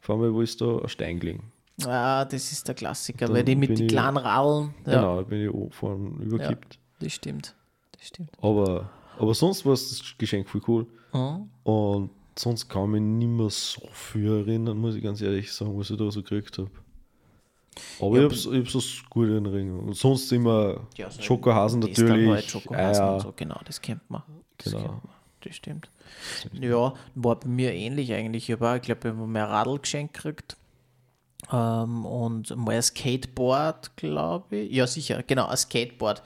Vor 0.00 0.16
allem, 0.20 0.34
wo 0.34 0.40
ist 0.42 0.60
da 0.60 0.78
ein 0.78 0.88
Stein 0.88 1.18
gelegen. 1.20 1.52
Ah, 1.86 2.24
das 2.24 2.50
ist 2.52 2.66
der 2.66 2.74
Klassiker, 2.74 3.28
weil 3.32 3.44
die 3.44 3.54
mit 3.56 3.78
den 3.78 3.86
kleinen 3.86 4.16
Radeln. 4.16 4.74
Ja, 4.84 4.92
Genau, 4.94 5.16
da 5.16 5.22
bin 5.22 5.48
ich 5.48 5.74
vorne 5.74 6.10
überkippt. 6.24 6.78
das 6.98 7.12
stimmt. 7.12 7.54
Das 7.92 8.06
stimmt. 8.08 8.30
Aber, 8.40 8.90
aber 9.18 9.34
sonst 9.34 9.64
war 9.64 9.72
das 9.72 10.02
Geschenk 10.18 10.48
voll 10.48 10.60
cool. 10.66 10.86
Mhm. 11.12 11.48
Und 11.62 12.10
sonst 12.38 12.68
kann 12.68 12.84
ich 12.84 12.88
mich 12.90 13.02
nicht 13.02 13.28
mehr 13.28 13.50
so 13.50 13.82
viel 13.92 14.28
erinnern, 14.46 14.78
muss 14.78 14.94
ich 14.94 15.02
ganz 15.02 15.20
ehrlich 15.20 15.52
sagen, 15.52 15.78
was 15.78 15.90
ich 15.90 15.96
da 15.96 16.10
so 16.10 16.22
gekriegt 16.22 16.58
habe. 16.58 16.70
Aber 18.00 18.16
Ja, 18.20 18.26
ich 18.26 18.46
habe 18.46 18.64
so 18.70 18.80
gute 19.10 19.32
Erinnerungen. 19.32 19.80
Und 19.80 19.94
sonst 19.96 20.32
immer 20.32 20.86
Ja, 20.96 21.10
so 21.10 21.22
Schokohasen 21.22 21.80
natürlich. 21.80 22.28
Halt 22.28 22.44
Schokohasen 22.50 23.04
Eier. 23.04 23.14
und 23.14 23.20
so, 23.20 23.32
genau, 23.34 23.60
das 23.64 23.80
kennt 23.80 24.08
man. 24.10 24.22
Das 24.58 24.72
Genau. 24.72 24.84
kennt 24.84 25.04
man. 25.04 25.12
Das 25.42 25.54
stimmt. 25.54 25.90
Ja, 26.52 26.94
war 27.14 27.38
bei 27.38 27.48
mir 27.48 27.72
ähnlich 27.72 28.12
eigentlich. 28.12 28.48
Ich 28.50 28.60
habe 28.60 28.76
ich 28.76 28.82
glaube, 28.82 29.00
ich 29.08 29.14
habe 29.14 29.26
mehr 29.26 29.48
Radl 29.48 29.78
geschenkt 29.78 30.14
gekriegt. 30.14 30.56
Ähm, 31.52 32.04
und 32.04 32.54
mal 32.56 32.74
ein 32.74 32.82
Skateboard, 32.82 33.96
glaube 33.96 34.56
ich. 34.56 34.72
Ja, 34.72 34.86
sicher, 34.88 35.22
genau, 35.22 35.46
ein 35.46 35.56
Skateboard. 35.56 36.22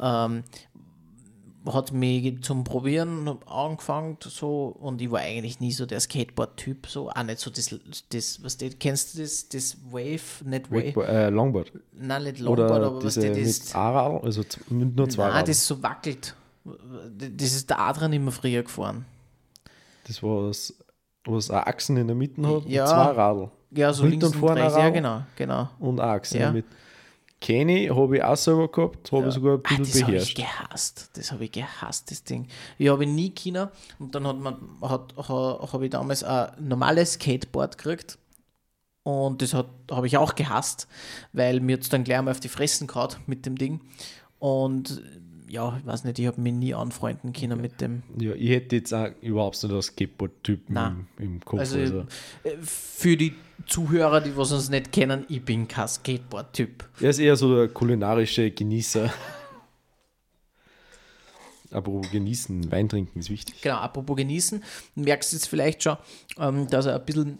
Ähm, 0.00 0.42
hat 1.72 1.92
mich 1.92 2.42
zum 2.42 2.64
Probieren 2.64 3.28
angefangen 3.46 4.16
so 4.20 4.66
und 4.78 5.00
ich 5.00 5.10
war 5.10 5.20
eigentlich 5.20 5.60
nie 5.60 5.72
so 5.72 5.86
der 5.86 6.00
Skateboard-Typ, 6.00 6.86
so 6.86 7.10
auch 7.10 7.22
nicht 7.22 7.38
so 7.38 7.50
das, 7.50 7.74
das 8.10 8.42
was 8.42 8.56
du, 8.56 8.70
kennst 8.70 9.14
du 9.16 9.22
das, 9.22 9.48
das 9.48 9.76
Wave, 9.90 10.20
nicht 10.44 10.70
Wave, 10.70 10.86
Wakeboard, 10.86 11.08
äh, 11.08 11.28
Longboard. 11.30 11.72
nein, 11.92 12.22
nicht 12.24 12.38
Longboard, 12.40 12.70
Oder 12.70 12.86
aber 12.86 12.96
was 13.04 13.14
diese 13.14 13.32
du, 13.32 13.40
das, 13.42 13.64
mit 13.66 13.76
A-Radl, 13.76 14.24
also 14.24 14.42
nur 14.70 15.08
zwei 15.08 15.28
Nein, 15.28 15.44
das 15.44 15.66
so 15.66 15.82
wackelt. 15.82 16.34
Das 17.18 17.52
ist 17.54 17.70
der 17.70 17.78
Adrian 17.80 18.12
immer 18.12 18.32
früher 18.32 18.62
gefahren. 18.62 19.04
Das 20.06 20.22
war 20.22 20.48
was, 20.48 20.74
was 21.24 21.50
eine 21.50 21.66
Achsen 21.66 21.96
in 21.96 22.06
der 22.06 22.16
Mitte 22.16 22.46
hat 22.46 22.66
Ja. 22.66 22.86
zwei 22.86 23.10
Radl. 23.12 23.50
Ja, 23.72 23.92
so 23.92 24.02
Hinten 24.04 24.20
links 24.20 24.26
und 24.34 24.40
vorne 24.40 24.62
rechts. 24.62 24.76
Ja, 24.76 24.90
genau, 24.90 25.22
genau. 25.36 25.68
Und 25.78 26.00
eine 26.00 26.10
Achse 26.12 26.38
Ja. 26.38 26.48
in 26.48 26.54
der 26.54 26.62
Mitte. 26.62 26.76
Kenne 27.40 27.84
ich, 27.84 27.90
habe 27.94 28.16
ich 28.16 28.22
auch 28.22 28.36
selber 28.36 28.68
gehabt, 28.68 29.12
habe 29.12 29.28
ich 29.28 29.34
sogar 29.34 29.54
ein 29.58 29.62
Ah, 29.64 29.68
bisschen 29.76 29.84
das 29.84 30.02
habe 30.02 30.16
ich 30.16 30.34
beherrscht. 30.34 30.36
gehasst. 30.36 31.10
Das 31.14 31.32
habe 31.32 31.44
ich 31.44 31.52
gehasst, 31.52 32.10
das 32.10 32.24
Ding. 32.24 32.48
Ich 32.78 32.88
habe 32.88 33.04
nie 33.06 33.30
China 33.30 33.70
und 33.98 34.14
dann 34.14 34.26
hat 34.26 34.38
man, 34.38 34.56
hat, 34.80 35.14
ha, 35.28 35.68
habe 35.72 35.84
ich 35.84 35.90
damals 35.90 36.24
ein 36.24 36.50
normales 36.66 37.14
Skateboard 37.14 37.76
gekriegt. 37.76 38.18
Und 39.02 39.40
das 39.42 39.54
habe 39.54 40.06
ich 40.06 40.16
auch 40.16 40.34
gehasst, 40.34 40.88
weil 41.32 41.60
mir 41.60 41.76
jetzt 41.76 41.92
dann 41.92 42.02
gleich 42.04 42.20
mal 42.22 42.30
auf 42.32 42.40
die 42.40 42.48
Fressen 42.48 42.86
gehauen 42.88 43.14
mit 43.26 43.46
dem 43.46 43.56
Ding. 43.56 43.80
Und 44.40 45.00
ja, 45.48 45.76
ich 45.78 45.86
weiß 45.86 46.04
nicht, 46.04 46.18
ich 46.18 46.26
habe 46.26 46.40
mich 46.40 46.52
nie 46.52 46.74
anfreunden 46.74 47.32
können 47.32 47.60
mit 47.60 47.80
dem. 47.80 48.02
Ja, 48.18 48.34
ich 48.34 48.50
hätte 48.50 48.76
jetzt 48.76 48.92
auch 48.92 49.08
überhaupt 49.22 49.62
nicht 49.62 49.72
als 49.72 49.86
Skateboard-Typ 49.86 50.68
im, 50.68 51.06
im 51.18 51.40
Kopf. 51.44 51.60
Also, 51.60 51.78
Also, 51.78 52.00
äh, 52.44 52.56
für 52.60 53.16
die 53.16 53.34
Zuhörer, 53.66 54.20
die 54.20 54.36
was 54.36 54.52
uns 54.52 54.68
nicht 54.68 54.92
kennen, 54.92 55.24
ich 55.28 55.44
bin 55.44 55.66
kein 55.68 55.88
Skateboard-Typ. 55.88 56.84
er 57.00 57.10
ist 57.10 57.18
eher 57.18 57.36
so 57.36 57.54
der 57.56 57.68
kulinarische 57.68 58.50
Genießer. 58.50 59.12
Aber 61.72 62.00
genießen, 62.00 62.70
Wein 62.70 62.88
trinken 62.88 63.18
ist 63.18 63.28
wichtig. 63.28 63.60
Genau, 63.60 63.76
apropos 63.76 64.16
genießen, 64.16 64.62
merkst 64.94 65.32
du 65.32 65.36
jetzt 65.36 65.48
vielleicht 65.48 65.82
schon, 65.82 65.96
ähm, 66.38 66.68
dass 66.68 66.86
er 66.86 66.94
ein 66.94 67.04
bisschen, 67.04 67.38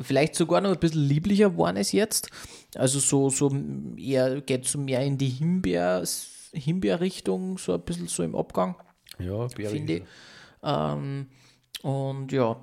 vielleicht 0.00 0.34
sogar 0.34 0.60
noch 0.60 0.72
ein 0.72 0.78
bisschen 0.78 1.02
lieblicher 1.02 1.50
geworden 1.50 1.76
ist 1.76 1.92
jetzt. 1.92 2.28
Also 2.74 2.98
so, 2.98 3.30
so 3.30 3.54
eher 3.96 4.40
geht 4.40 4.66
so 4.66 4.78
mehr 4.78 5.02
in 5.02 5.16
die 5.16 5.28
Himbeer, 5.28 6.02
Himbeerrichtung, 6.52 7.58
so 7.58 7.74
ein 7.74 7.80
bisschen 7.82 8.08
so 8.08 8.22
im 8.22 8.34
Abgang, 8.34 8.76
Ja, 9.18 9.48
finde 9.48 9.92
ich. 9.98 10.02
Ähm, 10.62 11.26
und 11.82 12.32
ja, 12.32 12.56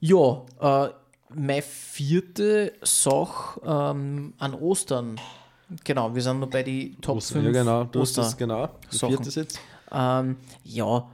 ja, 0.00 0.42
äh, 0.60 0.90
meine 1.34 1.62
vierte 1.62 2.72
Sache 2.82 3.60
ähm, 3.64 4.34
an 4.38 4.54
Ostern. 4.54 5.20
Genau, 5.84 6.14
wir 6.14 6.22
sind 6.22 6.40
noch 6.40 6.48
bei 6.48 6.62
die 6.62 6.96
Top 7.00 7.18
Oster, 7.18 7.34
5 7.34 7.44
ja, 7.46 7.50
genau, 7.62 7.84
du 7.84 8.00
hast 8.00 8.10
Oster- 8.10 8.22
das 8.22 8.36
genau. 8.36 8.66
Der 8.90 8.98
Sachen. 8.98 9.22
vierte 9.22 9.40
jetzt. 9.40 9.60
ähm, 9.92 10.36
ja, 10.64 11.06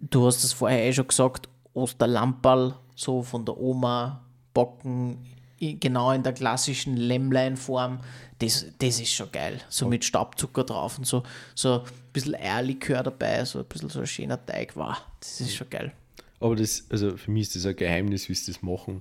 du 0.00 0.26
hast 0.26 0.44
es 0.44 0.52
vorher 0.52 0.84
eh 0.84 0.92
schon 0.92 1.08
gesagt, 1.08 1.48
Osterlamperl, 1.74 2.74
so 2.94 3.22
von 3.22 3.44
der 3.44 3.56
Oma, 3.58 4.22
Bocken, 4.54 5.18
genau 5.58 6.12
in 6.12 6.22
der 6.22 6.32
klassischen 6.32 6.96
Lämmleinform, 6.96 8.00
das, 8.38 8.66
das 8.78 9.00
ist 9.00 9.12
schon 9.12 9.30
geil. 9.32 9.60
So 9.68 9.88
mit 9.88 10.04
Staubzucker 10.04 10.64
drauf 10.64 10.98
und 10.98 11.06
so, 11.06 11.22
so 11.54 11.80
ein 11.80 11.82
bisschen 12.12 12.34
Eierlikör 12.34 13.02
dabei, 13.02 13.44
so 13.44 13.60
ein 13.60 13.64
bisschen 13.64 13.88
so 13.88 14.00
ein 14.00 14.06
schöner 14.06 14.44
Teig, 14.44 14.76
wow, 14.76 14.96
das 15.20 15.40
ist 15.40 15.54
schon 15.54 15.70
geil. 15.70 15.92
Aber 16.40 16.54
das, 16.56 16.84
also 16.90 17.16
für 17.16 17.30
mich 17.30 17.44
ist 17.44 17.56
das 17.56 17.66
ein 17.66 17.76
Geheimnis, 17.76 18.28
wie 18.28 18.34
sie 18.34 18.52
das 18.52 18.62
machen. 18.62 19.00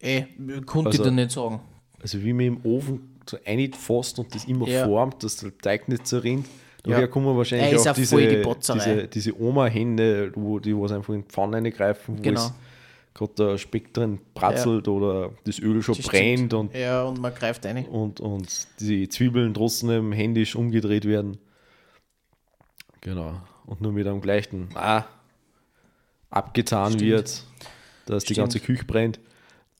Eh, 0.00 0.24
konnte 0.66 0.90
Also- 0.90 1.02
ich 1.02 1.08
dir 1.08 1.14
nicht 1.14 1.30
sagen. 1.32 1.60
Also 2.00 2.22
wie 2.22 2.32
man 2.32 2.46
im 2.46 2.60
Ofen 2.64 3.16
so 3.28 3.38
einfasst 3.44 4.18
und 4.18 4.34
das 4.34 4.44
immer 4.46 4.66
Ja. 4.66 4.84
formt, 4.86 5.22
dass 5.22 5.36
der 5.36 5.56
Teig 5.58 5.88
nicht 5.88 6.06
zerrinnt. 6.06 6.46
Ja. 6.84 6.94
Daher 6.94 7.06
kommen 7.08 7.26
wir 7.26 7.32
Er 7.32 7.36
wahrscheinlich 7.36 7.78
auch 7.78 7.94
voll 7.94 8.26
die 8.26 8.42
diese, 8.42 8.72
diese, 8.74 9.08
diese 9.08 9.40
Oma-Hände, 9.40 10.32
wo 10.34 10.58
die 10.58 10.76
was 10.76 10.90
einfach 10.90 11.14
in 11.14 11.22
die 11.22 11.28
Pfanne 11.28 11.58
reingreifen, 11.58 12.18
wo 12.18 12.22
Genau. 12.22 12.40
es 12.46 12.52
gerade 13.14 13.32
der 13.36 13.58
Speck 13.58 13.92
drin 13.94 14.20
bratzelt 14.34 14.88
oder 14.88 15.32
das 15.44 15.58
Öl 15.58 15.82
schon 15.82 15.96
Das 15.96 16.06
brennt 16.06 16.38
stimmt. 16.38 16.54
und, 16.54 16.74
Ja, 16.74 17.02
und 17.04 17.20
man 17.20 17.34
greift 17.34 17.66
eine. 17.66 17.86
und, 17.88 18.20
und 18.20 18.66
die 18.80 19.08
Zwiebeln 19.08 19.52
trotzdem 19.54 20.12
händisch 20.12 20.56
umgedreht 20.56 21.04
werden. 21.04 21.38
Genau. 23.00 23.40
Und 23.66 23.80
nur 23.80 23.92
mit 23.92 24.06
einem 24.06 24.20
gleichen 24.20 24.68
ah, 24.74 25.04
abgetan 26.30 26.92
Stimmt. 26.92 27.02
wird, 27.10 27.44
dass 28.06 28.24
die 28.24 28.34
Stimmt. 28.34 28.44
ganze 28.44 28.60
Küche 28.60 28.84
brennt. 28.84 29.20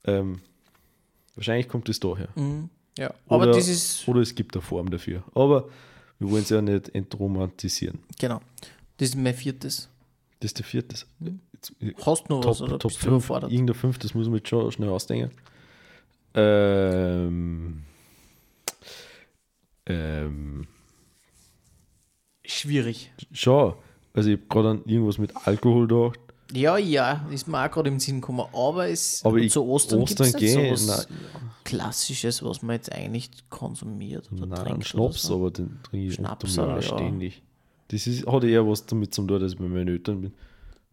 Ähm, 0.04 0.40
wahrscheinlich 1.34 1.68
kommt 1.68 1.88
es 1.88 2.00
daher. 2.00 2.28
Ja, 2.98 3.12
aber 3.26 3.44
Oder, 3.44 3.52
das 3.52 3.68
ist, 3.68 4.06
oder 4.08 4.20
es 4.20 4.34
gibt 4.34 4.54
eine 4.54 4.62
Form 4.62 4.90
dafür. 4.90 5.22
Aber 5.34 5.68
wir 6.18 6.30
wollen 6.30 6.42
es 6.42 6.50
ja 6.50 6.60
nicht 6.60 6.94
entromantisieren. 6.94 8.00
genau, 8.18 8.40
das 8.98 9.10
ist 9.10 9.16
mein 9.16 9.34
viertes. 9.34 9.88
Das 10.42 10.48
ist 10.48 10.58
der 10.58 10.64
vierte. 10.64 10.96
Jetzt, 11.52 11.72
äh, 11.80 11.94
Hast 12.04 12.24
du 12.24 12.34
noch 12.34 12.40
Top, 12.40 12.50
was 12.50 12.62
oder 12.62 12.76
Top 12.76 12.90
bist 12.90 13.00
du 13.00 13.10
5. 13.10 13.16
überfordert? 13.16 13.52
Irgendein 13.52 13.76
5, 13.76 13.98
das 13.98 14.12
muss 14.12 14.26
man 14.26 14.38
jetzt 14.38 14.48
schon 14.48 14.72
schnell 14.72 14.88
ausdenken. 14.88 15.30
Ähm, 16.34 17.84
ähm, 19.86 20.66
Schwierig. 22.44 23.12
schon. 23.32 23.74
Also 24.14 24.30
ich 24.30 24.38
habe 24.38 24.48
gerade 24.48 24.70
an 24.70 24.82
irgendwas 24.84 25.18
mit 25.18 25.32
Alkohol 25.46 25.86
gedacht. 25.86 26.18
Ja, 26.52 26.76
ja, 26.76 27.24
ist 27.30 27.46
mir 27.46 27.64
auch 27.64 27.70
gerade 27.70 27.88
im 27.88 28.00
Sinn 28.00 28.20
gekommen, 28.20 28.44
aber 28.52 28.88
es 28.88 29.24
Aber 29.24 29.36
ich, 29.36 29.52
zu 29.52 29.64
Ostern, 29.64 30.00
Ostern 30.00 30.26
gibt's 30.26 30.40
nicht 30.40 30.54
gehen, 30.54 30.76
so 30.76 30.90
was 30.90 31.08
nein, 31.08 31.18
Klassisches, 31.62 32.42
was 32.42 32.62
man 32.62 32.74
jetzt 32.74 32.90
eigentlich 32.90 33.30
konsumiert 33.48 34.28
oder 34.32 34.46
nein, 34.46 34.64
trinkt. 34.64 34.88
Schnaps, 34.88 35.24
oder 35.30 35.34
so. 35.34 35.34
aber 35.36 35.50
den 35.52 35.78
trinke 35.84 36.06
ich 36.08 36.14
Schnaps, 36.14 36.58
auch 36.58 36.66
ja. 36.66 36.82
ständig. 36.82 37.42
Das 37.92 38.06
ist, 38.06 38.26
hat 38.26 38.44
eher 38.44 38.66
was 38.66 38.86
damit 38.86 39.14
zu 39.14 39.22
tun, 39.26 39.40
dass 39.40 39.52
ich 39.52 39.58
bei 39.58 39.64
meinen 39.66 39.88
Eltern 39.88 40.20
bin. 40.22 40.32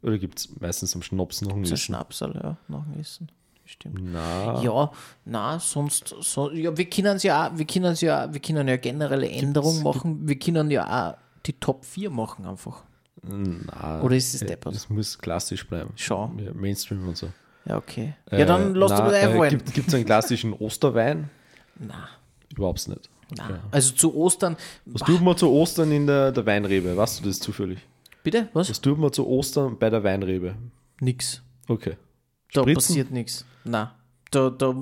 Oder 0.01 0.17
gibt 0.17 0.39
es 0.39 0.49
meistens 0.59 0.95
am 0.95 1.01
Schnaps 1.01 1.41
noch 1.41 1.51
ein 1.51 1.59
ein 1.59 1.63
Essen. 1.63 1.77
Schnapsal, 1.77 2.33
ja, 2.41 2.57
nach 2.67 2.83
dem 2.85 2.99
Essen. 2.99 3.31
stimmt. 3.65 3.99
Na, 4.11 4.61
Ja, 4.61 4.91
na, 5.25 5.59
sonst, 5.59 6.15
so, 6.21 6.51
ja, 6.51 6.75
wir 6.77 6.89
können 6.89 7.17
es 7.17 7.23
ja 7.23 7.51
wir 7.55 7.65
können 7.65 7.95
ja, 7.95 8.31
wir 8.33 8.39
können 8.41 8.67
ja 8.67 8.77
generelle 8.77 9.29
Änderungen 9.29 9.83
machen. 9.83 10.27
Wir 10.27 10.37
können 10.37 10.69
ja 10.71 11.09
auch 11.11 11.17
die 11.45 11.53
Top 11.53 11.85
4 11.85 12.09
machen 12.09 12.45
einfach. 12.45 12.83
na. 13.21 14.01
Oder 14.01 14.15
ist 14.15 14.33
es 14.33 14.41
äh, 14.41 14.45
deppert? 14.45 14.75
Das 14.75 14.89
muss 14.89 15.17
klassisch 15.17 15.67
bleiben. 15.67 15.91
Schon. 15.95 16.39
Ja, 16.39 16.53
Mainstream 16.53 17.07
und 17.07 17.17
so. 17.17 17.29
Ja, 17.65 17.77
okay. 17.77 18.15
Ja, 18.31 18.45
dann 18.45 18.73
lass 18.75 18.91
na, 18.91 18.97
dir 18.97 19.03
das 19.11 19.13
äh, 19.13 19.25
einfallen. 19.27 19.63
Gibt 19.73 19.87
es 19.87 19.93
einen 19.93 20.05
klassischen 20.05 20.53
Osterwein? 20.53 21.29
Na, 21.79 22.07
Überhaupt 22.55 22.87
nicht. 22.87 23.09
Ja. 23.37 23.59
Also 23.71 23.93
zu 23.93 24.15
Ostern. 24.15 24.57
Was 24.85 25.01
tut 25.01 25.21
man 25.21 25.37
zu 25.37 25.49
Ostern 25.49 25.91
in 25.91 26.07
der, 26.07 26.31
der 26.31 26.45
Weinrebe? 26.45 26.95
Weißt 26.95 27.19
du 27.19 27.27
das 27.27 27.39
zufällig? 27.39 27.79
Bitte? 28.23 28.49
Was? 28.53 28.69
Was 28.69 28.81
tut 28.81 28.97
man 28.97 29.13
zu 29.13 29.27
Ostern 29.27 29.77
bei 29.77 29.89
der 29.89 30.03
Weinrebe? 30.03 30.55
Nix. 30.99 31.41
Okay. 31.67 31.95
Da 32.53 32.61
Spritzen? 32.61 32.75
passiert 32.75 33.11
nichts. 33.11 33.45
Na. 33.63 33.95
Da, 34.31 34.51
da, 34.51 34.75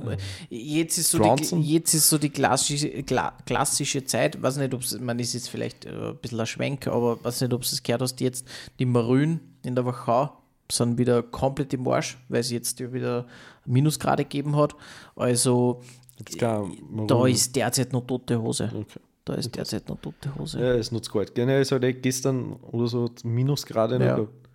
jetzt, 0.50 0.98
ist 0.98 1.12
so 1.12 1.20
die, 1.20 1.56
jetzt 1.62 1.94
ist 1.94 2.10
so 2.10 2.18
die 2.18 2.30
klassische, 2.30 3.02
kla, 3.04 3.32
klassische 3.46 4.04
Zeit, 4.04 4.42
weiß 4.42 4.58
nicht, 4.58 4.74
ob 4.74 4.82
es, 4.82 5.00
man 5.00 5.20
ist 5.20 5.34
jetzt 5.34 5.50
vielleicht 5.50 5.86
äh, 5.86 6.10
ein 6.10 6.18
bisschen 6.18 6.42
ein 6.42 6.46
Schwenk, 6.46 6.88
aber 6.88 7.24
weiß 7.24 7.40
nicht, 7.40 7.54
ob 7.54 7.62
du 7.62 7.66
es 7.66 7.82
gehört 7.82 8.02
hast, 8.02 8.20
jetzt 8.20 8.46
die 8.78 8.86
Marüen 8.86 9.40
in 9.64 9.74
der 9.74 9.86
Wachau 9.86 10.32
sind 10.70 10.98
wieder 10.98 11.24
komplett 11.24 11.74
im 11.74 11.88
Arsch, 11.88 12.18
weil 12.28 12.42
es 12.42 12.52
jetzt 12.52 12.82
ja 12.82 12.92
wieder 12.92 13.26
Minusgrade 13.66 14.24
gegeben 14.24 14.58
hat. 14.58 14.76
Also 15.16 15.82
Jetzt 16.20 16.42
man 16.42 17.08
da 17.08 17.26
ist 17.28 17.56
derzeit 17.56 17.94
noch 17.94 18.06
tote 18.06 18.42
Hose. 18.42 18.72
Okay. 18.74 19.00
Da 19.26 19.34
ist 19.34 19.56
derzeit 19.56 19.88
noch 19.90 20.00
tote 20.00 20.34
Hose. 20.36 20.60
Ja, 20.60 20.74
ist 20.74 20.92
nutzt 20.92 21.12
kalt. 21.12 21.36
Genau, 21.36 21.58
ist 21.60 21.72
halt 21.72 21.84
echt 21.84 22.02
gestern 22.02 22.54
oder 22.54 22.88
so 22.88 23.10
Minusgrade 23.24 24.00
noch 24.00 24.06
Ja. 24.06 24.16
gehabt. 24.16 24.48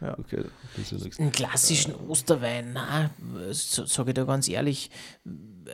Ja. 0.00 0.16
Okay. 0.18 0.44
Einen 1.18 1.32
klassischen 1.32 1.94
Osterwein, 2.08 2.72
na, 2.72 3.10
sage 3.50 4.10
ich 4.10 4.14
da 4.14 4.24
ganz 4.24 4.48
ehrlich, 4.48 4.90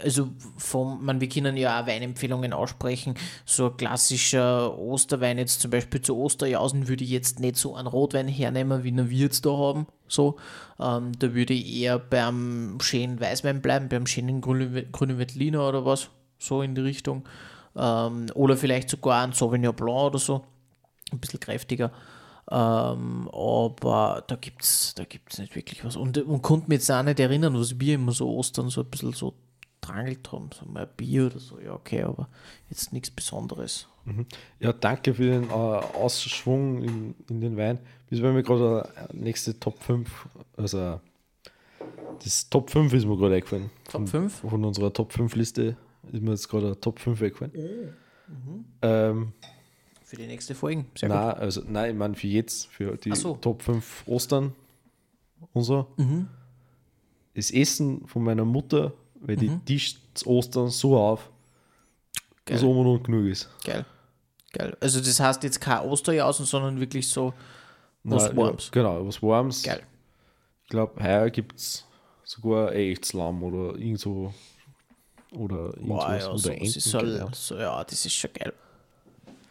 also 0.03 0.29
vom, 0.57 1.05
man, 1.05 1.21
wir 1.21 1.29
können 1.29 1.57
ja 1.57 1.81
auch 1.83 1.87
Weinempfehlungen 1.87 2.53
aussprechen. 2.53 3.15
So 3.45 3.67
ein 3.71 3.77
klassischer 3.77 4.79
Osterwein, 4.79 5.39
jetzt 5.39 5.61
zum 5.61 5.71
Beispiel 5.71 6.01
zu 6.01 6.17
Osterjausen, 6.17 6.89
würde 6.89 7.05
ich 7.05 7.11
jetzt 7.11 7.39
nicht 7.39 7.57
so 7.57 7.75
einen 7.75 7.87
Rotwein 7.87 8.27
hernehmen, 8.29 8.83
wie 8.83 8.97
wir 8.97 9.05
jetzt 9.19 9.45
da 9.45 9.51
haben. 9.51 9.87
So, 10.15 10.37
ähm, 10.81 11.13
da 11.19 11.35
würde 11.35 11.55
ich 11.55 11.77
eher 11.77 11.99
beim 11.99 12.79
schönen 12.81 13.21
Weißwein 13.21 13.61
bleiben, 13.61 13.89
beim 13.89 14.07
schönen 14.07 14.41
grünen, 14.41 14.91
grünen 14.93 15.19
Veltliner 15.19 15.69
oder 15.69 15.85
was, 15.85 16.11
so 16.39 16.63
in 16.63 16.75
die 16.75 16.81
Richtung. 16.81 17.25
Ähm, 17.77 18.27
oder 18.35 18.57
vielleicht 18.57 18.91
sogar 18.91 19.25
ein 19.25 19.33
Sauvignon 19.33 19.75
Blanc 19.75 20.07
oder 20.07 20.19
so, 20.19 20.45
ein 21.13 21.19
bisschen 21.19 21.41
kräftiger. 21.41 21.91
Ähm, 22.51 23.29
aber 23.33 24.23
da 24.27 24.37
gibt 24.37 24.63
es 24.63 24.95
da 24.95 25.05
gibt's 25.05 25.39
nicht 25.39 25.57
wirklich 25.57 25.85
was. 25.85 25.97
Und, 25.97 26.19
und 26.19 26.43
konnte 26.43 26.69
mich 26.69 26.81
jetzt 26.81 26.91
auch 26.91 27.03
nicht 27.03 27.19
erinnern, 27.19 27.59
was 27.59 27.81
wir 27.81 27.95
immer 27.95 28.13
so 28.13 28.31
Ostern 28.31 28.69
so 28.69 28.83
ein 28.83 28.91
bisschen 28.91 29.13
so 29.13 29.35
drangelt 29.81 30.31
haben. 30.31 30.51
So 30.53 30.67
mal 30.67 30.87
Bier 30.87 31.27
oder 31.27 31.39
so, 31.39 31.59
ja, 31.59 31.73
okay, 31.73 32.03
aber 32.03 32.29
jetzt 32.69 32.93
nichts 32.93 33.11
Besonderes. 33.11 33.89
Ja, 34.61 34.73
danke 34.73 35.15
für 35.15 35.25
den 35.25 35.49
äh, 35.49 35.53
Ausschwung 35.53 36.83
in, 36.83 37.15
in 37.31 37.41
den 37.41 37.57
Wein. 37.57 37.79
Bis 38.15 38.23
wenn 38.23 38.35
mir 38.35 38.45
gerade 38.45 38.89
äh, 38.97 39.13
nächste 39.17 39.59
Top 39.59 39.83
5, 39.83 40.09
also 40.57 41.01
das 42.23 42.49
Top 42.49 42.71
5 42.71 42.93
ist 42.93 43.07
mir 43.07 43.17
gerade 43.17 43.35
eingefallen. 43.35 43.71
Top 43.91 44.09
5? 44.09 44.33
Von 44.49 44.65
unserer 44.65 44.93
Top 44.93 45.13
5 45.13 45.35
Liste 45.35 45.77
ist 46.13 46.23
mir 46.23 46.31
jetzt 46.31 46.49
gerade 46.49 46.67
eine 46.67 46.81
Top 46.81 47.01
5 47.01 47.21
eingefallen. 47.21 47.53
Ähm, 48.83 49.33
Für 50.05 50.15
die 50.15 50.29
nächste 50.29 50.55
Folge. 50.55 50.85
Sehr 50.97 51.09
gut. 51.09 51.19
nein, 51.19 51.35
also 51.35 51.63
nein, 51.67 51.91
ich 51.91 51.97
meine 51.99 52.15
für 52.15 52.29
jetzt, 52.29 52.69
für 52.69 52.97
die 52.97 53.17
so. 53.17 53.35
Top 53.35 53.63
5 53.63 54.05
Ostern 54.07 54.53
und 55.53 55.65
so. 55.65 55.89
Mhm. 55.97 56.29
Das 57.35 57.51
Essen 57.51 58.07
von 58.07 58.23
meiner 58.23 58.45
Mutter, 58.45 58.93
weil 59.23 59.35
die 59.35 59.49
Mhm. 59.49 59.65
tischt 59.65 59.99
zu 60.15 60.29
Ostern 60.29 60.69
so 60.69 60.97
auf, 60.97 61.33
dass 62.45 62.61
Geil. 62.61 62.71
oben 62.71 62.87
und 62.89 63.03
genug 63.03 63.27
ist. 63.27 63.49
Geil. 63.65 63.85
Geil. 64.53 64.77
Also 64.79 65.01
das 65.01 65.19
heißt 65.19 65.43
jetzt 65.43 65.61
kein 65.61 65.81
Osterjausen, 65.81 66.47
sondern 66.47 66.79
wirklich 66.79 67.09
so 67.09 67.35
was 68.05 68.29
Nein, 68.29 68.37
Warmes. 68.37 68.65
Ja, 68.67 68.71
genau, 68.73 69.07
was 69.07 69.23
Warmes. 69.23 69.63
Geil. 69.63 69.83
Ich 70.65 70.69
glaube, 70.69 71.03
heuer 71.03 71.31
gibt 71.31 71.57
es 71.59 71.87
sogar 72.23 72.71
ein 72.71 72.77
echtes 72.77 73.13
Lamm 73.13 73.43
oder 73.43 73.79
irgend 73.79 74.01
so. 74.01 74.33
Oder 75.33 75.75
irgendwas. 75.77 76.23
ja, 76.23 76.29
oder 76.29 76.39
so, 76.39 76.51
Enten, 76.51 76.65
ist 76.65 76.93
keine 76.93 77.11
so, 77.11 77.17
Ahnung. 77.19 77.35
so, 77.35 77.57
ja, 77.57 77.85
das 77.85 78.07
ist 78.07 78.15
schon 78.15 78.33
geil. 78.33 78.53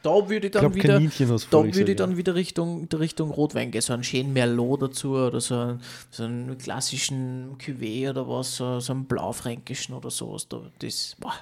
Da 0.04 0.30
würde 0.30 0.47
ich 0.47 0.54
Ich 0.56 0.62
dann 0.62 0.76
wieder. 0.76 0.93
Kaninchen 0.95 1.32
hast 1.32 1.45
du 1.45 1.64
Da 1.64 1.76
würde 1.76 1.91
ich 1.91 1.97
dann 1.97 2.18
wieder 2.18 2.36
Richtung, 2.36 2.88
Richtung 2.93 3.32
Rotwein 3.32 3.72
gehen, 3.72 3.82
so 3.82 3.93
einen 3.93 4.04
schönen 4.04 4.34
Merlot 4.34 4.82
dazu 4.82 5.16
oder 5.16 5.39
so 5.39 5.56
einen, 5.56 5.82
so 6.12 6.24
einen 6.24 6.58
klassischen 6.58 7.58
Cuvée 7.58 8.10
oder 8.10 8.28
was, 8.28 8.58
so, 8.58 8.80
so 8.82 8.93
einen 8.93 9.06
blaufränkischen 9.06 9.95
oder 9.95 10.12
sowas. 10.12 10.47
Da, 10.47 10.62
das, 10.80 11.16
boah. 11.20 11.34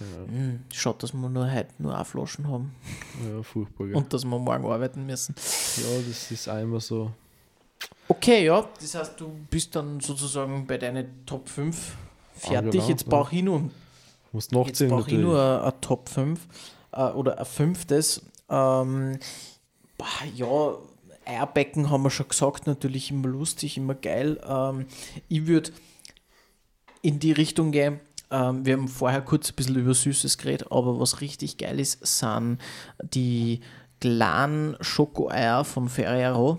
Mm, 0.00 0.62
schaut, 0.72 1.02
dass 1.02 1.12
wir 1.12 1.28
nur 1.28 1.52
heute 1.52 1.70
nur 1.78 1.94
eine 1.94 2.04
Flaschen 2.04 2.46
haben 2.46 2.72
ja. 3.24 3.36
ja, 3.36 3.42
furchtbar. 3.42 3.86
Gell? 3.88 3.96
und 3.96 4.12
dass 4.12 4.24
wir 4.24 4.38
morgen 4.38 4.64
arbeiten 4.64 5.04
müssen. 5.04 5.34
ja, 5.76 5.98
das 6.06 6.30
ist 6.30 6.46
immer 6.46 6.80
so. 6.80 7.10
Okay, 8.06 8.44
ja, 8.46 8.64
das 8.80 8.94
heißt, 8.94 9.20
du 9.20 9.30
bist 9.50 9.74
dann 9.74 10.00
sozusagen 10.00 10.66
bei 10.66 10.78
deinen 10.78 11.26
Top 11.26 11.48
5 11.48 11.96
fertig. 12.32 12.58
Angelangt, 12.58 12.88
Jetzt 12.88 13.02
ja. 13.02 13.08
brauche 13.08 13.34
ich 13.34 13.42
nur 13.42 13.70
Musst 14.32 14.52
Jetzt 14.52 14.68
nachziehen 14.68 14.88
brauche 14.88 15.10
ich 15.10 15.18
nur 15.18 15.40
ein, 15.40 15.72
ein 15.72 15.80
Top 15.80 16.08
5 16.08 16.38
äh, 16.38 16.42
oder 17.14 17.38
ein 17.38 17.44
fünftes. 17.44 18.22
Ähm, 18.48 19.18
ja, 20.34 20.74
Eierbecken 21.24 21.90
haben 21.90 22.02
wir 22.02 22.10
schon 22.10 22.28
gesagt, 22.28 22.66
natürlich 22.66 23.10
immer 23.10 23.28
lustig, 23.28 23.76
immer 23.76 23.94
geil. 23.94 24.40
Ähm, 24.48 24.86
ich 25.28 25.46
würde 25.46 25.72
in 27.02 27.18
die 27.18 27.32
Richtung 27.32 27.70
gehen. 27.72 28.00
Ähm, 28.30 28.64
wir 28.64 28.74
haben 28.74 28.88
vorher 28.88 29.22
kurz 29.22 29.50
ein 29.50 29.56
bisschen 29.56 29.76
über 29.76 29.94
Süßes 29.94 30.38
geredet, 30.38 30.70
aber 30.70 30.98
was 30.98 31.20
richtig 31.20 31.58
geil 31.58 31.80
ist, 31.80 32.04
sind 32.06 32.58
die 33.02 33.60
kleinen 34.00 34.76
Schokoeier 34.80 35.64
von 35.64 35.88
Ferrero. 35.88 36.58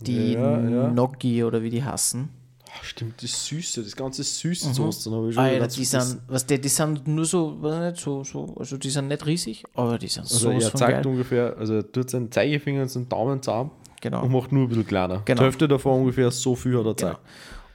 Die 0.00 0.32
Ja, 0.32 0.60
ja. 0.60 0.88
Gnocchi 0.88 1.44
oder 1.44 1.62
wie 1.62 1.70
die 1.70 1.84
heißen. 1.84 2.28
Ah, 2.74 2.82
stimmt, 2.82 3.22
das 3.22 3.46
Süße, 3.46 3.82
das 3.82 3.94
ganze 3.94 4.22
Süße 4.22 4.72
zu 4.72 4.84
Ostern 4.86 5.12
habe 5.14 5.28
ich 5.28 5.34
schon 5.34 5.44
Mhm. 5.44 5.48
Alter, 5.50 5.60
ganz 5.60 5.74
die 5.74 5.84
vergessen. 5.84 6.10
sind, 6.10 6.22
was 6.28 6.46
die, 6.46 6.60
die 6.60 6.68
sind 6.68 7.06
nur 7.06 7.24
so, 7.26 7.50
nicht, 7.50 7.96
so, 8.00 8.24
so, 8.24 8.54
also 8.58 8.76
die 8.78 8.88
sind 8.90 9.08
nicht 9.08 9.26
riesig, 9.26 9.62
aber 9.74 9.98
die 9.98 10.08
sind 10.08 10.22
Also 10.22 10.38
sowas 10.38 10.64
er 10.64 10.74
zeigt 10.74 11.04
ungefähr, 11.06 11.54
also 11.58 11.74
er 11.74 11.92
tut 11.92 12.08
seinen 12.08 12.30
Zeigefinger 12.32 12.82
und 12.82 12.88
seinen 12.88 13.08
Daumen 13.08 13.42
zusammen 13.42 13.70
Genau. 14.00 14.22
und 14.24 14.32
macht 14.32 14.50
nur 14.52 14.64
ein 14.64 14.68
bisschen 14.68 14.86
kleiner. 14.86 15.22
Genau. 15.24 15.38
Die 15.40 15.44
Hälfte 15.44 15.68
davon 15.68 16.00
ungefähr 16.00 16.30
so 16.30 16.56
viel 16.56 16.72
hat 16.72 16.86
er 16.86 16.94
genau. 16.94 17.10
gezeigt. 17.10 17.20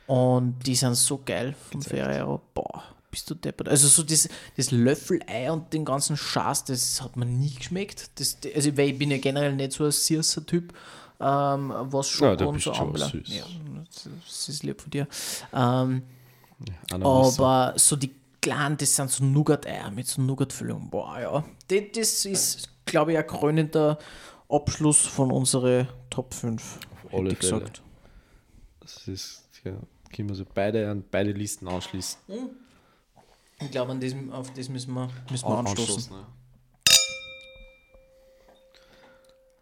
Und 0.08 0.56
die 0.66 0.76
sind 0.76 0.96
so 0.96 1.22
geil 1.26 1.54
von 1.72 1.82
Ferrero. 1.82 2.42
Boah, 2.54 2.84
bist 3.12 3.30
du 3.30 3.36
deppert. 3.36 3.70
Also 3.70 3.88
so 3.88 4.04
das, 4.04 4.28
das 4.58 4.72
Löffelei 4.72 5.52
und 5.52 5.72
den 5.74 5.86
ganzen 5.86 6.18
Schaß, 6.18 6.66
das 6.66 7.02
hat 7.02 7.16
mir 7.18 7.26
nie 7.26 7.54
geschmeckt. 7.54 8.10
Das, 8.20 8.38
also 8.56 8.76
weil 8.78 8.90
ich 8.90 8.98
bin 8.98 9.12
ja 9.12 9.18
generell 9.20 9.54
nicht 9.56 9.74
so 9.74 9.86
ein 9.86 9.92
süßer 9.92 10.46
Typ, 10.46 10.74
ähm, 11.20 11.74
was 11.76 12.10
Schoko 12.10 12.44
Ja, 12.44 12.52
bist 12.52 12.66
so 12.66 12.74
schon 12.74 12.96
süß. 12.96 13.28
Ja, 13.28 13.44
das, 14.26 14.50
ist 14.50 14.64
lieb 14.64 14.82
von 14.82 14.92
dir. 14.92 15.08
Ähm, 15.54 16.04
Ananas. 16.92 17.40
Aber 17.40 17.74
so 17.78 17.96
die 17.96 18.14
kleinen, 18.42 18.78
das 18.78 18.96
sind 18.96 19.10
so 19.10 19.24
Nougat-Eier 19.24 19.92
mit 19.92 20.08
so 20.08 20.22
Nougat-Füllung. 20.22 20.90
Boah, 20.90 21.20
ja. 21.20 21.44
Das, 21.68 21.84
das 21.94 22.26
ist, 22.26 22.70
glaube 22.86 23.14
ich, 23.14 23.18
ein 23.18 23.28
krönender 23.28 23.98
Abschluss 24.50 25.06
von 25.06 25.32
unseren 25.32 25.88
Top 26.10 26.34
5. 26.34 26.80
Auf 27.06 27.14
alle 27.14 27.32
ich 27.32 27.38
Fälle. 27.40 27.60
gesagt. 27.60 27.82
Das 28.80 29.08
ist, 29.08 29.44
ja, 29.64 29.74
können 30.16 30.30
wir 30.30 30.36
so 30.36 30.46
beide 30.54 30.90
an 30.90 31.04
beide 31.10 31.32
Listen 31.32 31.68
anschließen. 31.68 32.20
Ich 33.60 33.72
glaube, 33.72 33.92
an 33.92 34.00
diesem, 34.00 34.32
auf 34.32 34.54
das 34.54 34.70
müssen 34.70 34.94
wir, 34.94 35.10
müssen 35.30 35.50
wir 35.50 35.58
anstoßen. 35.58 36.14
ja. 36.14 36.28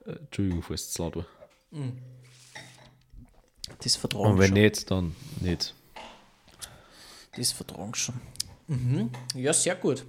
Äh, 0.06 0.18
Entschuldigung, 0.18 0.62
falls 0.62 0.90
es 0.90 0.98
laut 0.98 1.16
war. 1.16 1.26
Das 3.84 3.96
vertrauen 3.96 4.34
Und 4.34 4.40
wenn 4.40 4.48
schon. 4.48 4.58
nicht, 4.62 4.92
dann 4.92 5.16
nicht. 5.42 5.74
Das 7.36 7.52
vertrauen 7.52 7.94
schon. 7.94 8.16
Mhm. 8.68 9.10
Ja, 9.36 9.54
sehr 9.54 9.76
gut. 9.76 10.06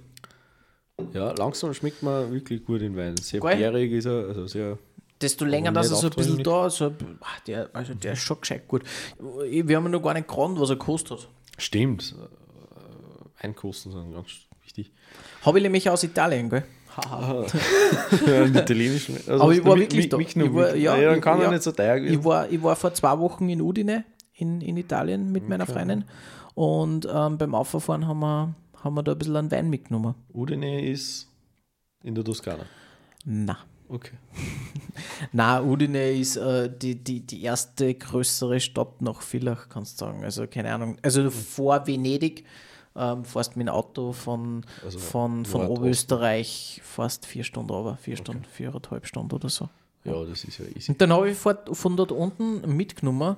Ja, 1.13 1.31
langsam 1.33 1.73
schmeckt 1.73 2.01
man 2.01 2.31
wirklich 2.31 2.65
gut 2.65 2.81
den 2.81 2.95
Wein. 2.95 3.17
Sehr 3.17 3.39
Geil. 3.39 3.57
bärig 3.57 3.91
ist 3.91 4.05
er, 4.05 4.27
also 4.29 4.47
sehr. 4.47 4.79
Desto 5.21 5.45
länger, 5.45 5.71
dass 5.71 5.89
er 5.89 5.95
so 5.97 6.07
ein 6.07 6.13
bisschen 6.13 6.43
da 6.43 6.69
so, 6.69 6.93
ach, 7.21 7.39
der, 7.41 7.69
also 7.73 7.93
der 7.95 8.13
ist 8.13 8.19
schon 8.19 8.39
gescheit 8.39 8.67
gut. 8.67 8.83
Wir 9.19 9.75
haben 9.77 9.83
ja 9.85 9.89
noch 9.89 10.01
gar 10.01 10.13
nicht 10.13 10.27
geraten, 10.27 10.59
was 10.59 10.69
er 10.69 10.75
gekostet 10.75 11.19
hat. 11.19 11.27
Stimmt. 11.57 12.15
Äh, 12.17 13.43
Weinkosten 13.43 13.91
sind 13.91 14.13
ganz 14.13 14.27
wichtig. 14.63 14.91
Habe 15.41 15.57
ich 15.59 15.63
nämlich 15.63 15.89
aus 15.89 16.03
Italien, 16.03 16.49
gell? 16.49 16.63
ja, 18.27 18.41
einen 18.43 18.55
italienischen. 18.55 19.15
Also 19.27 19.43
Aber 19.43 19.53
ich 19.53 19.63
war 19.63 19.77
wirklich 19.77 20.09
da. 20.09 20.17
Ich 20.17 20.35
war- 20.35 20.75
ja, 20.75 20.95
ja, 20.97 21.09
dann 21.09 21.17
ich- 21.17 21.23
kann 21.23 21.39
ja. 21.39 21.45
er 21.45 21.51
nicht 21.51 21.63
so 21.63 21.71
teuer 21.71 21.97
Ich 21.97 22.23
war, 22.23 22.49
ich 22.49 22.61
war 22.61 22.75
vor 22.75 22.93
zwei 22.93 23.17
Wochen 23.19 23.47
in 23.49 23.61
Udine 23.61 24.03
in, 24.33 24.61
in 24.61 24.77
Italien 24.77 25.31
mit 25.31 25.47
meiner 25.47 25.65
Freundin 25.65 26.05
und 26.55 27.07
ähm, 27.11 27.37
beim 27.37 27.53
Auffahren 27.55 28.07
haben 28.07 28.19
wir, 28.19 28.53
haben 28.83 28.93
wir 28.95 29.03
da 29.03 29.11
ein 29.13 29.17
bisschen 29.17 29.35
einen 29.35 29.51
Wein 29.51 29.69
mitgenommen. 29.69 30.15
Udine 30.33 30.85
ist 30.89 31.27
in 32.03 32.15
der 32.15 32.23
Toskana. 32.23 32.65
Na, 33.25 33.57
Okay. 33.89 34.17
Na, 35.31 35.61
Udine 35.61 36.11
ist 36.11 36.35
äh, 36.35 36.69
die, 36.69 36.95
die, 37.01 37.21
die 37.25 37.41
erste 37.43 37.93
größere 37.93 38.59
Stadt 38.59 39.01
nach 39.01 39.21
Villach, 39.21 39.69
kannst 39.69 40.01
du 40.01 40.05
sagen. 40.05 40.23
Also 40.25 40.45
keine 40.47 40.73
Ahnung. 40.73 40.97
Also 41.01 41.29
vor 41.29 41.87
Venedig 41.87 42.43
ähm, 42.97 43.25
fährst 43.25 43.55
mit 43.55 43.67
dem 43.67 43.73
Auto 43.73 44.11
von, 44.11 44.65
Also 44.83 44.99
von, 44.99 45.45
von. 45.45 45.67
Oberösterreich 45.67 46.81
fast 46.83 47.25
vier 47.25 47.43
Stunden 47.43 47.71
aber 47.73 47.97
vier 47.97 48.17
Stunden, 48.17 48.43
viereinhalb 48.45 49.05
Stunden 49.05 49.33
oder 49.33 49.49
so. 49.49 49.69
Ja, 50.03 50.23
das 50.23 50.43
ist 50.43 50.57
ja 50.57 50.65
easy. 50.75 50.91
Und 50.91 51.01
dann 51.01 51.11
habe 51.11 51.29
ich 51.29 51.37
von 51.37 51.97
dort 51.97 52.11
unten 52.11 52.75
mitgenommen 52.75 53.35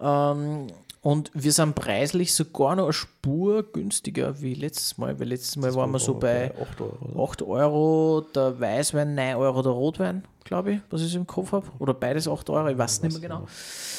ähm, 0.00 0.66
und 1.00 1.30
wir 1.32 1.52
sind 1.52 1.74
preislich 1.74 2.34
sogar 2.34 2.74
noch 2.74 2.84
eine 2.84 2.92
Spur 2.92 3.62
günstiger 3.62 4.40
wie 4.40 4.54
letztes 4.54 4.98
Mal, 4.98 5.18
weil 5.20 5.28
letztes 5.28 5.56
Mal 5.56 5.72
waren 5.74 5.90
wir 5.92 6.00
so 6.00 6.14
bei 6.14 6.52
8 6.60 6.80
Euro. 6.80 6.98
oder? 7.12 7.30
8 7.30 7.42
Euro 7.42 8.26
der 8.34 8.60
Weißwein, 8.60 9.14
9 9.14 9.36
Euro 9.36 9.62
der 9.62 9.72
Rotwein, 9.72 10.24
glaube 10.44 10.72
ich, 10.72 10.80
was 10.90 11.02
ich 11.02 11.14
im 11.14 11.26
Kopf 11.26 11.52
habe. 11.52 11.66
Oder 11.78 11.94
beides 11.94 12.26
8 12.26 12.50
Euro, 12.50 12.68
ich 12.68 12.76
weiß 12.76 12.92
es 12.92 13.02
nicht 13.02 13.12
mehr 13.12 13.28
genau. 13.28 13.46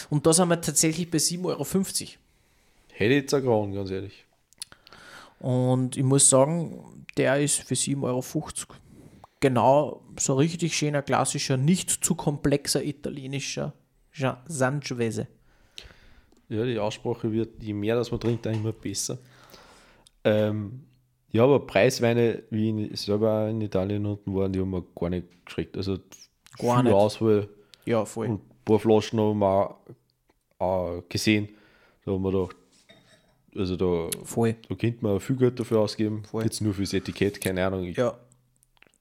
Und 0.10 0.26
da 0.26 0.34
sind 0.34 0.50
wir 0.50 0.60
tatsächlich 0.60 1.10
bei 1.10 1.20
7,50 1.20 1.46
Euro. 1.46 1.64
Hätte 2.90 3.14
ich 3.14 3.22
jetzt 3.22 3.34
auch 3.34 3.42
gehauen, 3.42 3.74
ganz 3.74 3.90
ehrlich. 3.92 4.26
Und 5.40 5.98
ich 5.98 6.04
muss 6.04 6.30
sagen, 6.30 7.06
der 7.18 7.40
ist 7.40 7.62
für 7.62 7.76
7,50 7.76 8.04
Euro 8.04 8.24
genau 9.40 10.04
so 10.18 10.36
richtig 10.36 10.76
schöner, 10.76 11.02
klassischer, 11.02 11.58
nicht 11.58 11.90
zu 11.90 12.16
komplexer 12.16 12.84
italienischer 12.84 13.74
Sangiovese. 14.48 15.28
Ja, 16.50 16.66
die 16.66 16.80
Aussprache 16.80 17.32
wird, 17.32 17.62
je 17.64 17.74
mehr 17.74 17.96
das 17.96 18.12
man 18.12 18.20
trinkt, 18.20 18.46
dann 18.46 18.56
immer 18.56 18.72
besser. 18.74 19.20
Ähm, 20.24 20.84
ja, 21.32 21.44
aber 21.44 21.66
Preisweine, 21.66 22.44
wie 22.50 22.86
ich 22.88 23.02
selber 23.02 23.48
in 23.50 23.62
Italien 23.62 24.06
unten 24.06 24.34
waren, 24.36 24.52
die 24.52 24.60
haben 24.60 24.72
mir 24.72 24.84
gar 25.00 25.10
nicht 25.10 25.46
geschreckt. 25.46 25.78
Also 25.78 26.00
Gar 26.58 26.78
viel 26.78 26.84
nicht. 26.86 26.94
Auswahl 26.94 27.50
Ja, 27.86 28.04
voll. 28.04 28.28
und 28.28 28.42
ein 28.42 28.64
paar 28.66 28.80
Flaschen 28.80 29.20
haben 29.20 29.40
wir 29.40 29.46
auch, 29.48 29.78
auch 30.58 31.04
gesehen. 31.08 31.50
Da 32.04 32.12
haben 32.12 32.24
wir 32.24 32.32
gedacht, 32.32 32.56
also 33.60 33.76
da, 33.76 34.10
voll. 34.24 34.56
da 34.68 34.76
könnte 34.76 35.04
man 35.04 35.20
viel 35.20 35.36
Geld 35.36 35.60
dafür 35.60 35.80
ausgeben. 35.82 36.24
Voll. 36.24 36.44
Jetzt 36.44 36.62
nur 36.62 36.74
fürs 36.74 36.94
Etikett, 36.94 37.40
keine 37.42 37.66
Ahnung. 37.66 37.84
Ich 37.86 37.98
Ja, 37.98 38.18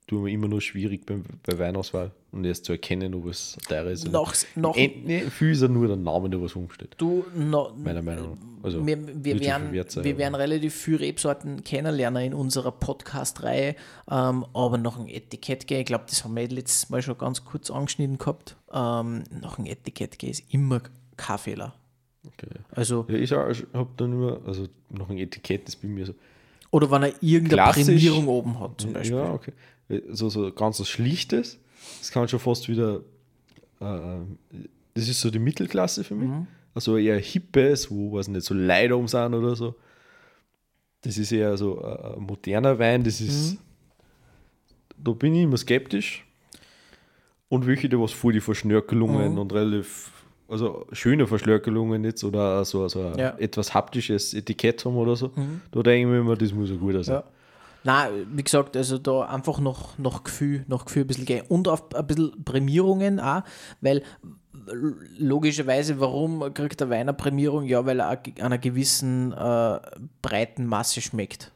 tue 0.07 0.23
mir 0.23 0.31
immer 0.31 0.49
nur 0.49 0.61
schwierig 0.63 1.05
beim, 1.07 1.23
bei 1.47 1.59
Weinauswahl 1.59 2.11
und 2.33 2.45
erst 2.45 2.65
zu 2.65 2.73
erkennen, 2.73 3.15
ob 3.15 3.27
es 3.27 3.57
teurer 3.69 3.91
ist. 3.91 4.11
noch, 4.11 4.35
noch 4.57 4.75
End- 4.77 5.05
nee, 5.07 5.21
viel 5.31 5.51
ist 5.53 5.61
ja 5.63 5.69
nur 5.69 5.87
der 5.87 5.97
Name, 5.97 6.31
der 6.31 6.41
was 6.41 6.57
rumsteht. 6.57 6.95
du, 6.97 7.25
noch, 7.35 7.77
Meiner 7.77 8.01
Meinung 8.03 8.31
nach. 8.31 8.65
Also, 8.65 8.85
wir, 8.87 8.99
wir, 9.25 9.39
werden, 9.41 9.85
sein, 9.89 10.05
wir 10.05 10.17
werden 10.19 10.35
relativ 10.35 10.75
viele 10.75 11.01
Rebsorten 11.01 11.63
kennenlernen 11.63 12.23
in 12.25 12.35
unserer 12.35 12.73
Podcast-Reihe, 12.73 13.77
ähm, 14.11 14.45
aber 14.55 14.79
nach 14.79 14.99
einem 14.99 15.09
Etikett 15.09 15.67
gehen, 15.67 15.81
ich 15.81 15.87
glaube, 15.87 16.05
das 16.09 16.25
haben 16.25 16.35
wir 16.35 16.49
letztes 16.49 16.89
Mal 16.91 17.03
schon 17.03 17.19
ganz 17.19 17.45
kurz 17.45 17.71
angeschnitten 17.71 18.19
gehabt, 18.19 18.57
ähm, 18.73 19.25
nach 19.41 19.59
einem 19.59 19.67
Etikett 19.67 20.19
gehen 20.19 20.31
ist 20.31 20.43
immer 20.53 20.81
kein 21.17 21.39
Fehler. 21.39 21.75
Okay. 22.35 22.49
Also, 22.71 23.07
Ja, 23.09 23.17
ich 23.17 23.33
habe 23.33 23.89
dann 23.97 24.13
immer, 24.13 24.41
also 24.47 24.67
noch 24.91 25.09
ein 25.11 25.19
Etikett, 25.19 25.67
das 25.67 25.77
bei 25.77 25.89
mir 25.89 26.07
so. 26.07 26.15
oder 26.71 26.91
wenn 26.91 27.03
er 27.05 27.13
irgendeine 27.23 27.63
Klassisch. 27.63 27.85
Prämierung 27.87 28.29
oben 28.29 28.61
hat, 28.61 28.81
zum 28.81 28.93
Beispiel. 28.93 29.17
Ja, 29.17 29.33
okay. 29.33 29.53
So, 30.11 30.29
so 30.29 30.53
ganz 30.53 30.79
was 30.81 30.89
Schlichtes, 30.89 31.59
das 32.01 32.11
kann 32.11 32.29
schon 32.29 32.39
fast 32.41 32.69
wieder, 32.69 33.01
äh, 33.81 34.19
das 34.95 35.09
ist 35.09 35.21
so 35.21 35.31
die 35.31 35.39
Mittelklasse 35.39 36.05
für 36.05 36.15
mich. 36.15 36.29
Mhm. 36.29 36.47
Also 36.75 36.97
eher 36.97 37.19
Hippes, 37.19 37.91
wo, 37.91 38.13
weiß 38.13 38.29
nicht, 38.29 38.45
so 38.45 38.55
Leider 38.55 38.97
um 38.97 39.09
sind 39.09 39.35
oder 39.35 39.57
so. 39.57 39.75
Das 41.01 41.17
ist 41.17 41.33
eher 41.33 41.57
so 41.57 41.81
äh, 41.83 42.17
ein 42.17 42.23
moderner 42.23 42.79
Wein, 42.79 43.03
das 43.05 43.21
ist, 43.21 43.55
Mhm. 43.55 43.59
da 45.05 45.13
bin 45.13 45.35
ich 45.35 45.43
immer 45.45 45.57
skeptisch. 45.57 46.25
Und 47.49 47.67
welche, 47.67 47.89
die 47.89 47.99
was 47.99 48.13
vor 48.13 48.33
die 48.33 48.41
Verschnörkelungen 48.43 49.33
Mhm. 49.33 49.39
und 49.39 49.53
relativ, 49.55 50.11
also 50.49 50.87
schöne 50.93 51.27
Verschnörkelungen 51.27 52.05
jetzt 52.05 52.25
oder 52.25 52.65
so, 52.65 52.89
so 52.89 53.03
ein 53.03 53.19
Ja. 53.19 53.33
Mhm. 53.33 53.39
etwas 53.39 53.75
haptisches 53.75 54.35
Etikett 54.35 54.85
haben 54.85 54.97
oder 54.97 55.15
so, 55.17 55.31
da 55.71 55.83
denke 55.83 56.01
ich 56.01 56.07
mir 56.07 56.21
immer, 56.21 56.37
das 56.37 56.53
muss 56.53 56.71
ein 56.71 56.81
guter 56.81 57.05
sein. 57.05 57.17
Ja. 57.17 57.25
Nein, 57.85 58.27
wie 58.33 58.43
gesagt, 58.43 58.77
also 58.77 58.99
da 58.99 59.23
einfach 59.23 59.61
noch, 59.61 59.97
noch 59.99 60.25
Gefühl, 60.25 60.65
noch 60.67 60.85
Gefühl 60.85 61.05
ein 61.05 61.07
bisschen 61.07 61.25
gehen. 61.27 61.45
Und 61.49 61.69
auf 61.69 61.95
ein 61.95 62.07
bisschen 62.07 62.45
Prämierungen 62.45 63.21
auch, 63.21 63.43
weil 63.81 64.03
logischerweise, 65.19 66.01
warum 66.01 66.53
kriegt 66.55 66.81
der 66.81 66.91
Wein 66.91 67.03
eine 67.03 67.15
Prämierung? 67.15 67.65
Ja, 67.65 67.87
weil 67.87 68.01
er 68.01 68.21
einer 68.41 68.59
gewissen 68.59 69.33
äh, 69.33 69.79
breiten 70.23 70.67
Masse 70.67 71.01
schmeckt. 71.01 71.53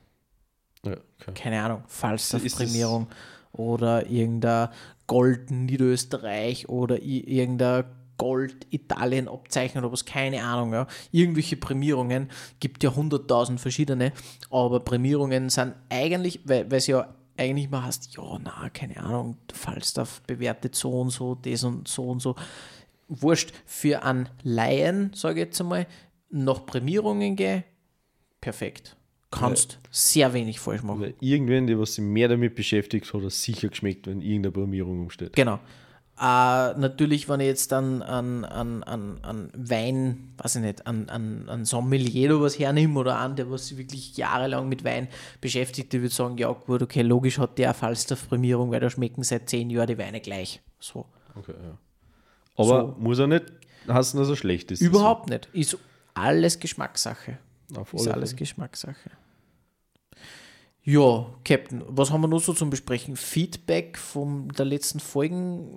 Ja, 0.84 0.96
okay. 1.20 1.32
Keine 1.34 1.62
Ahnung, 1.62 1.82
Falstaff-Prämierung 1.86 3.08
oder 3.52 4.08
irgendein 4.08 4.68
Gold 5.06 5.50
Niederösterreich 5.50 6.68
oder 6.68 7.02
irgendein 7.02 7.84
Gold 8.22 8.68
Italien 8.70 9.26
Abzeichen 9.26 9.78
oder 9.78 9.90
was, 9.90 10.04
keine 10.04 10.44
Ahnung. 10.44 10.72
Ja. 10.72 10.86
Irgendwelche 11.10 11.56
Prämierungen, 11.56 12.30
gibt 12.60 12.84
ja 12.84 12.94
hunderttausend 12.94 13.58
verschiedene, 13.58 14.12
aber 14.48 14.78
Prämierungen 14.78 15.50
sind 15.50 15.74
eigentlich, 15.88 16.38
weil 16.44 16.72
es 16.72 16.86
ja 16.86 17.12
eigentlich 17.36 17.68
mal 17.68 17.82
heißt, 17.82 18.14
ja, 18.14 18.38
na, 18.40 18.70
keine 18.72 18.98
Ahnung, 18.98 19.38
Falstaff 19.52 20.22
bewertet 20.22 20.76
so 20.76 21.00
und 21.00 21.10
so, 21.10 21.34
das 21.34 21.64
und 21.64 21.88
so 21.88 22.04
und 22.04 22.22
so. 22.22 22.36
Wurscht, 23.08 23.52
für 23.66 24.04
einen 24.04 24.28
Laien, 24.44 25.10
sage 25.14 25.40
ich 25.40 25.46
jetzt 25.46 25.60
einmal, 25.60 25.88
nach 26.30 26.64
Prämierungen 26.64 27.34
gehen, 27.34 27.64
perfekt. 28.40 28.94
Kannst 29.32 29.80
sehr 29.90 30.32
wenig 30.32 30.60
falsch 30.60 30.84
machen. 30.84 31.00
Weil 31.00 31.14
irgendwann, 31.18 31.66
der 31.66 31.76
was 31.80 31.94
sich 31.94 32.04
mehr 32.04 32.28
damit 32.28 32.54
beschäftigt, 32.54 33.12
hat 33.12 33.22
er 33.22 33.30
sicher 33.30 33.68
geschmeckt, 33.68 34.06
wenn 34.06 34.20
irgendeine 34.20 34.52
Prämierung 34.52 35.00
umsteht. 35.00 35.32
Genau. 35.32 35.58
Äh, 36.22 36.78
natürlich, 36.78 37.28
wenn 37.28 37.40
ich 37.40 37.48
jetzt 37.48 37.72
dann 37.72 38.00
an, 38.00 38.44
an, 38.44 38.84
an, 38.84 39.18
an 39.22 39.50
Wein, 39.56 40.34
weiß 40.36 40.54
ich 40.56 40.62
nicht, 40.62 40.86
an, 40.86 41.08
an, 41.08 41.48
an 41.48 41.64
Sommelier 41.64 42.30
oder 42.30 42.44
was 42.44 42.56
hernehme 42.60 43.00
oder 43.00 43.18
an, 43.18 43.34
der 43.34 43.50
was 43.50 43.66
sich 43.66 43.76
wirklich 43.76 44.16
jahrelang 44.16 44.68
mit 44.68 44.84
Wein 44.84 45.08
beschäftigt, 45.40 45.92
der 45.92 46.00
würde 46.00 46.14
sagen, 46.14 46.38
ja 46.38 46.52
gut, 46.52 46.80
okay, 46.80 47.02
logisch 47.02 47.38
hat 47.38 47.58
der 47.58 47.74
Falstaff-Prämierung, 47.74 48.70
weil 48.70 48.78
da 48.78 48.88
schmecken 48.88 49.24
seit 49.24 49.48
zehn 49.48 49.68
Jahren 49.68 49.88
die 49.88 49.98
Weine 49.98 50.20
gleich. 50.20 50.60
So. 50.78 51.06
Okay, 51.34 51.54
ja. 51.60 51.76
Aber 52.56 52.94
muss 52.98 53.18
er 53.18 53.26
nicht 53.26 53.46
heißen, 53.88 54.20
dass 54.20 54.28
er 54.28 54.36
schlecht 54.36 54.70
ist. 54.70 54.80
Überhaupt 54.80 55.28
nicht. 55.28 55.48
Ist 55.52 55.76
alles 56.14 56.60
Geschmackssache. 56.60 57.38
Auf 57.74 57.94
Ist 57.94 58.06
alle 58.06 58.14
alles. 58.14 58.36
Geschmackssache. 58.36 59.10
Ja, 60.84 61.26
Captain, 61.44 61.84
was 61.86 62.10
haben 62.10 62.22
wir 62.22 62.28
noch 62.28 62.40
so 62.40 62.52
zum 62.52 62.68
Besprechen? 62.70 63.16
Feedback 63.16 63.96
von 63.96 64.48
der 64.48 64.64
letzten 64.64 64.98
Folgen 64.98 65.68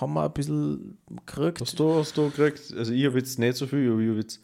haben 0.00 0.12
wir 0.12 0.24
ein 0.24 0.32
bisschen 0.32 0.98
gekriegt. 1.08 1.62
Hast 1.62 1.78
du, 1.78 1.94
hast 1.94 2.16
du 2.16 2.28
gekriegt? 2.28 2.60
Also 2.76 2.92
ich 2.92 3.06
habe 3.06 3.18
jetzt 3.18 3.38
nicht 3.38 3.56
so 3.56 3.66
viel, 3.66 3.90
aber 3.90 4.00
ich 4.00 4.08
habe 4.10 4.18
jetzt 4.20 4.40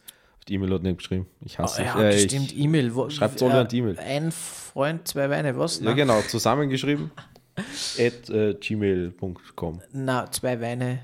die 0.47 0.55
E-Mail 0.55 0.73
hat 0.73 0.81
nicht 0.83 0.97
geschrieben. 0.97 1.27
Ich 1.41 1.59
hasse 1.59 1.81
Ah, 1.81 1.85
es. 1.85 1.93
ja, 1.93 2.01
Äh, 2.01 2.11
das 2.13 2.15
ich- 2.23 2.31
stimmt, 2.31 2.57
E-Mail. 2.57 2.91
Schreibt's 3.11 3.43
alle 3.43 3.59
an 3.59 3.67
die 3.67 3.77
E-Mail. 3.77 3.99
Ein 3.99 4.31
Freund, 4.31 5.07
zwei 5.07 5.29
Weine, 5.29 5.55
was? 5.57 5.79
Ja 5.79 5.85
Na, 5.85 5.93
genau, 5.93 6.21
zusammengeschrieben. 6.21 7.11
at 7.99 8.29
äh, 8.29 8.53
gmail.com. 8.55 9.81
na 9.91 10.31
zwei 10.31 10.59
Weine. 10.61 10.99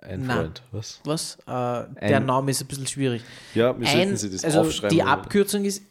Ein 0.00 0.26
Na. 0.26 0.34
Freund. 0.36 0.62
Was? 0.70 1.00
Was? 1.04 1.38
Äh, 1.46 2.08
der 2.08 2.20
Name 2.20 2.52
ist 2.52 2.60
ein 2.60 2.68
bisschen 2.68 2.86
schwierig. 2.86 3.22
Ja, 3.54 3.76
wir 3.76 3.84
sollten 3.86 4.10
Ein, 4.10 4.16
Sie 4.16 4.30
das 4.30 4.44
also 4.44 4.60
aufschreiben. 4.60 4.96
die? 4.96 5.02
Abkürzung 5.02 5.64
ist 5.64 5.82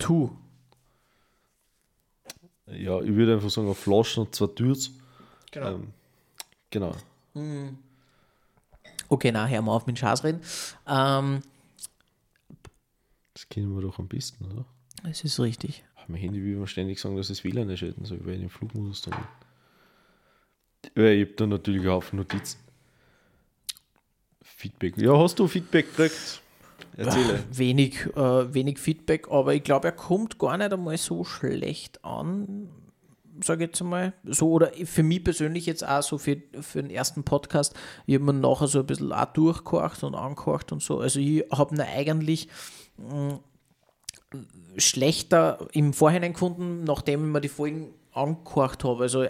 1WF2. 0.00 0.30
Ja, 2.66 3.00
ich 3.00 3.14
würde 3.14 3.34
einfach 3.34 3.50
sagen, 3.50 3.66
eine 3.66 3.74
Flasche 3.74 4.20
und 4.20 4.34
zwei 4.34 4.46
Türs. 4.46 4.92
Genau. 5.50 5.68
Ähm, 5.74 5.92
genau. 6.70 6.94
Okay, 9.08 9.32
na, 9.32 9.46
hör 9.46 9.62
mal 9.62 9.72
auf 9.72 9.86
mit 9.86 9.98
Schatz 9.98 10.22
reden. 10.22 10.40
Ähm, 10.86 11.42
Das 13.34 13.48
kennen 13.48 13.74
wir 13.74 13.82
doch 13.82 13.98
am 13.98 14.06
besten, 14.08 14.44
oder? 14.44 14.64
es 15.10 15.24
ist 15.24 15.40
richtig. 15.40 15.82
Auf 15.96 16.08
mein 16.08 16.20
Handy 16.20 16.42
will 16.42 16.56
man 16.56 16.66
ständig 16.66 17.00
sagen, 17.00 17.16
dass 17.16 17.30
es 17.30 17.42
WLAN 17.42 17.70
hätten 17.70 18.04
soll, 18.04 18.24
weil 18.24 18.34
ich 18.34 18.40
den 18.40 18.50
Flugmodus 18.50 19.02
drin 19.02 19.14
Ja, 20.94 21.04
ich 21.06 21.26
habe 21.26 21.34
da 21.36 21.46
natürlich 21.46 21.80
einen 21.80 21.90
Haufen 21.90 22.18
Notizen. 22.18 22.58
Feedback. 24.42 24.96
Ja, 24.98 25.18
hast 25.18 25.38
du 25.38 25.48
Feedback 25.48 25.86
gekriegt? 25.96 26.42
Erzähle. 26.96 27.42
Wenig, 27.52 28.06
äh, 28.16 28.54
wenig 28.54 28.78
Feedback, 28.78 29.28
aber 29.30 29.54
ich 29.54 29.62
glaube, 29.62 29.88
er 29.88 29.92
kommt 29.92 30.38
gar 30.38 30.56
nicht 30.56 30.72
einmal 30.72 30.96
so 30.96 31.24
schlecht 31.24 32.04
an, 32.04 32.68
sage 33.42 33.64
ich 33.64 33.70
jetzt 33.70 33.80
einmal. 33.80 34.12
So, 34.24 34.50
oder 34.50 34.72
für 34.84 35.02
mich 35.02 35.24
persönlich 35.24 35.66
jetzt 35.66 35.86
auch 35.86 36.02
so 36.02 36.18
für, 36.18 36.36
für 36.60 36.82
den 36.82 36.90
ersten 36.90 37.24
Podcast, 37.24 37.74
ich 38.06 38.14
habe 38.14 38.24
mir 38.24 38.34
nachher 38.34 38.66
so 38.66 38.80
ein 38.80 38.86
bisschen 38.86 39.12
auch 39.12 39.32
durchgehorcht 39.32 40.02
und 40.04 40.14
angehorcht 40.14 40.72
und 40.72 40.82
so. 40.82 41.00
Also 41.00 41.20
ich 41.20 41.44
habe 41.52 41.74
ihn 41.74 41.80
eigentlich 41.80 42.48
mh, 42.98 43.40
schlechter 44.76 45.68
im 45.72 45.92
Vorhinein 45.92 46.32
gefunden, 46.32 46.84
nachdem 46.84 47.24
ich 47.24 47.32
mir 47.32 47.40
die 47.40 47.48
Folgen 47.48 47.94
angehorcht 48.12 48.84
habe. 48.84 49.04
Also 49.04 49.24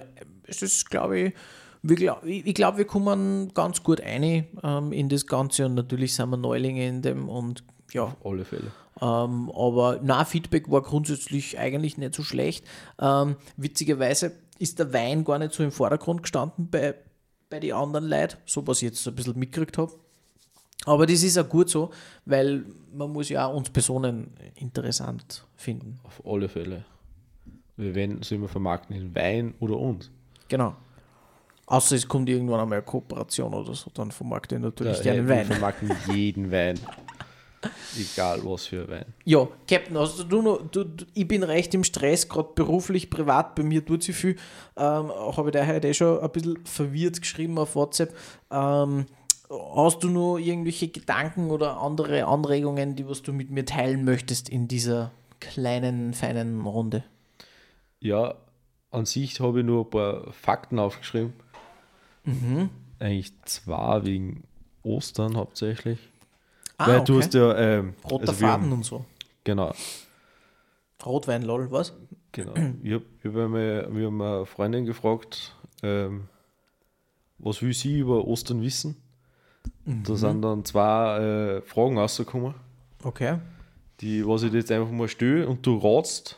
es 0.44 0.62
ist, 0.62 0.90
glaube 0.90 1.18
ich, 1.18 1.34
glaub, 1.82 2.24
ich 2.24 2.46
ich 2.46 2.54
glaube, 2.54 2.78
wir 2.78 2.84
kommen 2.84 3.52
ganz 3.54 3.82
gut 3.82 4.00
ein 4.00 4.46
ähm, 4.62 4.92
in 4.92 5.08
das 5.08 5.26
Ganze 5.26 5.66
und 5.66 5.74
natürlich 5.74 6.14
sind 6.14 6.30
wir 6.30 6.36
Neulinge 6.36 6.86
in 6.86 7.02
dem 7.02 7.28
und 7.28 7.64
ja, 7.92 8.04
Auf 8.04 8.16
alle 8.24 8.44
Fälle. 8.44 8.70
ähm, 9.00 9.50
aber 9.50 9.98
na, 10.02 10.24
Feedback 10.24 10.70
war 10.70 10.82
grundsätzlich 10.82 11.58
eigentlich 11.58 11.98
nicht 11.98 12.14
so 12.14 12.22
schlecht. 12.22 12.64
Ähm, 13.00 13.36
witzigerweise, 13.56 14.32
ist 14.58 14.78
der 14.78 14.92
Wein 14.92 15.24
gar 15.24 15.38
nicht 15.38 15.54
so 15.54 15.62
im 15.64 15.72
Vordergrund 15.72 16.22
gestanden 16.22 16.68
bei, 16.70 16.94
bei 17.48 17.58
den 17.60 17.72
anderen 17.72 18.08
Leuten, 18.08 18.36
so 18.44 18.64
was 18.66 18.82
ich 18.82 18.90
jetzt 18.90 19.02
so 19.02 19.10
ein 19.10 19.16
bisschen 19.16 19.38
mitgekriegt 19.38 19.78
habe. 19.78 19.92
Aber 20.84 21.06
das 21.06 21.22
ist 21.22 21.36
auch 21.38 21.48
gut 21.48 21.68
so, 21.68 21.90
weil 22.26 22.64
man 22.94 23.10
muss 23.10 23.28
ja 23.28 23.46
auch 23.46 23.56
uns 23.56 23.70
Personen 23.70 24.32
interessant 24.54 25.44
finden. 25.56 25.98
Auf 26.04 26.22
alle 26.24 26.48
Fälle. 26.48 26.84
Wir 27.76 27.94
werden 27.94 28.22
so 28.22 28.34
immer 28.34 28.48
vermarkten 28.48 28.94
in 28.94 29.14
Wein 29.14 29.54
oder 29.60 29.76
uns. 29.78 30.10
Genau. 30.48 30.76
Außer 31.70 31.94
es 31.94 32.06
kommt 32.08 32.28
irgendwann 32.28 32.60
einmal 32.60 32.78
eine 32.78 32.84
Kooperation 32.84 33.54
oder 33.54 33.74
so, 33.74 33.90
dann 33.94 34.10
vermarkte 34.10 34.56
ich 34.56 34.60
natürlich 34.60 34.96
Ja, 34.98 35.02
gerne 35.14 35.28
wir 35.28 35.36
Wein. 35.36 35.46
vermarkten 35.46 35.90
jeden 36.12 36.50
Wein. 36.50 36.78
Egal 37.96 38.40
was 38.44 38.66
für 38.66 38.88
Wein. 38.88 39.04
Ja, 39.24 39.46
Captain, 39.68 39.96
hast 39.96 40.26
du 40.28 40.42
noch, 40.42 40.62
du, 40.70 40.82
du, 40.82 41.04
ich 41.14 41.28
bin 41.28 41.42
recht 41.44 41.72
im 41.74 41.84
Stress, 41.84 42.28
gerade 42.28 42.48
beruflich, 42.56 43.08
privat, 43.08 43.54
bei 43.54 43.62
mir 43.62 43.84
tut 43.84 44.02
sich 44.02 44.16
viel. 44.16 44.36
Ähm, 44.76 45.10
Habe 45.10 45.50
ich 45.50 45.52
daher 45.52 45.82
eh 45.84 45.94
schon 45.94 46.18
ein 46.18 46.30
bisschen 46.30 46.58
verwirrt 46.64 47.20
geschrieben 47.20 47.56
auf 47.56 47.76
WhatsApp. 47.76 48.16
Ähm, 48.50 49.06
hast 49.76 50.02
du 50.02 50.08
noch 50.08 50.38
irgendwelche 50.38 50.88
Gedanken 50.88 51.50
oder 51.52 51.80
andere 51.80 52.24
Anregungen, 52.26 52.96
die 52.96 53.08
was 53.08 53.22
du 53.22 53.32
mit 53.32 53.50
mir 53.50 53.64
teilen 53.64 54.04
möchtest 54.04 54.48
in 54.48 54.66
dieser 54.66 55.12
kleinen, 55.38 56.14
feinen 56.14 56.62
Runde? 56.62 57.04
Ja, 58.00 58.34
an 58.90 59.06
sich 59.06 59.38
habe 59.38 59.60
ich 59.60 59.66
nur 59.66 59.84
ein 59.84 59.90
paar 59.90 60.32
Fakten 60.32 60.78
aufgeschrieben. 60.80 61.32
Mhm. 62.30 62.70
Eigentlich 62.98 63.32
zwei 63.44 64.04
wegen 64.04 64.44
Ostern 64.82 65.36
hauptsächlich. 65.36 65.98
Ah, 66.78 66.88
Weil 66.88 67.04
du 67.04 67.14
okay. 67.14 67.22
hast 67.22 67.34
ja. 67.34 67.56
Ähm, 67.56 67.94
Roter 68.04 68.28
also 68.28 68.32
Faden 68.34 68.50
haben- 68.64 68.72
und 68.72 68.84
so. 68.84 69.04
Genau, 69.44 69.72
Rotwein, 71.04 71.42
lol, 71.42 71.70
was? 71.70 71.94
genau. 72.32 72.52
ich 72.82 72.92
hab, 72.92 73.02
ich 73.18 73.24
hab 73.24 73.36
einmal, 73.36 73.88
wir 73.90 74.06
haben 74.06 74.20
eine 74.20 74.44
Freundin 74.46 74.84
gefragt, 74.84 75.54
ähm, 75.82 76.28
was 77.38 77.62
will 77.62 77.72
sie 77.72 78.00
über 78.00 78.26
Ostern 78.26 78.60
wissen? 78.60 78.96
Mhm. 79.86 80.02
Da 80.04 80.14
sind 80.14 80.42
dann 80.42 80.64
zwei 80.66 81.18
äh, 81.18 81.62
Fragen 81.62 81.96
rausgekommen, 81.98 82.54
Okay. 83.02 83.38
die 84.00 84.26
was 84.26 84.42
ich 84.42 84.52
jetzt 84.52 84.70
einfach 84.70 84.90
mal 84.90 85.08
stelle 85.08 85.48
und 85.48 85.64
du 85.64 85.78
ratst 85.78 86.36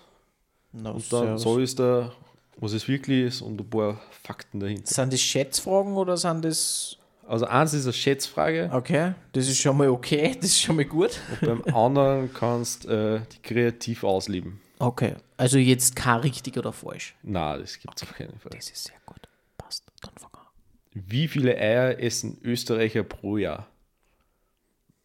Na, 0.72 0.90
und 0.90 1.12
dann 1.12 1.38
servus. 1.38 1.42
so 1.42 1.58
ist 1.58 1.78
da, 1.80 2.12
was 2.56 2.72
es 2.72 2.86
wirklich 2.88 3.26
ist 3.26 3.42
und 3.42 3.60
ein 3.60 3.68
paar 3.68 4.00
Fakten 4.22 4.60
dahinter. 4.60 4.92
Sind 4.92 5.12
das 5.12 5.20
Schätzfragen 5.20 5.94
oder 5.94 6.16
sind 6.16 6.44
das. 6.44 6.96
Also 7.26 7.46
eins 7.46 7.72
ist 7.72 7.84
eine 7.84 7.92
Schätzfrage 7.92 8.68
Okay, 8.72 9.14
das 9.32 9.48
ist 9.48 9.58
schon 9.60 9.76
mal 9.76 9.88
okay, 9.88 10.34
das 10.40 10.46
ist 10.50 10.60
schon 10.60 10.76
mal 10.76 10.84
gut. 10.84 11.18
und 11.40 11.62
beim 11.64 11.74
anderen 11.74 12.32
kannst 12.34 12.84
äh, 12.86 13.20
die 13.32 13.38
kreativ 13.42 14.04
ausleben. 14.04 14.60
Okay, 14.78 15.14
also 15.36 15.58
jetzt 15.58 15.94
kein 15.94 16.18
richtig 16.20 16.58
oder 16.58 16.72
falsch. 16.72 17.14
Na, 17.22 17.56
das 17.56 17.78
gibt 17.78 17.96
es 17.96 18.02
auf 18.02 18.14
keinen 18.16 18.38
Fall. 18.40 18.50
Das 18.54 18.68
ist 18.68 18.84
sehr 18.84 18.96
gut. 19.06 19.20
Passt, 19.56 19.84
dann 20.00 20.12
fang 20.18 20.30
an. 20.34 20.46
Wie 20.92 21.28
viele 21.28 21.56
Eier 21.56 22.00
essen 22.00 22.38
Österreicher 22.42 23.04
pro 23.04 23.36
Jahr? 23.36 23.68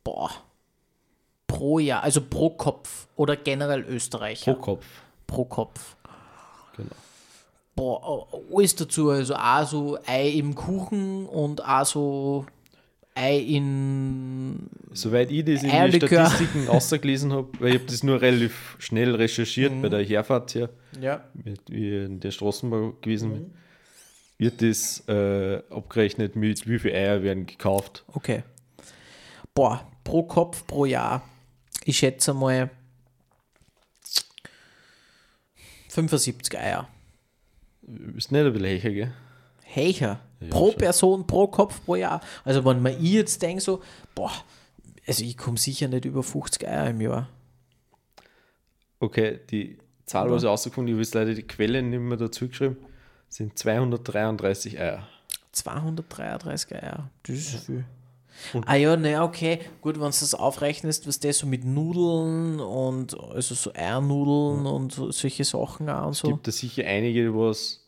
Boah. 0.03 0.31
Pro 1.45 1.79
Jahr, 1.79 2.01
also 2.03 2.21
pro 2.21 2.49
Kopf 2.49 3.07
oder 3.15 3.35
generell 3.37 3.81
Österreicher. 3.81 4.53
Pro 4.55 4.61
Kopf. 4.61 4.85
Pro 5.27 5.45
Kopf. 5.45 5.95
Genau. 6.75 6.89
Boah, 7.77 8.27
alles 8.53 8.75
dazu. 8.75 9.09
Also 9.11 9.35
auch 9.35 9.65
so 9.67 9.97
Ei 10.05 10.29
im 10.31 10.53
Kuchen 10.55 11.25
und 11.27 11.63
auch 11.63 11.85
so 11.85 12.45
Ei 13.15 13.37
in. 13.37 14.69
Soweit 14.93 15.31
ich 15.31 15.45
das 15.45 15.61
in 15.63 15.69
die 15.69 15.75
Eierlikör. 15.75 16.25
Statistiken 16.25 16.67
ausgelesen 16.69 17.31
habe, 17.33 17.47
weil 17.59 17.69
ich 17.69 17.75
habe 17.75 17.85
das 17.85 18.01
nur 18.03 18.19
relativ 18.21 18.75
schnell 18.79 19.13
recherchiert 19.15 19.71
Mhm. 19.73 19.81
bei 19.83 19.89
der 19.89 20.03
Herfahrt 20.03 20.51
hier, 20.51 20.69
Ja. 20.99 21.23
mit, 21.33 21.61
wie 21.69 22.05
in 22.05 22.19
der 22.19 22.31
Straßenbahn 22.31 22.93
gewesen 23.01 23.29
Mhm. 23.29 23.33
bin, 23.35 23.53
wird 24.39 24.61
das 24.63 25.03
äh, 25.07 25.61
abgerechnet 25.71 26.35
mit 26.35 26.67
wie 26.67 26.79
viele 26.79 26.95
Eier 26.95 27.21
werden 27.23 27.45
gekauft. 27.45 28.03
Okay. 28.13 28.43
Boah, 29.53 29.87
pro 30.03 30.23
Kopf 30.23 30.65
pro 30.67 30.85
Jahr. 30.85 31.21
Ich 31.85 31.97
schätze 31.99 32.33
mal 32.33 32.69
75 35.89 36.57
Eier. 36.57 36.87
Ist 38.15 38.31
nicht 38.31 38.45
ein 38.45 38.53
bisschen 38.53 38.67
heicher, 38.67 38.91
gell? 38.91 39.13
Hecher. 39.63 40.19
pro 40.49 40.69
schon. 40.69 40.77
Person, 40.77 41.27
pro 41.27 41.47
Kopf 41.47 41.83
pro 41.85 41.95
Jahr. 41.95 42.21
Also 42.43 42.63
wenn 42.65 42.81
man 42.81 42.93
ich 42.93 43.13
jetzt 43.13 43.41
denke 43.41 43.61
so, 43.61 43.81
boah, 44.15 44.31
also 45.05 45.23
ich 45.23 45.37
komme 45.37 45.57
sicher 45.57 45.87
nicht 45.87 46.05
über 46.05 46.23
50 46.23 46.67
Eier 46.67 46.89
im 46.89 47.01
Jahr. 47.01 47.29
Okay, 48.99 49.39
die 49.49 49.77
Zahl, 50.05 50.29
was 50.31 50.43
ich 50.43 50.49
rausgefunden 50.49 50.93
habe, 50.93 51.01
ich 51.01 51.09
habe 51.09 51.19
leider 51.19 51.33
die 51.35 51.47
Quelle 51.47 51.81
nicht 51.81 51.99
mehr 51.99 52.17
dazu 52.17 52.47
geschrieben, 52.47 52.77
sind 53.29 53.57
233 53.57 54.79
Eier. 54.79 55.07
233 55.51 56.75
Eier. 56.75 57.09
Das 57.23 57.35
ist 57.35 57.65
viel. 57.65 57.85
Und- 58.53 58.67
ah 58.67 58.75
ja, 58.75 58.95
ne, 58.95 59.21
okay. 59.23 59.59
Gut, 59.81 59.95
wenn 59.95 60.01
du 60.01 60.07
das 60.07 60.33
aufrechnest, 60.35 61.07
was 61.07 61.19
das 61.19 61.39
so 61.39 61.47
mit 61.47 61.65
Nudeln 61.65 62.59
und 62.59 63.19
also 63.19 63.55
so 63.55 63.71
Eiernudeln 63.73 64.65
und 64.65 64.91
so, 64.93 65.11
solche 65.11 65.43
Sachen 65.43 65.89
auch 65.89 66.07
und 66.07 66.13
so. 66.15 66.27
Gibt 66.27 66.47
es 66.47 66.57
sicher 66.59 66.85
einige, 66.85 67.23
die 67.23 67.33
was 67.33 67.83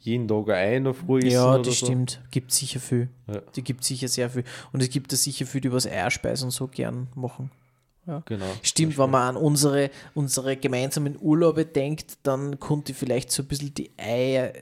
jeden 0.00 0.28
Tag 0.28 0.48
ein 0.50 0.54
Ei 0.74 0.78
noch 0.78 0.94
früh 0.94 1.18
essen 1.18 1.30
Ja, 1.30 1.58
das 1.58 1.78
so. 1.80 1.86
stimmt. 1.86 2.20
Gibt 2.30 2.52
sicher 2.52 2.78
viel. 2.78 3.08
Ja. 3.26 3.40
Die 3.56 3.62
gibt 3.64 3.82
sicher 3.84 4.06
sehr 4.08 4.30
viel. 4.30 4.44
Und 4.72 4.82
es 4.82 4.90
gibt 4.90 5.10
da 5.12 5.16
sicher 5.16 5.46
viel, 5.46 5.60
die 5.60 5.72
was 5.72 5.86
Eierspeisen 5.86 6.50
so 6.50 6.68
gern 6.68 7.08
machen. 7.14 7.50
Genau. 8.26 8.44
Stimmt, 8.62 8.96
wenn 8.98 9.10
man 9.10 9.34
an 9.34 9.42
unsere, 9.42 9.90
unsere 10.14 10.56
gemeinsamen 10.56 11.16
Urlaube 11.20 11.66
denkt, 11.66 12.18
dann 12.22 12.60
konnte 12.60 12.94
vielleicht 12.94 13.32
so 13.32 13.42
ein 13.42 13.48
bisschen 13.48 13.74
die 13.74 13.90
Eier, 13.98 14.52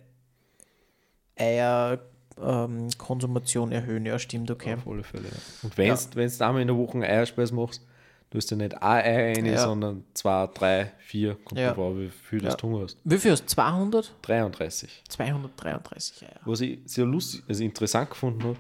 Eier 1.37 1.99
ähm, 2.43 2.89
Konsumation 2.99 3.73
erhöhen. 3.73 4.07
Ja, 4.07 4.19
stimmt, 4.19 4.51
okay. 4.51 4.75
Auf 4.75 4.87
alle 4.89 5.03
Fälle. 5.05 5.25
Ja. 5.29 5.37
Und 5.63 5.77
wenn 5.79 5.89
du 5.95 6.01
wenn's 6.15 6.41
einmal 6.41 6.63
in 6.63 6.69
der 6.69 6.77
Woche 6.77 6.95
einen 6.95 7.05
Eierspeis 7.05 7.53
machst, 7.53 7.83
du 8.31 8.39
hast 8.39 8.51
ja 8.51 8.57
nicht 8.57 8.75
ein 8.75 8.83
Ei 8.83 9.33
rein, 9.35 9.47
Ja. 9.47 9.59
sondern 9.59 10.05
zwei, 10.15 10.49
drei, 10.53 10.93
vier, 10.99 11.37
kommt 11.45 11.61
Ja. 11.61 11.73
drauf 11.73 11.97
wie 11.97 12.09
viel 12.11 12.41
Ja. 12.43 12.47
das 12.47 12.57
tun 12.57 12.83
hast. 12.83 12.99
Wie 13.05 13.19
viel 13.19 13.31
hast 13.33 13.43
du? 13.43 13.47
200? 13.47 14.13
33. 14.23 15.03
233 15.09 16.23
Eier. 16.27 16.41
Was 16.45 16.61
ich 16.61 16.79
sehr 16.87 17.05
lustig, 17.05 17.43
also 17.49 17.63
interessant 17.63 18.11
gefunden 18.11 18.43
habe, 18.43 18.57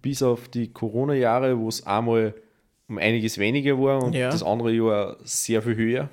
bis 0.00 0.22
auf 0.22 0.48
die 0.48 0.72
Corona-Jahre, 0.72 1.58
wo 1.58 1.68
es 1.68 1.86
einmal 1.86 2.34
um 2.88 2.96
einiges 2.98 3.36
weniger 3.36 3.78
war 3.78 4.02
und 4.02 4.14
Ja. 4.14 4.30
das 4.30 4.42
andere 4.42 4.72
Jahr 4.72 5.16
sehr 5.22 5.60
viel 5.62 5.76
höher. 5.76 6.08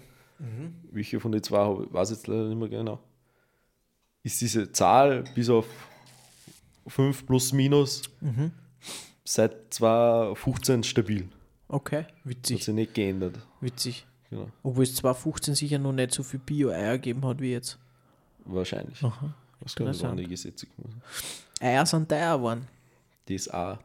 Welche 0.91 1.21
von 1.21 1.31
den 1.31 1.41
zwei 1.41 1.59
habe 1.59 1.85
ich, 1.85 1.93
weiß 1.93 2.11
ich 2.11 2.17
jetzt 2.17 2.27
leider 2.27 2.49
nicht 2.49 2.57
mehr 2.59 2.67
genau. 2.67 2.99
Ist 4.23 4.41
diese 4.41 4.69
Zahl 4.73 5.23
bis 5.33 5.49
auf 5.49 5.65
5 6.87 7.25
plus 7.25 7.51
minus 7.53 8.03
seit 9.23 9.73
2015 9.73 10.83
stabil. 10.83 11.27
Okay, 11.67 12.03
Hat 12.03 12.13
witzig, 12.23 12.63
sich 12.63 12.73
nicht 12.73 12.93
geändert. 12.93 13.39
witzig. 13.61 14.05
Genau. 14.29 14.49
Obwohl 14.63 14.83
es 14.83 14.95
2015 14.95 15.55
sicher 15.55 15.79
noch 15.79 15.93
nicht 15.93 16.11
so 16.13 16.23
viel 16.23 16.39
Bio-Eier 16.39 16.93
gegeben 16.97 17.25
hat 17.25 17.39
wie 17.39 17.51
jetzt. 17.51 17.77
Wahrscheinlich. 18.45 19.01
Aha. 19.03 19.33
Das 19.61 19.75
kann 19.75 19.87
auch 19.87 20.13
nicht 20.13 20.29
Gesetze 20.29 20.67
gemacht. 20.67 20.97
Eier 21.59 21.85
sind 21.85 22.07
teuer 22.09 22.37
geworden. 22.37 22.67
Das 23.27 23.47
auch. 23.49 23.77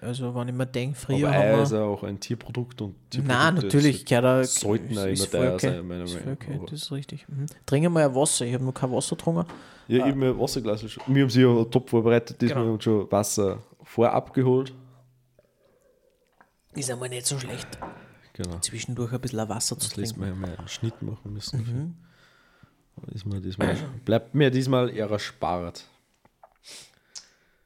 Also, 0.00 0.34
wenn 0.34 0.48
ich 0.48 0.54
mir 0.54 0.66
denke, 0.66 0.96
früher 0.98 1.28
Aber 1.28 1.36
Eier 1.38 1.52
haben 1.54 1.62
ist 1.62 1.72
ja 1.72 1.82
auch 1.84 2.02
ein 2.02 2.18
Tierprodukt 2.18 2.82
und 2.82 2.94
Nein, 3.14 3.54
Tierprodukte 3.54 3.66
natürlich, 3.66 4.04
gehört 4.04 4.24
da. 4.24 4.44
sollten 4.44 4.96
ist 4.96 5.20
immer 5.20 5.30
teuer 5.30 5.54
okay. 5.54 5.70
sein, 5.70 5.86
meiner 5.86 6.04
Ist 6.04 6.14
Meinung 6.14 6.32
okay, 6.32 6.56
nach. 6.58 6.64
das 6.66 6.82
ist 6.82 6.92
richtig. 6.92 7.28
Mhm. 7.28 7.46
Trinken 7.66 7.92
wir 7.92 8.00
ja 8.00 8.14
Wasser. 8.14 8.44
Ich 8.46 8.54
habe 8.54 8.64
noch 8.64 8.74
kein 8.74 8.90
Wasser 8.90 9.14
getrunken. 9.16 9.46
Ja, 9.88 9.98
ich 9.98 10.02
habe 10.02 10.14
mir 10.16 10.30
ein 10.30 10.38
Wasserglas 10.40 10.90
schon. 10.90 11.02
Wir 11.14 11.22
haben 11.22 11.30
sie 11.30 11.42
ja 11.42 11.64
top 11.66 11.88
vorbereitet, 11.88 12.40
diesmal 12.40 12.62
Genau. 12.62 12.74
und 12.74 12.82
schon 12.82 13.10
Wasser 13.12 13.62
vorab 13.84 14.34
geholt. 14.34 14.74
Ist 16.74 16.90
einmal 16.90 17.08
nicht 17.08 17.26
so 17.26 17.38
schlecht, 17.38 17.68
Genau. 18.34 18.58
zwischendurch 18.58 19.12
ein 19.12 19.20
bisschen 19.20 19.48
Wasser 19.48 19.78
zu 19.78 19.88
Das 19.88 19.96
lässt 19.96 20.14
trinken. 20.16 20.20
man 20.40 20.42
ja 20.42 20.48
mal 20.48 20.58
einen 20.58 20.68
Schnitt 20.68 21.00
machen 21.00 21.32
müssen. 21.32 21.58
Mhm. 21.60 21.94
Ist 23.14 23.24
mir 23.24 23.40
diesmal, 23.40 23.76
bleibt 24.04 24.34
mir 24.34 24.50
diesmal 24.50 24.90
eher 24.90 25.08
erspart. 25.10 25.84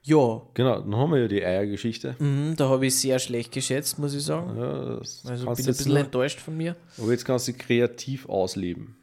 Ja, 0.03 0.41
Genau, 0.55 0.81
dann 0.81 0.97
haben 0.97 1.13
wir 1.13 1.21
ja 1.23 1.29
die 1.29 1.45
Eiergeschichte. 1.45 2.17
mhm, 2.19 2.57
da 2.57 2.69
habe 2.71 2.87
ich 2.87 2.97
sehr 2.99 3.19
schlecht 3.19 3.53
geschätzt, 3.53 3.99
muss 3.99 4.15
ich 4.15 4.23
sagen. 4.25 4.59
Ja, 4.59 4.97
das 4.97 5.25
Also 5.27 5.45
bin 5.45 5.51
ein 5.53 5.57
bisschen 5.67 5.89
nur, 5.93 5.99
enttäuscht 6.01 6.41
von 6.41 6.57
mir. 6.57 6.75
aber 6.99 7.13
jetzt 7.13 7.25
kannst 7.25 7.49
du 7.49 7.53
kreativ 7.53 8.27
ausleben. 8.29 8.97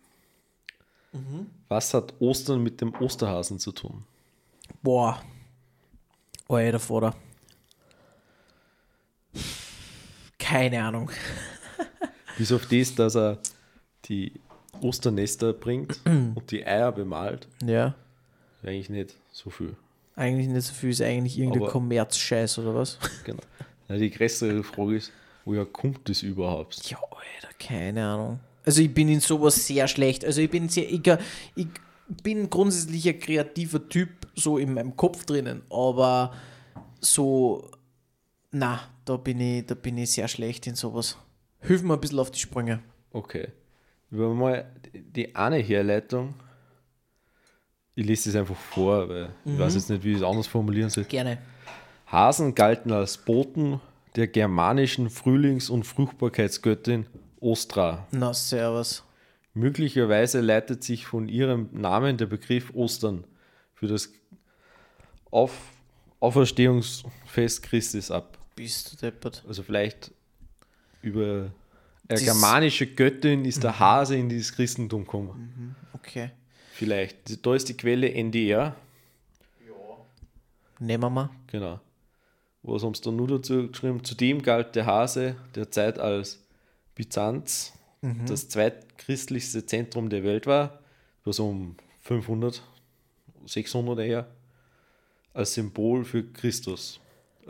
Mhm. 1.14 1.48
Was 1.70 1.94
hat 1.94 2.14
Ostern 2.20 2.64
mit 2.64 2.82
dem 2.82 2.94
Osterhasen 2.96 3.60
zu 3.60 3.72
tun? 3.72 4.04
Boah. 4.82 5.22
Alter 6.50 6.80
Vater. 6.80 7.16
Keine 10.40 10.84
Ahnung. 10.84 11.12
Bis 12.38 12.52
auf 12.52 12.66
das, 12.68 12.96
dass 12.96 13.16
er 13.16 13.40
die 14.06 14.34
Osternester 14.82 15.54
bringt 15.54 16.00
und 16.06 16.50
die 16.52 16.66
Eier 16.66 16.92
bemalt, 16.92 17.48
Ja. 17.64 17.96
eigentlich 18.64 18.90
nicht 18.90 19.16
so 19.32 19.50
viel. 19.50 19.76
Eigentlich 20.18 20.48
nicht 20.48 20.66
so 20.66 20.74
viel, 20.74 20.90
ist 20.90 21.02
eigentlich 21.02 21.38
irgendein 21.38 21.70
Kommerzscheiß 21.70 22.58
oder 22.60 22.76
was? 22.76 22.98
Genau. 23.24 23.42
Ja, 23.88 23.96
die 23.98 24.10
größere 24.10 24.64
Frage 24.64 24.98
ist, 24.98 25.14
woher 25.46 25.66
kommt 25.66 26.10
das 26.10 26.24
überhaupt? 26.24 26.90
Ja, 26.90 26.98
Alter, 26.98 27.54
keine 27.58 28.06
Ahnung. 28.06 28.40
Also 28.66 28.82
ich 28.82 28.94
bin 28.94 29.08
in 29.08 29.20
sowas 29.22 29.66
sehr 29.66 29.88
schlecht. 29.88 30.26
Also 30.26 30.42
ich 30.42 30.50
bin 30.50 30.68
sehr, 30.68 30.92
ich, 30.92 31.08
ich 31.56 31.68
bin 32.24 32.50
grundsätzlich 32.50 33.08
ein 33.08 33.20
kreativer 33.20 33.88
Typ, 33.88 34.10
so 34.36 34.58
in 34.58 34.74
meinem 34.74 34.98
Kopf 34.98 35.24
drinnen, 35.24 35.62
aber 35.70 36.34
so, 37.00 37.70
na, 38.52 38.82
da 39.06 39.18
bin 39.18 39.40
ich, 39.40 39.68
da 39.68 39.76
bin 39.76 39.98
ich 40.00 40.12
sehr 40.12 40.28
schlecht 40.28 40.68
in 40.68 40.76
sowas. 40.76 41.16
Hilf 41.62 41.84
mir 41.84 41.94
ein 41.94 42.02
bisschen 42.02 42.20
auf 42.20 42.32
die 42.32 42.40
Sprünge. 42.40 42.82
Okay. 43.14 43.50
Wir 44.10 44.26
haben 44.26 44.40
mal 44.40 44.66
die 44.94 45.36
eine 45.36 45.58
Herleitung. 45.58 46.34
Ich 47.98 48.06
lese 48.06 48.30
es 48.30 48.36
einfach 48.36 48.56
vor, 48.56 49.10
weil 49.10 49.30
ich 49.44 49.58
weiß 49.58 49.74
jetzt 49.74 49.90
nicht, 49.90 50.04
wie 50.04 50.12
ich 50.12 50.18
es 50.18 50.24
anders 50.24 50.46
formulieren 50.46 50.92
soll. 50.92 51.06
Gerne. 51.06 51.40
Hasen 52.06 52.54
galten 52.54 52.92
als 52.92 53.18
Boten 53.18 53.82
der 54.16 54.28
germanischen 54.28 55.10
Frühlings- 55.10 55.72
und 55.72 55.84
Fruchtbarkeitsgöttin 55.84 57.08
Ostra. 57.40 58.06
Na, 58.12 58.36
servus. 58.36 59.04
Möglicherweise 59.56 60.42
leitet 60.42 60.84
sich 60.84 61.08
von 61.08 61.28
ihrem 61.28 61.70
Namen 61.72 62.18
der 62.18 62.28
Begriff 62.28 62.72
Ostern 62.76 63.24
für 63.74 63.88
das 63.88 64.14
Auf 65.32 65.58
Auferstehungsfest 66.20 67.64
Christus 67.64 68.12
ab. 68.12 68.38
Bist 68.56 68.94
du 68.94 68.98
deppert. 68.98 69.44
Also 69.48 69.64
vielleicht 69.64 70.12
über 71.02 71.52
eine 72.08 72.22
germanische 72.22 72.86
Göttin 72.86 73.44
ist 73.44 73.64
der 73.64 73.80
Hase 73.80 74.18
in 74.18 74.30
dieses 74.30 74.54
Christentum 74.54 75.02
gekommen. 75.04 75.76
Okay. 75.94 76.30
Vielleicht. 76.78 77.44
Da 77.44 77.56
ist 77.56 77.70
die 77.70 77.74
Quelle 77.74 78.14
NDR. 78.14 78.76
Nehmen 80.80 81.04
wir 81.04 81.10
mal. 81.10 81.30
Genau. 81.48 81.80
Was 82.62 82.84
haben 82.84 82.94
sie 82.94 83.02
dann 83.02 83.16
nur 83.16 83.28
dazu 83.28 83.70
geschrieben? 83.70 84.04
Zudem 84.04 84.44
galt 84.44 84.76
der 84.76 84.86
Hase 84.86 85.38
der 85.56 85.72
Zeit 85.72 85.98
als 85.98 86.40
Byzanz, 86.94 87.74
das 88.28 88.50
zweitchristlichste 88.50 89.66
Zentrum 89.66 90.10
der 90.10 90.24
Welt 90.24 90.46
war, 90.46 90.80
was 91.26 91.40
um 91.40 91.78
500, 92.02 92.62
600 93.48 94.00
eher, 94.00 94.28
als 95.34 95.56
Symbol 95.56 96.06
für 96.06 96.24
Christus. 96.24 97.00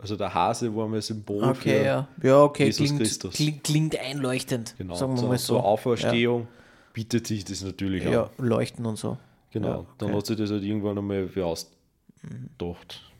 Also 0.00 0.16
der 0.16 0.32
Hase 0.32 0.74
war 0.74 0.88
mal 0.88 1.02
Symbol 1.02 1.44
Okay, 1.44 1.80
für 1.80 1.84
ja. 1.84 2.08
Ja, 2.22 2.42
okay, 2.44 2.66
Jesus 2.66 2.86
klingt, 2.86 3.00
Christus. 3.00 3.34
klingt, 3.34 3.64
klingt 3.64 3.98
einleuchtend. 3.98 4.74
genau, 4.78 4.94
sagen 4.94 5.12
wir 5.12 5.18
zur, 5.18 5.28
mal 5.28 5.38
so. 5.38 5.54
zur 5.54 5.64
Auferstehung 5.64 6.48
bietet 6.98 7.28
sich 7.28 7.44
das 7.44 7.62
natürlich 7.62 8.02
Ja, 8.02 8.24
an. 8.24 8.30
ja, 8.38 8.44
leuchten 8.44 8.84
und 8.84 8.96
so. 8.96 9.18
Genau. 9.52 9.68
Ja, 9.68 9.86
Dann 9.98 10.08
okay. 10.08 10.18
hat 10.18 10.26
sich 10.26 10.36
das 10.36 10.50
halt 10.50 10.64
irgendwann 10.64 10.98
einmal 10.98 11.28
ausgedacht. 11.28 11.68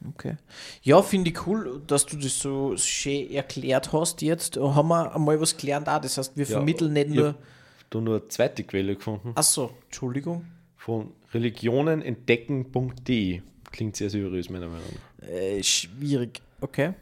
Okay. 0.08 0.36
Ja, 0.82 1.00
finde 1.00 1.30
ich 1.30 1.46
cool, 1.46 1.80
dass 1.86 2.04
du 2.06 2.16
das 2.16 2.40
so 2.40 2.76
schön 2.76 3.30
erklärt 3.30 3.92
hast 3.92 4.20
jetzt. 4.22 4.56
Haben 4.56 4.88
wir 4.88 5.14
einmal 5.14 5.40
was 5.40 5.56
gelernt 5.56 5.88
auch. 5.88 6.00
Das 6.00 6.18
heißt, 6.18 6.36
wir 6.36 6.44
Ja, 6.44 6.50
vermitteln 6.56 6.92
nicht 6.92 7.10
ich 7.10 7.14
nur. 7.14 7.36
Da 7.90 8.00
nur 8.00 8.16
eine 8.16 8.26
zweite 8.28 8.64
Quelle 8.64 8.96
gefunden. 8.96 9.30
Achso, 9.36 9.70
Entschuldigung. 9.84 10.44
von 10.76 11.12
religionenentdecken.de. 11.32 13.42
Klingt 13.70 13.94
sehr 13.96 14.10
seriös, 14.10 14.50
meiner 14.50 14.66
Meinung 14.66 14.82
nach. 15.20 15.28
Äh, 15.28 15.62
schwierig. 15.62 16.40
Okay. 16.60 16.94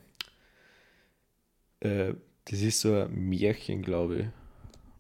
Äh, 1.81 2.12
das 2.45 2.61
ist 2.61 2.81
so 2.81 2.93
ein 2.95 3.12
Märchen, 3.29 3.81
glaube 3.83 4.16
ich. 4.18 4.27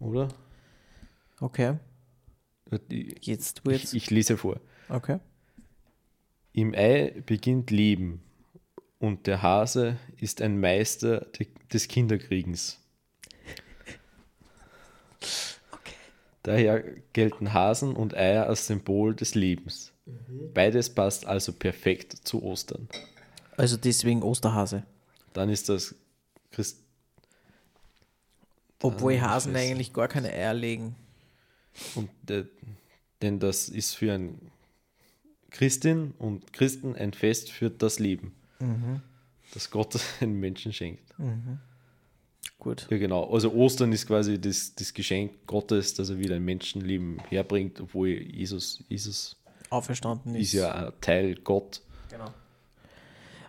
Oder? 0.00 0.28
Okay. 1.40 1.78
Ich, 2.88 3.26
Jetzt 3.26 3.60
du 3.64 3.70
ich, 3.70 3.82
jetzt. 3.82 3.94
ich 3.94 4.10
lese 4.10 4.36
vor. 4.36 4.60
Okay. 4.88 5.18
Im 6.52 6.74
Ei 6.74 7.22
beginnt 7.26 7.70
Leben 7.70 8.22
und 8.98 9.26
der 9.26 9.42
Hase 9.42 9.98
ist 10.16 10.40
ein 10.40 10.58
Meister 10.58 11.20
de- 11.38 11.48
des 11.72 11.86
Kinderkriegens. 11.88 12.78
Daher 16.42 16.82
gelten 17.12 17.52
Hasen 17.52 17.94
und 17.96 18.14
Eier 18.14 18.46
als 18.46 18.66
Symbol 18.68 19.14
des 19.14 19.34
Lebens. 19.34 19.92
Beides 20.54 20.94
passt 20.94 21.26
also 21.26 21.52
perfekt 21.52 22.12
zu 22.26 22.42
Ostern. 22.42 22.88
Also 23.56 23.76
deswegen 23.76 24.22
Osterhase. 24.22 24.84
Dann 25.32 25.48
ist 25.50 25.68
das 25.68 25.94
Christ 26.52 26.78
Obwohl 28.80 29.16
Ah, 29.16 29.22
Hasen 29.30 29.56
eigentlich 29.56 29.92
gar 29.92 30.06
keine 30.08 30.28
Eier 30.32 30.54
legen. 30.54 30.94
Und 31.94 32.10
äh, 32.30 32.44
denn 33.22 33.38
das 33.38 33.68
ist 33.68 33.94
für 33.94 34.12
ein 34.12 34.38
Christin 35.50 36.12
und 36.18 36.52
Christen 36.52 36.94
ein 36.94 37.12
Fest 37.12 37.50
für 37.50 37.70
das 37.70 37.98
Leben, 37.98 38.32
das 39.54 39.70
Gott 39.70 39.98
den 40.20 40.38
Menschen 40.38 40.72
schenkt. 40.72 41.14
Gut. 42.58 42.86
Ja, 42.90 42.98
genau. 42.98 43.24
Also 43.32 43.52
Ostern 43.52 43.92
ist 43.92 44.06
quasi 44.06 44.40
das, 44.40 44.74
das 44.74 44.92
Geschenk 44.92 45.46
Gottes, 45.46 45.94
dass 45.94 46.10
er 46.10 46.18
wieder 46.18 46.36
ein 46.36 46.44
Menschenleben 46.44 47.20
herbringt, 47.28 47.80
obwohl 47.80 48.08
Jesus, 48.08 48.82
Jesus 48.88 49.36
Auferstanden 49.70 50.34
ist. 50.34 50.48
ist 50.48 50.52
ja 50.54 50.72
ein 50.72 50.92
Teil 51.00 51.34
Gott. 51.36 51.80
Genau. 52.10 52.32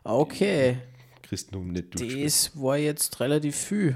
Okay. 0.04 0.78
Christentum 1.24 1.68
nicht. 1.70 2.00
Das 2.00 2.60
war 2.60 2.78
jetzt 2.78 3.20
relativ 3.20 3.56
viel. 3.56 3.96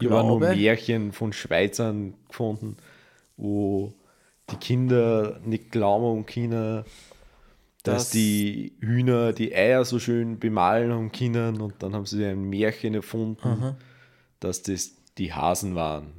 Ich 0.00 0.10
habe 0.10 0.38
glaube. 0.38 0.54
Märchen 0.54 1.12
von 1.12 1.32
Schweizern 1.32 2.14
gefunden, 2.28 2.76
wo 3.40 3.92
die 4.50 4.56
Kinder 4.56 5.40
nicht 5.44 5.70
glauben 5.70 6.26
können, 6.26 6.84
dass 7.82 8.04
Das- 8.04 8.10
die 8.10 8.72
Hühner 8.80 9.32
die 9.32 9.54
Eier 9.54 9.84
so 9.84 9.98
schön 9.98 10.38
bemalen 10.38 10.92
haben 10.92 11.10
können 11.12 11.60
und 11.60 11.82
dann 11.82 11.94
haben 11.94 12.04
sie 12.06 12.24
ein 12.24 12.42
Märchen 12.50 12.94
erfunden, 12.94 13.76
dass 14.40 14.62
das 14.62 14.92
die 15.16 15.32
Hasen 15.32 15.74
waren. 15.74 16.12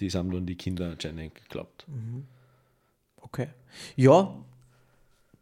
Das 0.00 0.14
haben 0.14 0.30
dann 0.30 0.44
die 0.44 0.56
Kinder 0.56 0.90
anscheinend 0.90 1.34
geglaubt. 1.34 1.86
Okay. 3.22 3.48
Ja, 3.96 4.34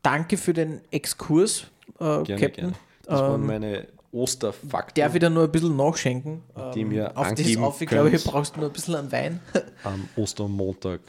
danke 0.02 0.36
für 0.36 0.52
den 0.52 0.80
Exkurs, 0.92 1.66
äh, 1.98 2.22
Gerne, 2.22 2.24
Captain. 2.24 2.50
gerne. 2.54 2.72
Das 3.02 3.20
waren 3.20 3.40
Ähm, 3.40 3.46
meine 3.48 3.88
Osterfakten 4.14 5.02
Darf 5.02 5.14
ich 5.14 5.20
da 5.20 5.28
nur 5.28 5.44
ein 5.44 5.50
bisschen 5.52 5.76
nachschenken? 5.76 6.42
die 6.74 6.82
Ähm, 6.82 7.16
auf 7.16 7.34
das 7.34 7.56
auf, 7.56 7.80
ich 7.80 7.88
glaube, 7.88 8.10
hier 8.10 8.20
brauchst 8.20 8.54
du 8.54 8.60
nur 8.60 8.70
ein 8.70 8.72
bisschen 8.72 8.94
an 8.94 9.10
Wein. 9.10 9.40
am 9.82 10.08
Ostermontag 10.14 11.00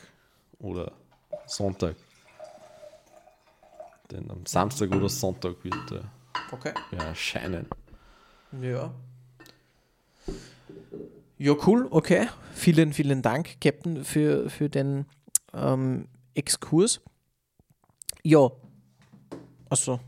oder 0.59 0.91
Sonntag. 1.45 1.95
Denn 4.11 4.29
am 4.31 4.45
Samstag 4.45 4.91
oder 4.91 5.09
Sonntag 5.09 5.63
wird 5.63 5.91
er 5.91 6.11
Okay. 6.51 6.73
ja, 6.91 7.03
erscheinen. 7.05 7.67
Ja. 8.61 8.93
Ja, 11.37 11.53
cool, 11.65 11.87
okay. 11.91 12.27
Vielen, 12.53 12.93
vielen 12.93 13.21
Dank, 13.21 13.59
Captain, 13.59 14.03
für, 14.03 14.49
für 14.49 14.69
den 14.69 15.05
ähm, 15.53 16.07
Exkurs. 16.33 17.01
Ja. 18.23 18.49
Achso. 19.69 19.99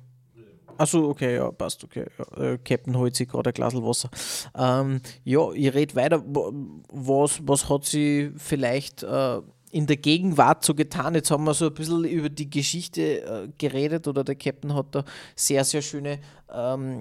Achso, 0.77 1.09
okay, 1.09 1.35
ja, 1.35 1.51
passt, 1.51 1.83
okay. 1.83 2.05
Äh, 2.35 2.57
Captain 2.59 2.97
holt 2.97 3.15
sich 3.15 3.27
gerade 3.27 3.49
ein 3.49 3.53
Glas 3.53 3.73
Wasser. 3.75 4.09
Ähm, 4.55 5.01
ja, 5.23 5.51
ich 5.51 5.73
rede 5.73 5.95
weiter. 5.95 6.23
Wa- 6.25 6.51
Was, 6.91 7.39
was 7.47 7.67
hat 7.69 7.85
sie 7.85 8.31
vielleicht 8.37 9.03
äh, 9.03 9.41
in 9.71 9.87
der 9.87 9.97
Gegenwart 9.97 10.63
so 10.63 10.75
getan? 10.75 11.15
Jetzt 11.15 11.31
haben 11.31 11.45
wir 11.45 11.53
so 11.53 11.67
ein 11.67 11.73
bisschen 11.73 12.03
über 12.05 12.29
die 12.29 12.49
Geschichte 12.49 13.21
äh, 13.21 13.49
geredet 13.57 14.07
oder 14.07 14.23
der 14.23 14.35
Captain 14.35 14.73
hat 14.75 14.93
da 14.93 15.03
sehr, 15.35 15.63
sehr 15.63 15.81
schöne 15.81 16.19
ähm, 16.53 16.99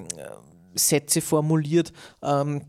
Sätze 0.74 1.20
formuliert. 1.20 1.92
Ähm, 2.22 2.62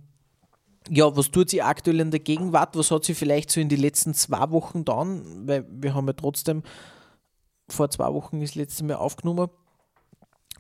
ja, 0.89 1.16
was 1.16 1.32
tut 1.32 1.49
sie 1.49 1.62
aktuell 1.62 1.99
in 1.99 2.12
der 2.12 2.20
Gegenwart? 2.22 2.78
Was 2.78 2.91
hat 2.91 3.03
sie 3.05 3.14
vielleicht 3.14 3.51
so 3.51 3.60
in 3.60 3.70
die 3.70 3.76
letzten 3.76 4.14
zwei 4.14 4.49
Wochen 4.51 4.86
dann? 4.86 5.47
Weil 5.47 5.66
wir 5.70 5.93
haben 5.93 6.08
ja 6.08 6.14
trotzdem 6.14 6.64
vor 7.70 7.89
zwei 7.89 8.14
Wochen 8.14 8.39
das 8.39 8.55
letzte 8.55 8.86
Mal 8.86 8.95
aufgenommen. 8.95 9.49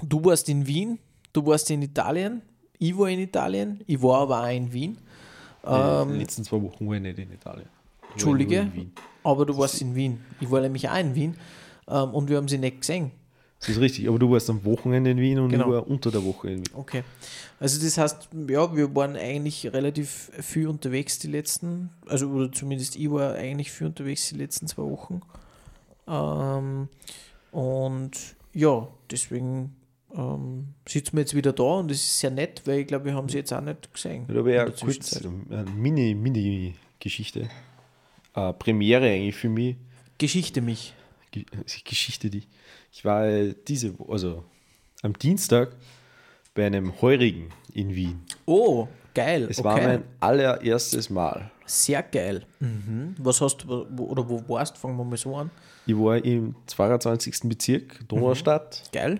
Du 0.03 0.23
warst 0.23 0.47
in 0.49 0.65
Wien, 0.67 0.99
du 1.33 1.45
warst 1.45 1.69
in 1.71 1.81
Italien, 1.81 2.41
ich 2.79 2.97
war 2.97 3.09
in 3.09 3.19
Italien, 3.19 3.81
ich 3.87 4.01
war 4.01 4.19
aber 4.21 4.43
auch 4.43 4.51
in 4.51 4.71
Wien. 4.71 4.97
die 5.63 5.69
Ähm, 5.69 6.19
letzten 6.19 6.43
zwei 6.43 6.61
Wochen 6.61 6.87
war 6.87 6.95
ich 6.95 7.01
nicht 7.01 7.17
in 7.19 7.31
Italien. 7.31 7.67
Ich 8.01 8.11
Entschuldige, 8.13 8.71
in 8.75 8.91
aber 9.23 9.45
du 9.45 9.57
warst 9.57 9.81
in 9.81 9.95
Wien. 9.95 10.19
Ich 10.39 10.49
war 10.49 10.61
nämlich 10.61 10.87
auch 10.87 10.97
in 10.97 11.13
Wien 11.15 11.35
ähm, 11.87 12.11
und 12.11 12.29
wir 12.29 12.37
haben 12.37 12.47
sie 12.47 12.57
nicht 12.57 12.81
gesehen. 12.81 13.11
Das 13.59 13.69
ist 13.69 13.79
richtig, 13.79 14.07
aber 14.07 14.19
du 14.19 14.29
warst 14.29 14.49
am 14.51 14.63
Wochenende 14.65 15.09
in 15.09 15.17
Wien 15.17 15.39
und 15.39 15.49
Genau. 15.49 15.65
ich 15.65 15.71
war 15.71 15.87
unter 15.87 16.11
der 16.11 16.23
Woche 16.23 16.51
in 16.51 16.57
Wien. 16.59 16.73
Okay. 16.75 17.03
Also 17.59 17.83
das 17.83 17.97
heißt, 17.97 18.29
ja, 18.47 18.75
wir 18.75 18.95
waren 18.95 19.15
eigentlich 19.15 19.65
relativ 19.73 20.29
viel 20.39 20.67
unterwegs 20.67 21.17
die 21.17 21.27
letzten, 21.27 21.89
also 22.07 22.27
oder 22.29 22.51
zumindest 22.51 22.95
ich 22.95 23.09
war 23.09 23.33
eigentlich 23.33 23.71
viel 23.71 23.87
unterwegs 23.87 24.29
die 24.29 24.35
letzten 24.35 24.67
zwei 24.67 24.83
Wochen. 24.83 25.21
Ähm, 26.07 26.87
und 27.51 28.11
ja, 28.53 28.87
deswegen 29.09 29.75
ähm, 30.17 30.73
sitzen 30.87 31.13
wir 31.17 31.21
jetzt 31.21 31.35
wieder 31.35 31.53
da 31.53 31.63
und 31.63 31.91
es 31.91 31.99
ist 32.03 32.19
sehr 32.19 32.31
nett, 32.31 32.61
weil 32.65 32.79
ich 32.79 32.87
glaube, 32.87 33.05
wir 33.05 33.13
haben 33.13 33.29
sie 33.29 33.37
jetzt 33.37 33.53
auch 33.53 33.61
nicht 33.61 33.93
gesehen. 33.93 34.25
Da 34.27 34.33
habe 34.35 34.51
ich 34.73 34.79
kurz 34.81 35.21
eine 35.23 35.69
Mini, 35.75 36.15
Mini-Geschichte. 36.15 37.49
Äh, 38.35 38.53
Premiere 38.53 39.05
eigentlich 39.09 39.35
für 39.35 39.49
mich. 39.49 39.75
Geschichte 40.17 40.61
mich. 40.61 40.93
Ge- 41.31 41.45
Geschichte, 41.85 42.29
die 42.29 42.43
ich 42.91 43.05
war 43.05 43.27
äh, 43.27 43.53
diese, 43.67 43.93
also 44.07 44.43
am 45.03 45.13
Dienstag 45.13 45.75
bei 46.55 46.65
einem 46.65 46.99
Heurigen 47.01 47.49
in 47.73 47.93
Wien. 47.93 48.21
Oh, 48.45 48.87
Geil. 49.13 49.47
Es 49.49 49.57
okay. 49.59 49.65
war 49.67 49.81
mein 49.81 50.03
allererstes 50.19 51.09
Mal. 51.09 51.49
Sehr 51.65 52.03
geil. 52.03 52.45
Mhm. 52.59 53.15
Was 53.17 53.41
hast 53.41 53.63
du, 53.63 53.83
oder 53.97 54.29
wo 54.29 54.43
warst 54.47 54.77
Fangen 54.77 54.95
wir 54.97 55.03
mal 55.03 55.17
so 55.17 55.35
an. 55.35 55.49
Ich 55.87 55.97
war 55.97 56.23
im 56.23 56.53
22. 56.67 57.39
Bezirk, 57.45 58.07
Donaustadt, 58.07 58.83
Geil. 58.93 59.19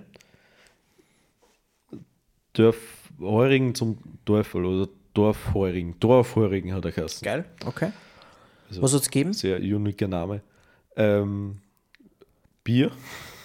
Dorf 2.58 2.78
Heurigen 3.20 3.74
zum 3.76 3.98
Dorfel 4.26 4.66
oder 4.66 4.90
Dorfheurigen. 5.14 6.00
Dorfheurigen 6.00 6.74
hat 6.74 6.86
er 6.86 6.92
geheißen. 6.92 7.24
Geil. 7.26 7.46
Okay. 7.66 7.92
Also- 8.70 8.82
Was 8.82 8.94
hat 8.94 9.02
es 9.02 9.10
gegeben? 9.10 9.34
Sehr 9.34 9.58
uniker 9.60 10.08
Name. 10.08 10.42
Ähm, 10.96 11.60
Bier. 12.64 12.92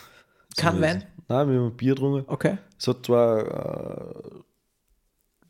Kein 0.56 0.76
So, 0.76 0.80
Wein? 0.82 1.04
Nein, 1.28 1.50
wir 1.50 1.60
haben 1.60 1.76
Bier 1.76 1.94
getrunken. 1.94 2.24
Okay. 2.30 2.58
Es 2.78 2.88
hat 2.88 3.06
zwar 3.06 4.10
äh, 4.10 4.40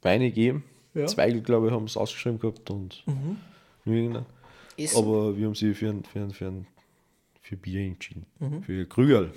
Weine 0.03 0.27
gegeben, 0.29 0.65
Ja. 0.95 1.07
Zweigel, 1.07 1.41
glaube 1.43 1.69
ich, 1.69 1.73
haben 1.73 1.85
es 1.85 1.97
ausgeschrieben 1.97 2.39
gehabt 2.39 2.69
und 2.71 3.03
nur 3.85 3.97
irgendein. 3.97 4.27
Essen. 4.77 4.99
Aber 4.99 5.37
wir 5.37 5.47
haben 5.47 5.55
sie 5.55 5.75
für 5.75 5.89
ein, 5.91 6.05
für 6.05 6.21
ein, 6.21 6.31
für 6.33 6.47
ein 6.47 6.67
für 7.41 7.57
Bier 7.57 7.81
entschieden. 7.87 8.27
Mhm. 8.39 8.63
Für 8.63 8.87
Krügerl. 8.87 9.33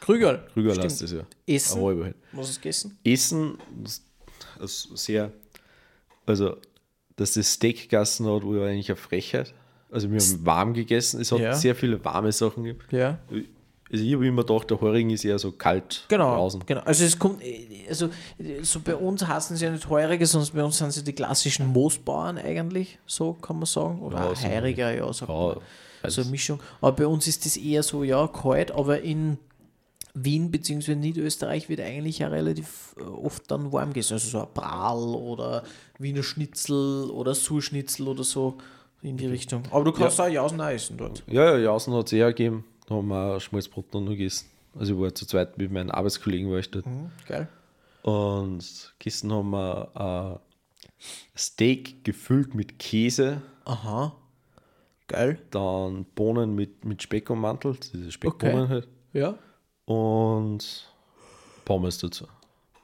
Krügerl. 0.00 0.46
Krügerl 0.54 0.78
heißt 0.82 1.02
das 1.02 1.12
ja. 1.12 1.20
Essen. 1.46 1.82
Ein. 1.82 2.14
Was 2.32 2.48
hast 2.48 2.56
du 2.56 2.60
gegessen? 2.60 2.98
Essen, 3.04 3.58
das 4.58 4.88
sehr, 4.94 5.32
also, 6.26 6.56
dass 7.16 7.32
das 7.34 7.52
Steak 7.54 7.82
gegessen 7.82 8.26
hat, 8.26 8.42
war 8.44 8.66
eigentlich 8.66 8.88
eine 8.90 8.96
Frechheit. 8.96 9.54
Also, 9.90 10.10
wir 10.10 10.20
haben 10.20 10.46
warm 10.46 10.74
gegessen. 10.74 11.20
Es 11.20 11.32
hat 11.32 11.40
Ja. 11.40 11.54
sehr 11.54 11.74
viele 11.74 12.04
warme 12.04 12.30
Sachen 12.32 12.64
gegeben. 12.64 12.84
Ja. 12.90 13.18
Also, 13.30 14.04
ich 14.04 14.14
habe 14.14 14.26
immer 14.26 14.44
gedacht, 14.44 14.70
der 14.70 14.80
Hering 14.80 15.08
ist 15.10 15.24
eher 15.24 15.38
so 15.38 15.50
kalt 15.52 16.04
Genau, 16.08 16.34
draußen. 16.36 16.62
genau. 16.66 16.82
Also 16.82 17.04
es 17.06 17.18
kommt, 17.18 17.42
also 17.88 18.10
so 18.60 18.80
bei 18.80 18.94
uns 18.94 19.26
heißen 19.26 19.56
sie 19.56 19.64
ja 19.64 19.70
nicht 19.70 19.88
Heurige, 19.88 20.26
sondern 20.26 20.54
bei 20.54 20.62
uns 20.62 20.76
sind 20.76 20.92
sie 20.92 21.02
die 21.02 21.14
klassischen 21.14 21.68
Moosbauern 21.68 22.36
eigentlich, 22.36 22.98
so 23.06 23.32
kann 23.32 23.56
man 23.56 23.64
sagen. 23.64 24.02
Oder 24.02 24.30
Ja. 24.34 24.50
Heuriger, 24.50 24.92
ja, 24.94 25.10
sagt 25.10 25.30
Ja, 25.30 25.34
man. 25.34 25.54
so 25.54 25.62
also- 26.02 26.20
eine 26.20 26.30
Mischung. 26.30 26.60
Aber 26.82 26.92
bei 26.92 27.06
uns 27.06 27.26
ist 27.26 27.46
das 27.46 27.56
eher 27.56 27.82
so, 27.82 28.04
ja, 28.04 28.28
kalt, 28.28 28.72
aber 28.72 29.00
in 29.00 29.38
Wien 30.14 30.50
bzw. 30.50 30.94
Niederösterreich 30.94 31.68
wird 31.68 31.80
eigentlich 31.80 32.20
ja 32.20 32.28
relativ 32.28 32.94
äh, 32.98 33.02
oft 33.02 33.50
dann 33.50 33.72
warm 33.72 33.90
gegessen. 33.90 34.14
Also 34.14 34.28
so 34.28 34.40
ein 34.40 34.48
Bral 34.54 34.98
oder 34.98 35.62
Wiener 35.98 36.22
Schnitzel 36.22 37.10
oder 37.10 37.34
Surschnitzel 37.34 38.08
oder 38.08 38.24
so 38.24 38.58
in 39.02 39.16
die 39.16 39.26
Richtung. 39.26 39.62
Aber 39.70 39.84
du 39.84 39.92
kannst 39.92 40.20
auch 40.20 40.28
Jausen 40.28 40.60
auch 40.60 40.70
essen 40.70 40.96
dort. 40.96 41.22
Ja, 41.26 41.52
ja, 41.52 41.58
Jausen 41.58 41.94
hat 41.94 42.06
es 42.06 42.12
eher 42.12 42.28
gegeben. 42.28 42.64
Da 42.86 42.96
haben 42.96 43.08
wir 43.08 43.38
Schmalzbrot 43.40 43.92
noch 43.94 44.06
gegessen. 44.06 44.46
Also 44.78 44.94
ich 44.94 45.00
war 45.00 45.14
zu 45.14 45.26
zweit 45.26 45.58
mit 45.58 45.70
meinen 45.70 45.90
Arbeitskollegen 45.90 46.50
war 46.50 46.58
ich 46.58 46.70
dort. 46.70 46.86
Mhm, 46.86 47.10
geil. 47.26 47.48
Und 48.02 48.94
gegessen 48.98 49.32
haben 49.32 49.50
wir 49.50 49.90
ein 49.94 50.38
Steak 51.36 52.04
gefüllt 52.04 52.54
mit 52.54 52.78
Käse, 52.78 53.42
Aha. 53.64 54.16
Geil. 55.06 55.38
dann 55.50 56.04
Bohnen 56.14 56.54
mit, 56.54 56.84
mit 56.84 57.02
Speck 57.02 57.30
ummantelt, 57.30 57.92
diese 57.92 58.10
Speckbohnen 58.12 58.64
Okay. 58.64 58.68
halt. 58.68 58.88
Ja. 59.12 59.34
Und 59.88 60.86
Pommes 61.64 61.98
dazu. 61.98 62.26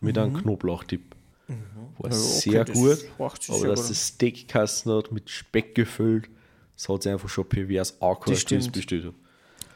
Mit 0.00 0.16
einem 0.16 0.34
Knoblauchtipp. 0.34 1.02
War 1.02 1.14
Mhm. 1.46 1.56
Ja, 2.02 2.06
okay, 2.06 2.14
sehr 2.14 2.64
das 2.64 2.76
gut. 2.76 2.96
sich 2.96 3.50
Aber 3.50 3.66
dass 3.68 3.88
das 3.88 4.08
Steakkasten 4.08 4.92
hat 4.92 5.12
mit 5.12 5.28
Speck 5.28 5.74
gefüllt, 5.74 6.30
das 6.74 6.88
hat 6.88 7.02
sich 7.02 7.12
einfach 7.12 7.28
schon 7.28 7.46
pervers 7.46 8.00
angehört, 8.00 8.50
wie 8.50 8.54
ich 8.54 8.66
es 8.66 8.70
bestellt 8.70 9.04
habe. 9.04 9.14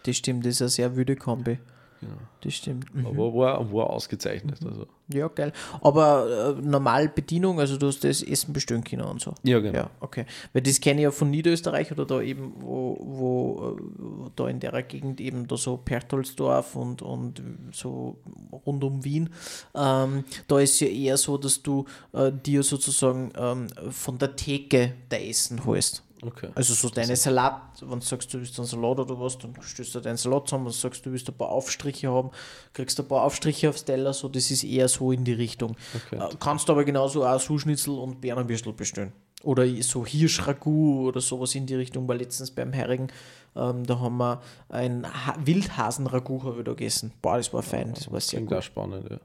Das 0.05 0.17
stimmt, 0.17 0.47
das 0.47 0.55
ist 0.55 0.63
eine 0.63 0.69
sehr 0.71 0.97
wüde 0.97 1.17
Kombi. 1.17 1.59
Genau. 2.01 2.13
Das 2.41 2.55
stimmt. 2.55 2.95
Mhm. 2.95 3.07
Aber 3.07 3.35
war, 3.35 3.73
war 3.73 3.91
ausgezeichnet. 3.91 4.65
Also. 4.65 4.87
Ja, 5.13 5.29
geil. 5.29 5.53
Aber 5.81 6.57
äh, 6.59 6.63
normal 6.63 7.09
Bedienung, 7.09 7.59
also 7.61 7.79
du 7.79 7.87
hast 7.87 8.05
das 8.05 8.23
Essen 8.23 8.53
bestellen 8.53 8.85
können 8.85 9.05
und 9.05 9.21
so. 9.21 9.33
Ja, 9.43 9.59
genau. 9.59 9.79
Ja, 9.79 9.91
okay. 10.01 10.27
Weil 10.53 10.63
das 10.63 10.81
kenne 10.81 11.01
ich 11.01 11.05
ja 11.05 11.11
von 11.11 11.31
Niederösterreich 11.31 11.91
oder 11.93 12.05
da 12.05 12.21
eben, 12.21 12.53
wo, 12.61 12.99
wo, 13.01 13.77
äh, 13.77 13.83
wo 13.97 14.31
da 14.37 14.49
in 14.49 14.61
der 14.61 14.83
Gegend 14.83 15.21
eben 15.21 15.47
da 15.49 15.57
so 15.57 15.79
Perchtoldsdorf 15.79 16.77
und, 16.77 17.01
und 17.01 17.43
so 17.73 18.19
rund 18.67 18.85
um 18.85 19.05
Wien. 19.05 19.31
Ähm, 19.75 20.25
da 20.47 20.61
ist 20.61 20.79
ja 20.81 20.89
eher 20.89 21.17
so, 21.17 21.39
dass 21.39 21.63
du 21.63 21.87
äh, 22.13 22.31
dir 22.31 22.63
sozusagen 22.63 23.33
ähm, 23.37 23.69
von 23.91 24.19
der 24.19 24.37
Theke 24.37 24.93
dein 25.09 25.23
Essen 25.23 25.65
holst. 25.65 26.03
Okay. 26.23 26.49
Also 26.55 26.75
so 26.75 26.89
deine 26.89 27.15
Salat, 27.17 27.81
wenn 27.81 28.01
du 28.01 28.05
sagst, 28.05 28.33
du 28.35 28.39
willst 28.39 28.59
einen 28.59 28.67
Salat 28.67 28.99
oder 28.99 29.21
was, 29.21 29.39
dann 29.39 29.55
stößt 29.61 29.95
du 29.95 30.01
deinen 30.01 30.17
Salat 30.17 30.49
zusammen 30.49 30.67
und 30.67 30.73
sagst, 30.73 31.07
du 31.07 31.13
willst 31.13 31.29
ein 31.29 31.37
paar 31.37 31.51
Aufstriche 31.51 32.11
haben, 32.11 32.31
kriegst 32.73 32.99
ein 32.99 33.07
paar 33.07 33.23
Aufstriche 33.23 33.69
aufs 33.69 33.85
Teller, 33.85 34.13
so 34.13 34.29
das 34.29 34.51
ist 34.51 34.65
eher 34.65 34.89
so 34.89 35.13
in 35.13 35.25
die 35.25 35.33
Richtung. 35.33 35.77
Okay. 35.95 36.17
Äh, 36.17 36.37
kannst 36.41 36.69
aber 36.71 36.85
genauso 36.85 37.25
auch 37.25 37.41
Suschnitzel 37.41 37.95
und 37.95 38.21
Bernerbürstel 38.21 38.73
bestellen. 38.73 39.13
Oder 39.45 39.67
so 39.83 40.05
Hirschragout 40.05 41.09
oder 41.09 41.21
sowas 41.21 41.55
in 41.55 41.67
die 41.67 41.77
Richtung, 41.77 42.09
weil 42.09 42.19
letztens 42.19 42.51
beim 42.51 42.75
Heirigen, 42.75 43.07
ähm, 43.55 43.87
da 43.87 44.01
haben 44.01 44.17
wir 44.17 44.43
ein 44.69 45.07
ha 45.07 45.37
Wildhasen-Ragout 45.39 46.43
habe 46.43 46.59
ich 46.59 46.65
da 46.65 46.73
gegessen. 46.73 47.13
Boah, 47.23 47.37
das 47.37 47.53
war 47.53 47.63
fein, 47.63 47.95
das 47.95 48.11
war 48.11 48.21
sehr 48.21 48.39
Klingt 48.39 48.51
gut. 48.51 48.59
auch 48.59 48.63
spannend, 48.63 49.09
ja. 49.09 49.19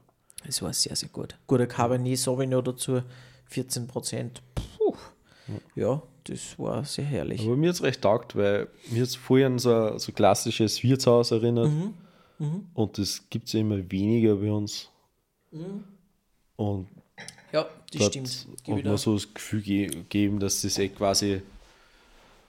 Das 0.46 0.62
war 0.62 0.72
sehr, 0.72 0.94
sehr 0.94 1.08
gut. 1.08 1.36
Guter 1.48 1.66
Cabernet 1.66 2.18
Sauvignon 2.18 2.62
dazu, 2.62 3.02
14 3.46 3.88
Prozent. 3.88 4.42
Ja, 5.74 6.02
das 6.24 6.58
war 6.58 6.84
sehr 6.84 7.04
herrlich. 7.04 7.44
Aber 7.44 7.56
mir 7.56 7.68
hat 7.68 7.76
es 7.76 7.82
recht 7.82 8.02
taugt, 8.02 8.34
weil 8.36 8.68
mir 8.90 9.02
hat 9.02 9.08
es 9.08 9.16
vorher 9.16 9.46
an 9.46 9.58
so 9.58 9.72
ein 9.72 9.98
so 9.98 10.12
klassisches 10.12 10.82
Wirtshaus 10.82 11.30
erinnert. 11.30 11.70
Mhm. 11.70 12.66
Und 12.74 12.98
das 12.98 13.22
gibt 13.30 13.46
es 13.46 13.52
ja 13.52 13.60
immer 13.60 13.78
weniger 13.90 14.36
bei 14.36 14.50
uns. 14.50 14.90
Und 16.56 16.88
Ja, 17.52 17.66
das 17.92 18.06
stimmt. 18.06 18.46
Gib 18.64 18.76
wieder, 18.76 18.90
man 18.90 18.98
so 18.98 19.14
das 19.14 19.32
Gefühl 19.32 19.62
ge 19.62 19.86
gegeben, 19.86 20.40
dass 20.40 20.62
das 20.62 20.78
eh 20.78 20.88
quasi 20.88 21.42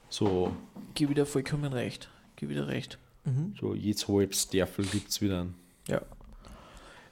so, 0.09 0.55
gib 0.93 1.09
wieder 1.09 1.25
vollkommen 1.25 1.73
recht. 1.73 2.09
Gib 2.35 2.49
wieder 2.49 2.67
recht. 2.67 2.97
so 3.59 3.73
jetzt 3.73 4.07
halbes 4.07 4.49
Derfel 4.49 4.85
gibt 4.85 5.09
es 5.09 5.21
wieder. 5.21 5.41
Einen. 5.41 5.55
Ja. 5.87 6.01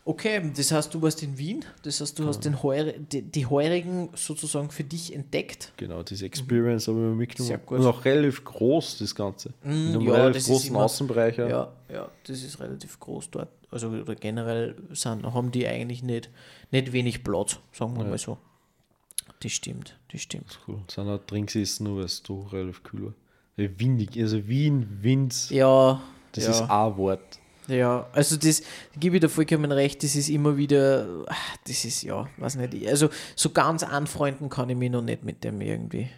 Okay, 0.06 0.52
das 0.54 0.70
heißt, 0.74 0.94
du 0.94 1.02
warst 1.02 1.24
in 1.24 1.38
Wien, 1.38 1.64
das 1.84 2.02
heißt, 2.02 2.20
du 2.20 2.26
hast 2.28 2.42
den 2.44 2.62
Heure, 2.62 2.92
die, 3.00 3.22
die 3.22 3.46
Heurigen 3.46 4.10
sozusagen 4.16 4.70
für 4.70 4.84
dich 4.84 5.16
entdeckt. 5.16 5.72
Genau, 5.78 6.04
diese 6.04 6.26
Experience 6.26 6.90
habe 6.90 6.98
ich 7.00 7.04
mir 7.06 7.16
mitgenommen. 7.16 7.48
Sehr 7.48 7.58
gut. 7.60 7.80
Und 7.80 7.86
auch 7.86 8.04
relativ 8.04 8.44
groß, 8.44 8.98
das 8.98 9.16
Ganze. 9.16 9.54
Einem 9.64 10.02
ja, 10.02 10.12
relativ 10.12 10.34
das 10.34 10.44
ist 10.44 10.48
großen 10.50 10.70
immer- 10.72 10.84
Außenbereich. 10.84 11.38
Ja. 11.38 11.48
Ja, 11.48 11.72
ja, 11.94 12.12
das 12.28 12.44
ist 12.44 12.60
relativ 12.60 13.00
groß 13.00 13.32
dort. 13.32 13.48
Also 13.72 13.88
oder 13.88 14.16
generell 14.16 14.76
sind, 14.92 15.24
haben 15.26 15.52
die 15.52 15.66
eigentlich 15.66 16.04
nicht, 16.04 16.30
nicht 16.72 16.92
wenig 16.92 17.24
Platz, 17.24 17.60
sagen 17.72 17.96
wir 17.98 18.04
mal 18.04 18.18
so. 18.18 18.38
Das 19.40 19.54
stimmt, 19.54 19.98
das 20.12 20.22
stimmt. 20.22 20.60
Cool. 20.68 20.82
Es 20.88 20.96
sind 20.96 21.08
auch 21.08 21.20
Drinks 21.26 21.56
essen, 21.56 21.86
nur 21.86 21.98
weil 22.00 22.06
es 22.06 22.22
doch 22.24 22.52
relativ 22.52 22.84
kühl 22.84 23.06
war. 23.06 23.14
Windig, 23.56 24.18
also 24.20 24.48
Wien, 24.48 24.86
Wind, 25.02 25.50
Ja, 25.50 26.02
das 26.34 26.44
ja. 26.46 26.52
ist 26.52 26.62
ein 26.62 26.98
Wort. 26.98 27.40
Ja, 27.68 28.08
also 28.12 28.36
das 28.36 28.62
gebe 29.00 29.16
ich 29.18 29.22
dir 29.22 29.30
vollkommen 29.30 29.72
recht, 29.72 30.04
das 30.04 30.16
ist 30.16 30.30
immer 30.30 30.58
wieder, 30.58 31.08
ah, 31.28 31.36
das 31.66 31.86
ist 31.86 32.04
ja, 32.04 32.28
weiß 32.38 32.56
nicht, 32.58 32.88
also 32.88 33.10
so 33.36 33.50
ganz 33.52 33.84
anfreunden 33.84 34.50
kann 34.50 34.70
ich 34.70 34.76
mich 34.78 34.92
noch 34.92 35.02
nicht 35.02 35.24
mit 35.24 35.44
dem 35.44 35.62
irgendwie, 35.62 36.10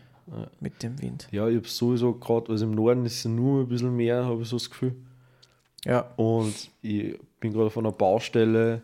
mit 0.59 0.81
dem 0.81 0.99
Wind. 1.01 1.27
Ja, 1.31 1.47
ich 1.47 1.57
habe 1.57 1.67
sowieso 1.67 2.13
gerade, 2.13 2.51
also 2.51 2.65
im 2.65 2.71
Norden 2.71 3.05
ist 3.05 3.19
es 3.19 3.25
nur 3.25 3.61
ein 3.61 3.67
bisschen 3.67 3.95
mehr, 3.95 4.25
habe 4.25 4.41
ich 4.41 4.47
so 4.47 4.55
das 4.57 4.69
Gefühl. 4.69 4.95
Ja, 5.85 6.09
Und 6.15 6.71
ich 6.81 7.19
bin 7.39 7.53
gerade 7.53 7.67
auf 7.67 7.77
einer 7.77 7.91
Baustelle, 7.91 8.81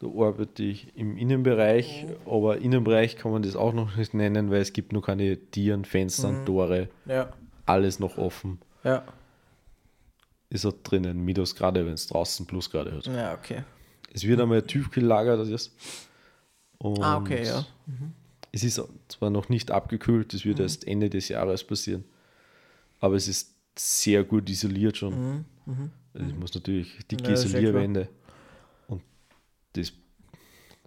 da 0.00 0.08
arbeite 0.08 0.64
ich 0.64 0.88
im 0.96 1.16
Innenbereich, 1.16 2.06
aber 2.26 2.58
Innenbereich 2.58 3.14
kann 3.14 3.30
man 3.30 3.42
das 3.44 3.54
auch 3.54 3.72
noch 3.72 3.94
nicht 3.96 4.12
nennen, 4.12 4.50
weil 4.50 4.60
es 4.60 4.72
gibt 4.72 4.92
noch 4.92 5.02
keine 5.02 5.36
Tieren, 5.36 5.84
Fenster, 5.84 6.44
Tore, 6.44 6.88
ja, 7.06 7.32
alles 7.64 8.00
noch 8.00 8.18
offen. 8.18 8.58
ja, 8.82 9.04
Ist 10.52 10.66
auch 10.66 10.74
drinnen, 10.82 11.24
Minusgrade, 11.24 11.86
wenn 11.86 11.94
es 11.94 12.06
draußen 12.08 12.46
Plusgrade 12.46 12.92
hat. 12.94 13.06
ja, 13.06 13.32
okay. 13.34 13.64
Es 14.12 14.24
wird 14.24 14.38
einmal 14.40 14.60
tiefgelager, 14.62 15.38
das 15.38 15.48
ist. 15.48 15.72
Und 16.78 17.02
Ah, 17.02 17.16
okay, 17.16 17.46
ja. 17.46 17.64
Es 18.54 18.62
ist 18.62 18.78
zwar 19.08 19.30
noch 19.30 19.48
nicht 19.48 19.70
abgekühlt, 19.70 20.34
das 20.34 20.44
wird 20.44 20.58
Mhm. 20.58 20.64
erst 20.64 20.86
Ende 20.86 21.08
des 21.08 21.28
Jahres 21.28 21.64
passieren, 21.64 22.04
aber 23.00 23.14
es 23.16 23.28
ist 23.28 23.54
sehr 23.78 24.24
gut 24.24 24.50
isoliert 24.50 24.98
schon. 24.98 25.46
Also 26.12 26.26
es 26.28 26.34
muss 26.34 26.52
natürlich 26.52 26.98
dicke 27.10 27.22
Mhm, 27.22 27.28
Ja, 27.28 27.32
Isolierwände. 27.32 28.08
Und 28.88 29.02
das, 29.72 29.94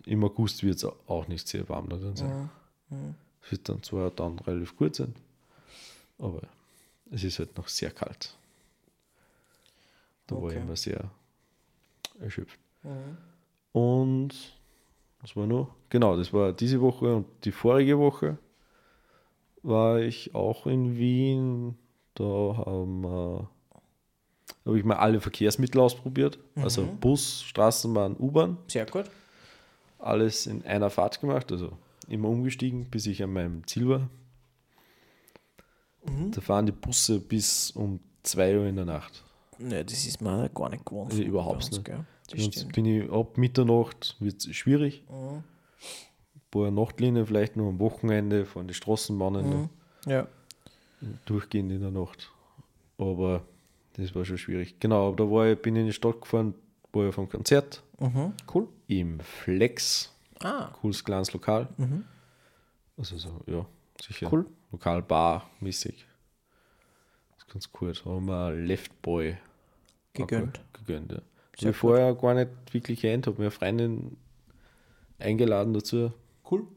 im 0.06 0.24
August 0.24 0.62
wird 0.62 0.76
es 0.78 0.86
auch 0.86 1.28
nicht 1.28 1.48
sehr 1.48 1.68
warm 1.68 1.90
da 1.90 1.98
drin 1.98 2.16
sein. 2.16 2.50
Mhm, 2.92 3.16
Es 3.44 3.52
wird 3.52 3.68
dann 3.68 3.82
zwar 3.82 4.12
dann 4.12 4.38
relativ 4.38 4.78
gut 4.78 4.96
sein, 4.96 5.16
aber 6.20 6.44
es 7.10 7.24
ist 7.24 7.40
halt 7.40 7.58
noch 7.58 7.68
sehr 7.68 7.90
kalt. 7.90 8.36
Da 10.28 10.36
war 10.36 10.44
Okay. 10.44 10.56
ich 10.58 10.62
immer 10.64 10.76
sehr 10.76 11.10
erschöpft. 12.20 12.60
Mhm. 12.84 13.18
Und 13.72 14.30
was 15.22 15.36
war 15.36 15.48
noch? 15.48 15.74
Genau, 15.90 16.16
das 16.18 16.32
war 16.34 16.54
diese 16.54 16.80
Woche 16.82 17.14
und 17.16 17.26
die 17.44 17.52
vorige 17.52 17.98
Woche 18.00 18.38
war 19.64 20.00
ich 20.00 20.34
auch 20.36 20.66
in 20.68 20.98
Wien. 20.98 21.78
Da 22.14 22.24
haben 22.24 23.02
wir, 23.02 23.50
habe 24.66 24.80
ich 24.80 24.86
mal 24.86 24.96
alle 24.98 25.20
Verkehrsmittel 25.20 25.82
ausprobiert. 25.82 26.40
Also 26.56 26.84
Mhm. 26.84 26.98
Bus, 27.00 27.44
Straßenbahn, 27.44 28.16
U-Bahn. 28.18 28.58
Sehr 28.68 28.86
gut. 28.86 29.10
Alles 30.00 30.46
in 30.48 30.64
einer 30.66 30.90
Fahrt 30.90 31.20
gemacht. 31.20 31.52
Also 31.52 31.72
immer 32.08 32.30
umgestiegen, 32.30 32.86
bis 32.90 33.06
ich 33.08 33.22
an 33.24 33.34
meinem 33.34 33.66
Ziel 33.68 33.90
war. 33.90 34.10
Da 36.32 36.40
fahren 36.40 36.68
die 36.68 36.72
Busse 36.72 37.20
bis 37.20 37.72
um 37.72 38.00
2 38.24 38.60
Uhr 38.60 38.66
in 38.68 38.76
der 38.76 38.86
Nacht. 38.86 39.24
Ne, 39.60 39.84
das 39.86 40.06
ist 40.06 40.22
mir 40.22 40.50
gar 40.50 40.70
nicht 40.70 40.86
gewohnt. 40.86 41.14
Ja, 41.14 41.24
überhaupt 41.24 41.72
nicht. 41.72 41.84
Gell? 41.86 42.06
Das 42.30 42.42
Sonst 42.42 42.56
stimmt. 42.56 42.74
bin 42.74 42.86
ich 42.86 43.12
ab 43.12 43.38
Mitternacht, 43.38 44.16
wird 44.20 44.46
es 44.46 44.56
schwierig. 44.56 45.04
Ein 45.10 45.44
paar 46.52 46.72
Nachtlinien 46.72 47.26
vielleicht 47.26 47.56
nur 47.56 47.70
am 47.70 47.80
Wochenende, 47.80 48.46
fahren 48.46 48.68
die 48.68 48.74
Straßenbahnen 48.74 49.50
noch 49.50 49.70
Ja. 50.12 50.28
durchgehend 51.26 51.72
in 51.72 51.82
der 51.82 51.92
Nacht. 51.92 52.32
Aber 52.98 53.44
das 53.94 54.14
war 54.16 54.26
schon 54.26 54.38
schwierig. 54.38 54.80
Genau, 54.80 55.08
aber 55.10 55.16
da 55.18 55.32
war 55.32 55.48
ich, 55.48 55.62
bin 55.62 55.76
ich 55.76 55.82
in 55.82 55.86
die 55.88 55.94
Stadt 55.94 56.22
gefahren, 56.22 56.56
war 56.94 57.08
ich 57.10 57.16
vom 57.16 57.30
Konzert 57.30 57.84
Mhm. 58.00 58.34
Cool. 58.54 58.68
im 58.88 59.20
Flex. 59.20 60.12
Ah, 60.42 60.68
Cooles 60.82 61.04
kleines 61.04 61.32
Lokal. 61.34 61.68
Also 62.98 63.18
so, 63.18 63.40
ja, 63.48 63.66
sicher. 64.02 64.30
Cool. 64.32 64.46
Lokal 64.72 65.02
Bar-mäßig. 65.02 65.94
Das 65.94 66.02
ist 66.02 66.15
ganz 67.52 67.70
cool. 67.80 67.94
Da 67.94 68.10
haben 68.12 68.26
wir 68.26 68.52
Left 68.52 69.02
Boy 69.02 69.38
gegönnt. 70.14 70.60
gegönnt. 70.74 71.12
Ja. 71.12 71.22
Sehr 71.58 71.70
ich 71.72 71.78
vorher 71.78 72.14
gar 72.16 72.34
nicht 72.34 72.50
wirklich 72.72 73.00
kennt, 73.02 73.28
habe 73.28 73.38
mir 73.38 73.46
eine 73.46 73.52
Freundin 73.52 74.18
eingeladen 75.20 75.74
dazu. 75.74 76.12
Cool. 76.50 76.68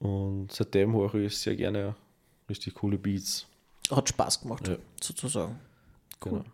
Und 0.00 0.50
seitdem 0.52 0.92
höre 0.94 1.14
ich 1.16 1.36
sehr 1.36 1.54
gerne 1.56 1.94
richtig 2.48 2.74
coole 2.74 2.98
Beats. 2.98 3.46
Hat 3.90 4.08
Spaß 4.08 4.40
gemacht, 4.42 4.66
Ja. 4.68 4.76
sozusagen. 5.00 5.58
Genau. 6.20 6.44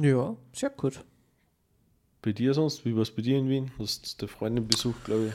Ja, 0.00 0.36
sehr 0.52 0.70
gut. 0.70 1.04
Bei 2.22 2.32
dir 2.32 2.54
sonst, 2.54 2.84
wie 2.84 2.94
war 2.94 3.02
es 3.02 3.10
bei 3.10 3.22
dir 3.22 3.38
in 3.38 3.48
Wien? 3.48 3.70
Hast 3.78 4.20
du 4.20 4.26
Freundin 4.26 4.66
besucht, 4.66 5.04
glaube 5.04 5.28
ich. 5.28 5.34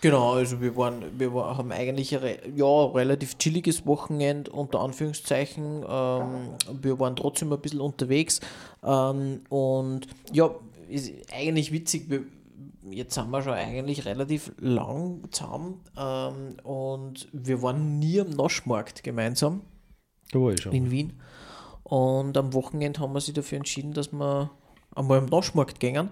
Genau, 0.00 0.32
also 0.32 0.60
wir 0.62 0.76
waren, 0.76 1.18
wir 1.18 1.34
war, 1.34 1.58
haben 1.58 1.72
eigentlich 1.72 2.16
ein 2.16 2.56
ja, 2.56 2.84
relativ 2.86 3.36
chilliges 3.36 3.86
Wochenende, 3.86 4.50
unter 4.50 4.80
Anführungszeichen. 4.80 5.84
Ähm, 5.86 6.54
wir 6.80 6.98
waren 6.98 7.16
trotzdem 7.16 7.52
ein 7.52 7.60
bisschen 7.60 7.80
unterwegs. 7.80 8.40
Ähm, 8.82 9.42
und 9.50 10.06
ja, 10.32 10.54
ist 10.88 11.12
eigentlich 11.32 11.70
witzig, 11.72 12.08
wir, 12.08 12.22
jetzt 12.90 13.14
sind 13.14 13.30
wir 13.30 13.42
schon 13.42 13.52
eigentlich 13.52 14.06
relativ 14.06 14.52
lang 14.58 15.22
zusammen. 15.30 15.80
Ähm, 15.98 16.56
und 16.64 17.28
wir 17.32 17.60
waren 17.62 17.98
nie 17.98 18.20
am 18.20 18.30
Naschmarkt 18.30 19.02
gemeinsam 19.02 19.60
Da 20.32 20.40
war 20.40 20.52
ich 20.52 20.62
schon. 20.62 20.72
in 20.72 20.90
Wien. 20.90 21.12
Und 21.82 22.36
am 22.38 22.54
Wochenende 22.54 23.00
haben 23.00 23.12
wir 23.12 23.20
sich 23.20 23.34
dafür 23.34 23.58
entschieden, 23.58 23.92
dass 23.92 24.12
wir 24.12 24.50
einmal 24.94 25.18
am 25.18 25.26
Naschmarkt 25.26 25.80
gehen. 25.80 26.08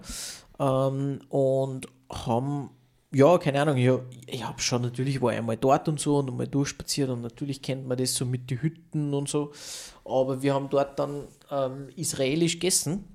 Ähm, 0.59 1.21
und 1.29 1.87
haben, 2.11 2.69
ja, 3.11 3.37
keine 3.39 3.61
Ahnung, 3.61 3.77
ich, 3.77 3.89
ich 4.27 4.45
habe 4.45 4.61
schon, 4.61 4.83
natürlich 4.83 5.21
war 5.21 5.31
ich 5.31 5.39
einmal 5.39 5.57
dort 5.57 5.87
und 5.87 5.99
so 5.99 6.17
und 6.17 6.29
einmal 6.29 6.47
durchspaziert 6.47 7.09
und 7.09 7.21
natürlich 7.21 7.61
kennt 7.61 7.87
man 7.87 7.97
das 7.97 8.13
so 8.13 8.25
mit 8.25 8.51
den 8.51 8.61
Hütten 8.61 9.13
und 9.13 9.27
so. 9.27 9.51
Aber 10.05 10.41
wir 10.43 10.53
haben 10.53 10.69
dort 10.69 10.99
dann 10.99 11.27
ähm, 11.49 11.89
israelisch 11.95 12.53
gegessen. 12.53 13.05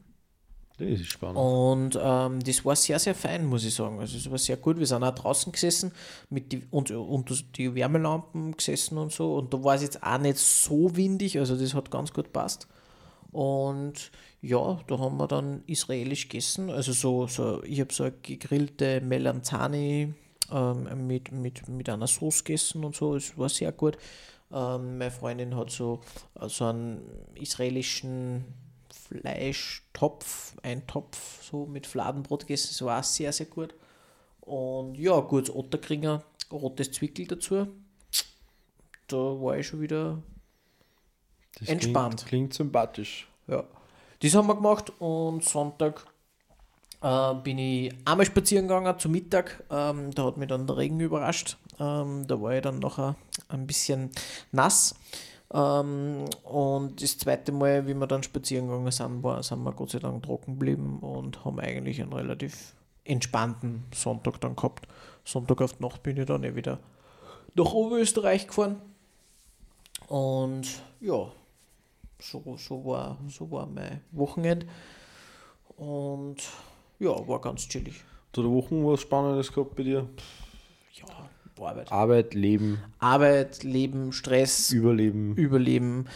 Das 0.78 0.88
ist 0.88 1.06
spannend. 1.06 1.36
Und 1.36 1.98
ähm, 2.02 2.40
das 2.40 2.64
war 2.64 2.74
sehr, 2.74 2.98
sehr 2.98 3.14
fein, 3.14 3.46
muss 3.46 3.64
ich 3.64 3.74
sagen. 3.74 4.00
Also 4.00 4.16
es 4.16 4.28
war 4.28 4.38
sehr 4.38 4.56
gut. 4.56 4.80
Wir 4.80 4.86
sind 4.86 5.04
auch 5.04 5.14
draußen 5.14 5.52
gesessen, 5.52 5.92
mit 6.28 6.50
die, 6.50 6.62
und, 6.72 6.90
unter 6.90 7.36
die 7.54 7.72
Wärmelampen 7.76 8.56
gesessen 8.56 8.98
und 8.98 9.12
so. 9.12 9.36
Und 9.36 9.54
da 9.54 9.62
war 9.62 9.76
es 9.76 9.82
jetzt 9.82 10.02
auch 10.02 10.18
nicht 10.18 10.38
so 10.38 10.96
windig, 10.96 11.38
also 11.38 11.56
das 11.56 11.74
hat 11.74 11.92
ganz 11.92 12.12
gut 12.12 12.32
passt. 12.32 12.66
Und 13.34 14.12
ja, 14.42 14.80
da 14.86 14.98
haben 15.00 15.16
wir 15.16 15.26
dann 15.26 15.64
israelisch 15.66 16.28
gegessen. 16.28 16.70
Also 16.70 16.92
so, 16.92 17.26
so 17.26 17.64
ich 17.64 17.80
habe 17.80 17.92
so 17.92 18.04
eine 18.04 18.12
gegrillte 18.22 19.00
Melanzani 19.00 20.14
ähm, 20.52 21.06
mit, 21.08 21.32
mit, 21.32 21.66
mit 21.68 21.88
einer 21.88 22.06
Sauce 22.06 22.44
gegessen 22.44 22.84
und 22.84 22.94
so. 22.94 23.16
Es 23.16 23.36
war 23.36 23.48
sehr 23.48 23.72
gut. 23.72 23.98
Ähm, 24.52 24.98
meine 24.98 25.10
Freundin 25.10 25.56
hat 25.56 25.70
so, 25.70 26.00
äh, 26.40 26.48
so 26.48 26.66
einen 26.66 27.00
israelischen 27.34 28.44
Fleischtopf, 28.88 30.54
Eintopf, 30.62 31.42
so 31.42 31.66
mit 31.66 31.88
Fladenbrot 31.88 32.42
gegessen. 32.42 32.68
Das 32.70 32.82
war 32.82 33.00
auch 33.00 33.04
sehr, 33.04 33.32
sehr 33.32 33.46
gut. 33.46 33.74
Und 34.42 34.96
ja, 34.96 35.18
gut, 35.18 35.50
Otterkringer, 35.50 36.22
rotes 36.52 36.92
Zwickel 36.92 37.26
dazu. 37.26 37.66
Da 39.08 39.16
war 39.16 39.58
ich 39.58 39.66
schon 39.66 39.80
wieder 39.80 40.22
Das 41.58 41.68
entspannt. 41.68 42.16
Klingt, 42.16 42.28
klingt 42.28 42.54
sympathisch. 42.54 43.28
ja. 43.46 43.64
Das 44.20 44.34
haben 44.34 44.46
wir 44.46 44.54
gemacht 44.54 44.90
und 45.00 45.44
Sonntag 45.44 46.06
äh, 47.02 47.34
bin 47.34 47.58
ich 47.58 47.94
einmal 48.06 48.24
spazieren 48.24 48.66
gegangen 48.66 48.98
zu 48.98 49.10
Mittag. 49.10 49.62
Ähm, 49.70 50.12
da 50.12 50.24
hat 50.24 50.38
mich 50.38 50.48
dann 50.48 50.66
der 50.66 50.78
Regen 50.78 50.98
überrascht. 51.00 51.58
Ähm, 51.78 52.26
da 52.26 52.40
war 52.40 52.54
ich 52.54 52.62
dann 52.62 52.78
nachher 52.78 53.16
ein 53.48 53.66
bisschen 53.66 54.10
nass. 54.50 54.94
Ähm, 55.52 56.24
und 56.44 57.02
das 57.02 57.18
zweite 57.18 57.52
Mal, 57.52 57.86
wie 57.86 57.94
wir 57.94 58.06
dann 58.06 58.22
spazieren 58.22 58.68
gegangen 58.68 58.90
sind, 58.90 59.22
war, 59.22 59.42
sind 59.42 59.62
wir 59.62 59.72
Gott 59.72 59.90
sei 59.90 59.98
Dank 59.98 60.22
trocken 60.22 60.58
geblieben 60.58 61.00
und 61.00 61.44
haben 61.44 61.60
eigentlich 61.60 62.00
einen 62.00 62.14
relativ 62.14 62.74
entspannten 63.04 63.84
Sonntag 63.94 64.40
dann 64.40 64.56
gehabt. 64.56 64.88
Sonntag 65.24 65.60
auf 65.60 65.74
die 65.74 65.82
Nacht 65.82 66.02
bin 66.02 66.16
ich 66.16 66.24
dann 66.24 66.44
eh 66.44 66.54
wieder 66.54 66.78
nach 67.54 67.72
Oberösterreich 67.72 68.46
gefahren. 68.46 68.80
Und 70.08 70.66
ja, 71.00 71.30
so, 72.30 72.56
so, 72.56 72.84
war, 72.84 73.18
so 73.28 73.50
war 73.50 73.66
mein 73.66 74.00
Wochenende. 74.12 74.66
Und 75.76 76.36
ja, 76.98 77.10
war 77.28 77.40
ganz 77.40 77.68
chillig. 77.68 78.02
Zu 78.32 78.42
der 78.42 78.50
Woche 78.50 78.74
was 78.84 79.00
Spannendes 79.00 79.52
gehabt 79.52 79.74
bei 79.76 79.82
dir? 79.82 80.08
Ja, 80.94 81.64
Arbeit. 81.64 81.92
Arbeit, 81.92 82.34
Leben, 82.34 82.78
Arbeit, 82.98 83.62
Leben, 83.62 84.12
Stress, 84.12 84.70
Überleben. 84.72 85.36
Überleben. 85.36 86.06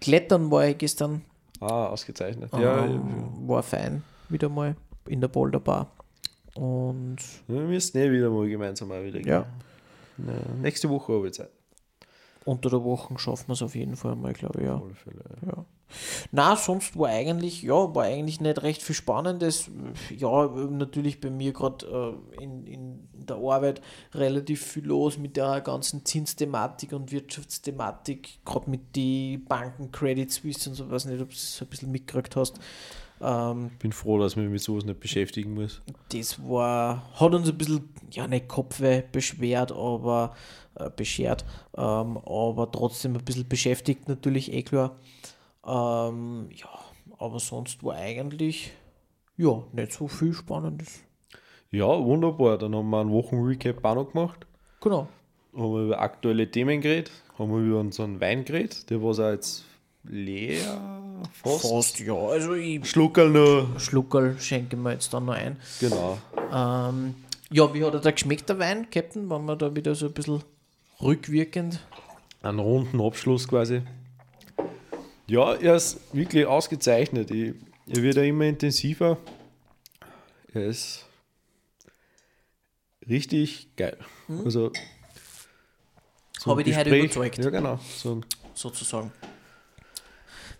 Klettern 0.00 0.50
war 0.50 0.66
ich 0.66 0.78
gestern. 0.78 1.22
Ah, 1.60 1.86
ausgezeichnet. 1.86 2.50
Ja, 2.52 2.84
Ähm, 2.84 3.48
war 3.48 3.62
fein. 3.62 4.02
Wieder 4.28 4.48
mal 4.48 4.76
in 5.06 5.20
der 5.20 5.28
Boulderbar. 5.28 5.90
Und 6.54 7.18
wir 7.46 7.60
müssen 7.60 7.98
eh 7.98 8.10
wieder 8.10 8.30
mal 8.30 8.48
gemeinsam 8.48 8.88
mal 8.88 9.04
wieder 9.04 9.20
gehen. 9.20 9.28
ja, 9.28 9.46
Na, 10.16 10.32
nächste 10.60 10.88
Woche 10.88 11.12
habe 11.12 11.28
ich 11.28 11.34
Zeit. 11.34 11.50
Unter 12.44 12.70
der 12.70 12.84
Woche 12.84 13.18
schaffen 13.18 13.48
wir 13.48 13.54
es 13.54 13.62
auf 13.62 13.74
jeden 13.74 13.96
Fall 13.96 14.16
mal, 14.16 14.32
glaube 14.32 14.60
ich, 14.60 14.66
ja. 14.66 14.82
Fälle. 14.94 15.24
Ja. 15.46 15.64
Na, 16.32 16.56
sonst 16.56 16.98
war 16.98 17.08
eigentlich, 17.08 17.62
ja, 17.62 17.94
war 17.94 18.04
eigentlich 18.04 18.40
nicht 18.40 18.62
recht 18.62 18.82
viel 18.82 18.94
Spannendes. 18.94 19.70
Ja, 20.14 20.46
natürlich 20.46 21.20
bei 21.20 21.30
mir 21.30 21.52
gerade 21.52 22.18
äh, 22.38 22.42
in, 22.42 22.66
in 22.66 23.08
der 23.12 23.36
Arbeit 23.36 23.80
relativ 24.14 24.64
viel 24.64 24.86
los 24.86 25.18
mit 25.18 25.36
der 25.36 25.60
ganzen 25.60 26.04
Zinsthematik 26.04 26.92
und 26.92 27.10
Wirtschaftsthematik, 27.10 28.44
gerade 28.44 28.70
mit 28.70 28.96
den 28.96 29.44
Banken, 29.44 29.90
Credit 29.90 30.30
Suisse 30.30 30.68
und 30.68 30.76
so, 30.76 30.90
weiß 30.90 31.06
nicht, 31.06 31.20
ob 31.20 31.30
du 31.30 31.34
es 31.34 31.58
ein 31.62 31.68
bisschen 31.68 31.90
mitgekriegt 31.90 32.36
hast. 32.36 32.58
Ähm, 33.20 33.70
Ich 33.72 33.78
bin 33.78 33.92
froh, 33.92 34.18
dass 34.18 34.36
man 34.36 34.44
mich 34.46 34.52
mit 34.52 34.62
sowas 34.62 34.84
nicht 34.84 35.00
beschäftigen 35.00 35.54
muss. 35.54 35.82
das 36.12 36.38
war, 36.48 37.02
hat 37.18 37.34
uns 37.34 37.48
ein 37.48 37.58
bisschen, 37.58 37.88
ja, 38.10 38.26
nicht 38.26 38.48
Kopfweh 38.48 39.02
beschwert, 39.10 39.72
aber 39.72 40.34
äh, 40.76 40.90
beschert, 40.90 41.44
ähm, 41.76 42.16
aber 42.18 42.70
trotzdem 42.72 43.14
ein 43.16 43.24
bisschen 43.24 43.48
beschäftigt, 43.48 44.08
natürlich, 44.08 44.52
eh 44.52 44.62
klar. 44.62 44.96
Ähm, 45.66 46.48
ja, 46.54 46.68
aber 47.18 47.40
sonst 47.40 47.82
war 47.84 47.96
eigentlich, 47.96 48.72
ja, 49.36 49.62
nicht 49.72 49.92
so 49.92 50.08
viel 50.08 50.32
Spannendes. 50.32 51.02
Ja, 51.70 51.86
wunderbar. 51.86 52.56
Dann 52.56 52.74
haben 52.74 52.88
wir 52.90 53.00
einen 53.00 53.12
Wochenrecap 53.12 53.84
auch 53.84 53.94
noch 53.94 54.12
gemacht. 54.12 54.46
Genau. 54.80 55.08
Haben 55.54 55.72
wir 55.74 55.84
über 55.84 56.00
aktuelle 56.00 56.50
Themen 56.50 56.80
geredet. 56.80 57.10
Haben 57.38 57.52
wir 57.52 57.58
über 57.58 57.80
unseren 57.80 58.20
Wein 58.20 58.44
geredet. 58.44 58.88
Der 58.88 59.02
war 59.02 59.32
jetzt 59.32 59.64
leer. 60.04 60.97
Fast. 61.32 61.68
Fast, 61.68 62.00
ja, 62.00 62.14
also 62.14 62.54
ich 62.54 62.88
Schluckerl 62.88 63.30
noch. 63.30 63.80
Schluckerl 63.80 64.38
schenke 64.40 64.76
mir 64.76 64.92
jetzt 64.92 65.12
dann 65.12 65.26
noch 65.26 65.34
ein. 65.34 65.56
Genau. 65.80 66.18
Ähm, 66.52 67.14
ja, 67.50 67.72
wie 67.72 67.84
hat 67.84 67.94
er 67.94 68.00
da 68.00 68.10
geschmeckt, 68.10 68.48
der 68.48 68.58
Wein, 68.58 68.90
Captain, 68.90 69.28
wenn 69.30 69.44
wir 69.44 69.56
da 69.56 69.74
wieder 69.74 69.94
so 69.94 70.06
ein 70.06 70.12
bisschen 70.12 70.42
rückwirkend 71.00 71.80
Einen 72.42 72.58
runden 72.58 73.00
Abschluss 73.00 73.48
quasi. 73.48 73.82
Ja, 75.26 75.54
er 75.54 75.76
ist 75.76 76.00
wirklich 76.12 76.46
ausgezeichnet. 76.46 77.30
Ich, 77.30 77.54
er 77.86 78.02
wird 78.02 78.16
ja 78.16 78.22
immer 78.22 78.44
intensiver. 78.44 79.18
Er 80.52 80.66
ist 80.66 81.06
richtig 83.08 83.68
geil. 83.76 83.98
Also, 84.44 84.72
so 86.38 86.50
Habe 86.50 86.62
ich 86.62 86.68
die 86.68 86.76
heute 86.76 86.96
überzeugt? 86.96 87.38
Ja, 87.38 87.50
genau. 87.50 87.78
So 87.96 88.20
sozusagen. 88.54 89.12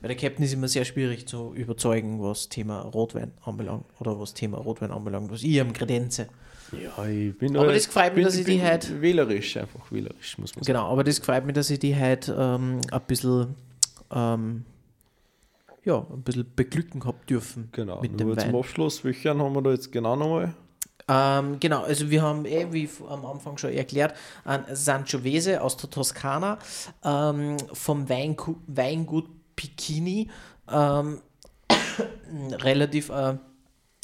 Bei 0.00 0.08
der 0.08 0.16
Captain 0.16 0.44
ist 0.44 0.52
immer 0.52 0.68
sehr 0.68 0.84
schwierig 0.84 1.26
zu 1.26 1.52
überzeugen, 1.54 2.22
was 2.22 2.48
Thema 2.48 2.82
Rotwein 2.82 3.32
anbelangt 3.44 3.84
oder 3.98 4.18
was 4.20 4.32
Thema 4.32 4.58
Rotwein 4.58 4.92
anbelangt, 4.92 5.30
was 5.32 5.42
ich 5.42 5.60
am 5.60 5.72
Kredenze. 5.72 6.28
Ja, 6.72 7.04
ich 7.06 7.36
bin 7.36 7.56
Aber 7.56 7.66
halt- 7.68 7.76
das 7.78 7.86
gefreut 7.86 8.14
mich, 8.14 8.24
dass 8.24 8.36
ich 8.36 8.44
die 8.46 8.62
halt- 8.62 9.00
Wählerisch, 9.00 9.56
einfach 9.56 9.90
wählerisch, 9.90 10.38
muss 10.38 10.54
man 10.54 10.62
sagen. 10.62 10.66
Genau, 10.74 10.86
aber 10.92 11.02
das 11.02 11.18
gefreut 11.18 11.44
mich, 11.46 11.54
dass 11.54 11.70
ich 11.70 11.78
die 11.80 11.96
heute 11.98 12.36
ähm, 12.38 12.80
ein 12.92 13.00
bisschen 13.06 13.54
ähm, 14.14 14.64
ja, 15.84 15.98
ein 15.98 16.22
bisschen 16.22 16.46
beglücken 16.54 17.04
hab 17.04 17.26
dürfen 17.26 17.68
Genau. 17.72 18.00
mit 18.00 18.12
dem 18.20 18.28
zum 18.28 18.36
Wein. 18.36 18.54
Abschluss, 18.54 19.02
welchen 19.04 19.40
haben 19.42 19.54
wir 19.54 19.62
da 19.62 19.70
jetzt 19.70 19.90
genau 19.90 20.14
nochmal? 20.14 20.54
Ähm, 21.10 21.56
genau, 21.58 21.82
also 21.84 22.10
wir 22.10 22.20
haben 22.20 22.44
eh, 22.44 22.66
wie 22.70 22.88
am 23.08 23.24
Anfang 23.24 23.56
schon 23.56 23.72
erklärt, 23.72 24.14
ein 24.44 24.64
Sangiovese 24.72 25.62
aus 25.62 25.76
der 25.78 25.88
Toskana 25.88 26.58
ähm, 27.02 27.56
vom 27.72 28.08
Weingu 28.10 28.56
Weingut 28.66 29.24
Picchini. 29.58 30.30
Ähm, 30.70 31.20
relativ 32.62 33.10
äh, 33.10 33.36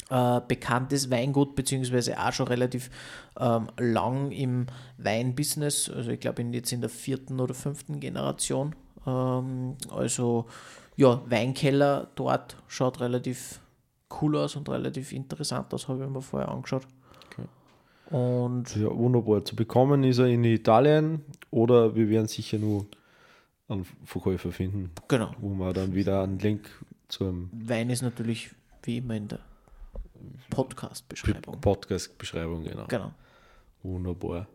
äh, 0.09 0.41
bekanntes 0.47 1.09
Weingut, 1.09 1.55
beziehungsweise 1.55 2.19
auch 2.19 2.33
schon 2.33 2.47
relativ 2.47 2.91
ähm, 3.39 3.69
lang 3.77 4.31
im 4.31 4.67
Weinbusiness. 4.97 5.89
Also 5.89 6.11
ich 6.11 6.19
glaube 6.19 6.43
jetzt 6.43 6.71
in 6.73 6.81
der 6.81 6.89
vierten 6.89 7.39
oder 7.39 7.53
fünften 7.53 7.99
Generation. 7.99 8.75
Ähm, 9.07 9.77
also 9.89 10.45
ja, 10.97 11.21
Weinkeller 11.25 12.09
dort 12.15 12.57
schaut 12.67 12.99
relativ 12.99 13.59
cool 14.21 14.37
aus 14.37 14.55
und 14.55 14.69
relativ 14.69 15.11
interessant 15.11 15.73
aus, 15.73 15.87
habe 15.87 16.03
ich 16.03 16.09
mir 16.09 16.21
vorher 16.21 16.49
angeschaut. 16.49 16.83
Okay. 17.25 18.15
Und 18.15 18.75
ja, 18.75 18.95
wunderbar. 18.95 19.43
Zu 19.43 19.55
bekommen 19.55 20.03
ist 20.03 20.19
er 20.19 20.27
in 20.27 20.43
Italien 20.43 21.21
oder 21.49 21.95
wir 21.95 22.09
werden 22.09 22.27
sicher 22.27 22.57
nur 22.57 22.85
einen 23.67 23.85
Verkäufer 24.05 24.51
finden. 24.51 24.91
Genau. 25.07 25.31
Wo 25.39 25.49
man 25.49 25.73
dann 25.73 25.93
wieder 25.95 26.23
einen 26.23 26.39
Link 26.39 26.69
zum. 27.07 27.49
Wein 27.51 27.89
ist 27.89 28.01
natürlich 28.01 28.51
wie 28.83 28.97
immer 28.97 29.15
in 29.15 29.27
der 29.27 29.39
Podcast-Beschreibung. 30.49 31.59
Podcast-Beschreibung, 31.61 32.63
genau. 32.63 32.85
Genau. 32.87 33.11
Wunderbar. 33.83 34.47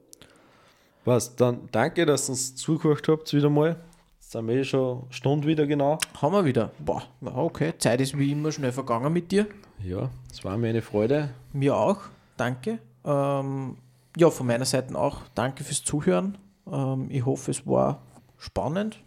Was, 1.04 1.34
dann 1.34 1.68
danke, 1.72 2.06
dass 2.06 2.28
ihr 2.28 2.32
uns 2.32 2.54
zugehört 2.56 3.08
habt 3.08 3.32
wieder 3.32 3.50
mal. 3.50 3.76
Jetzt 4.18 4.32
sind 4.32 4.46
wir 4.46 4.56
eh 4.56 4.64
schon 4.64 5.02
eine 5.02 5.12
Stunde 5.12 5.48
wieder 5.48 5.66
genau. 5.66 5.98
Haben 6.20 6.34
wir 6.34 6.44
wieder. 6.44 6.70
Boah, 6.78 7.02
okay. 7.22 7.72
Zeit 7.78 8.00
ist 8.00 8.16
wie 8.18 8.32
immer 8.32 8.52
schnell 8.52 8.72
vergangen 8.72 9.12
mit 9.12 9.32
dir. 9.32 9.46
Ja, 9.82 10.11
es 10.30 10.44
war 10.44 10.56
mir 10.56 10.68
eine 10.68 10.82
Freude. 10.82 11.30
Mir 11.52 11.76
auch. 11.76 12.02
Danke. 12.36 12.78
Ähm, 13.04 13.76
ja, 14.16 14.30
von 14.30 14.46
meiner 14.46 14.66
Seite 14.66 14.94
auch. 14.94 15.22
Danke 15.34 15.64
fürs 15.64 15.82
Zuhören. 15.82 16.36
Ähm, 16.70 17.06
ich 17.11 17.24
hoffe, 17.24 17.50
es 17.50 17.66
war 17.66 18.02
spannend. 18.41 19.01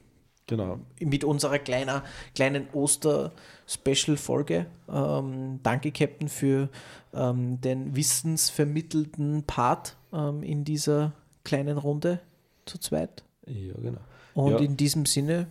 Genau. 0.48 0.80
Mit 1.00 1.24
unserer 1.24 1.60
kleiner, 1.60 2.04
kleinen 2.36 2.68
Oster-Special-Folge. 2.74 4.68
Ähm, 4.90 5.60
danke, 5.64 5.92
Captain, 5.92 6.30
für 6.30 6.70
ähm, 7.14 7.60
den 7.62 7.96
wissensvermittelten 7.96 9.44
Part 9.44 9.98
ähm, 10.12 10.44
in 10.44 10.64
dieser 10.64 11.14
kleinen 11.44 11.78
Runde 11.78 12.20
zu 12.66 12.78
zweit. 12.78 13.24
Ja, 13.46 13.74
genau. 13.76 14.02
Und 14.34 14.54
ja. 14.54 14.60
in 14.60 14.78
diesem 14.78 15.06
Sinne 15.06 15.48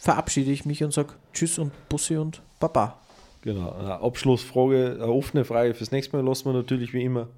verabschiede 0.00 0.50
ich 0.50 0.64
mich 0.64 0.82
und 0.82 0.92
sage 0.92 1.14
Tschüss 1.32 1.58
und 1.58 1.72
Bussi 1.88 2.16
und 2.16 2.42
Baba. 2.58 3.00
Genau. 3.42 3.72
Eine 3.72 4.00
Abschlussfrage, 4.00 4.98
eine 5.00 5.12
offene 5.12 5.44
Frage 5.44 5.74
fürs 5.74 5.90
nächste 5.90 6.16
Mal 6.16 6.26
lassen 6.26 6.46
wir 6.46 6.52
natürlich 6.52 6.92
wie 6.92 7.04
immer. 7.04 7.28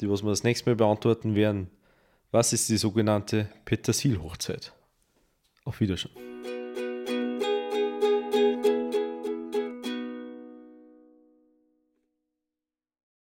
Die, 0.00 0.08
was 0.08 0.22
wir 0.22 0.30
das 0.30 0.44
nächste 0.44 0.70
Mal 0.70 0.76
beantworten 0.76 1.34
werden. 1.34 1.68
Was 2.30 2.52
ist 2.52 2.68
die 2.68 2.76
sogenannte 2.76 3.48
Petersil-Hochzeit? 3.64 4.72
Auf 5.66 5.80
Wiedersehen. 5.80 6.12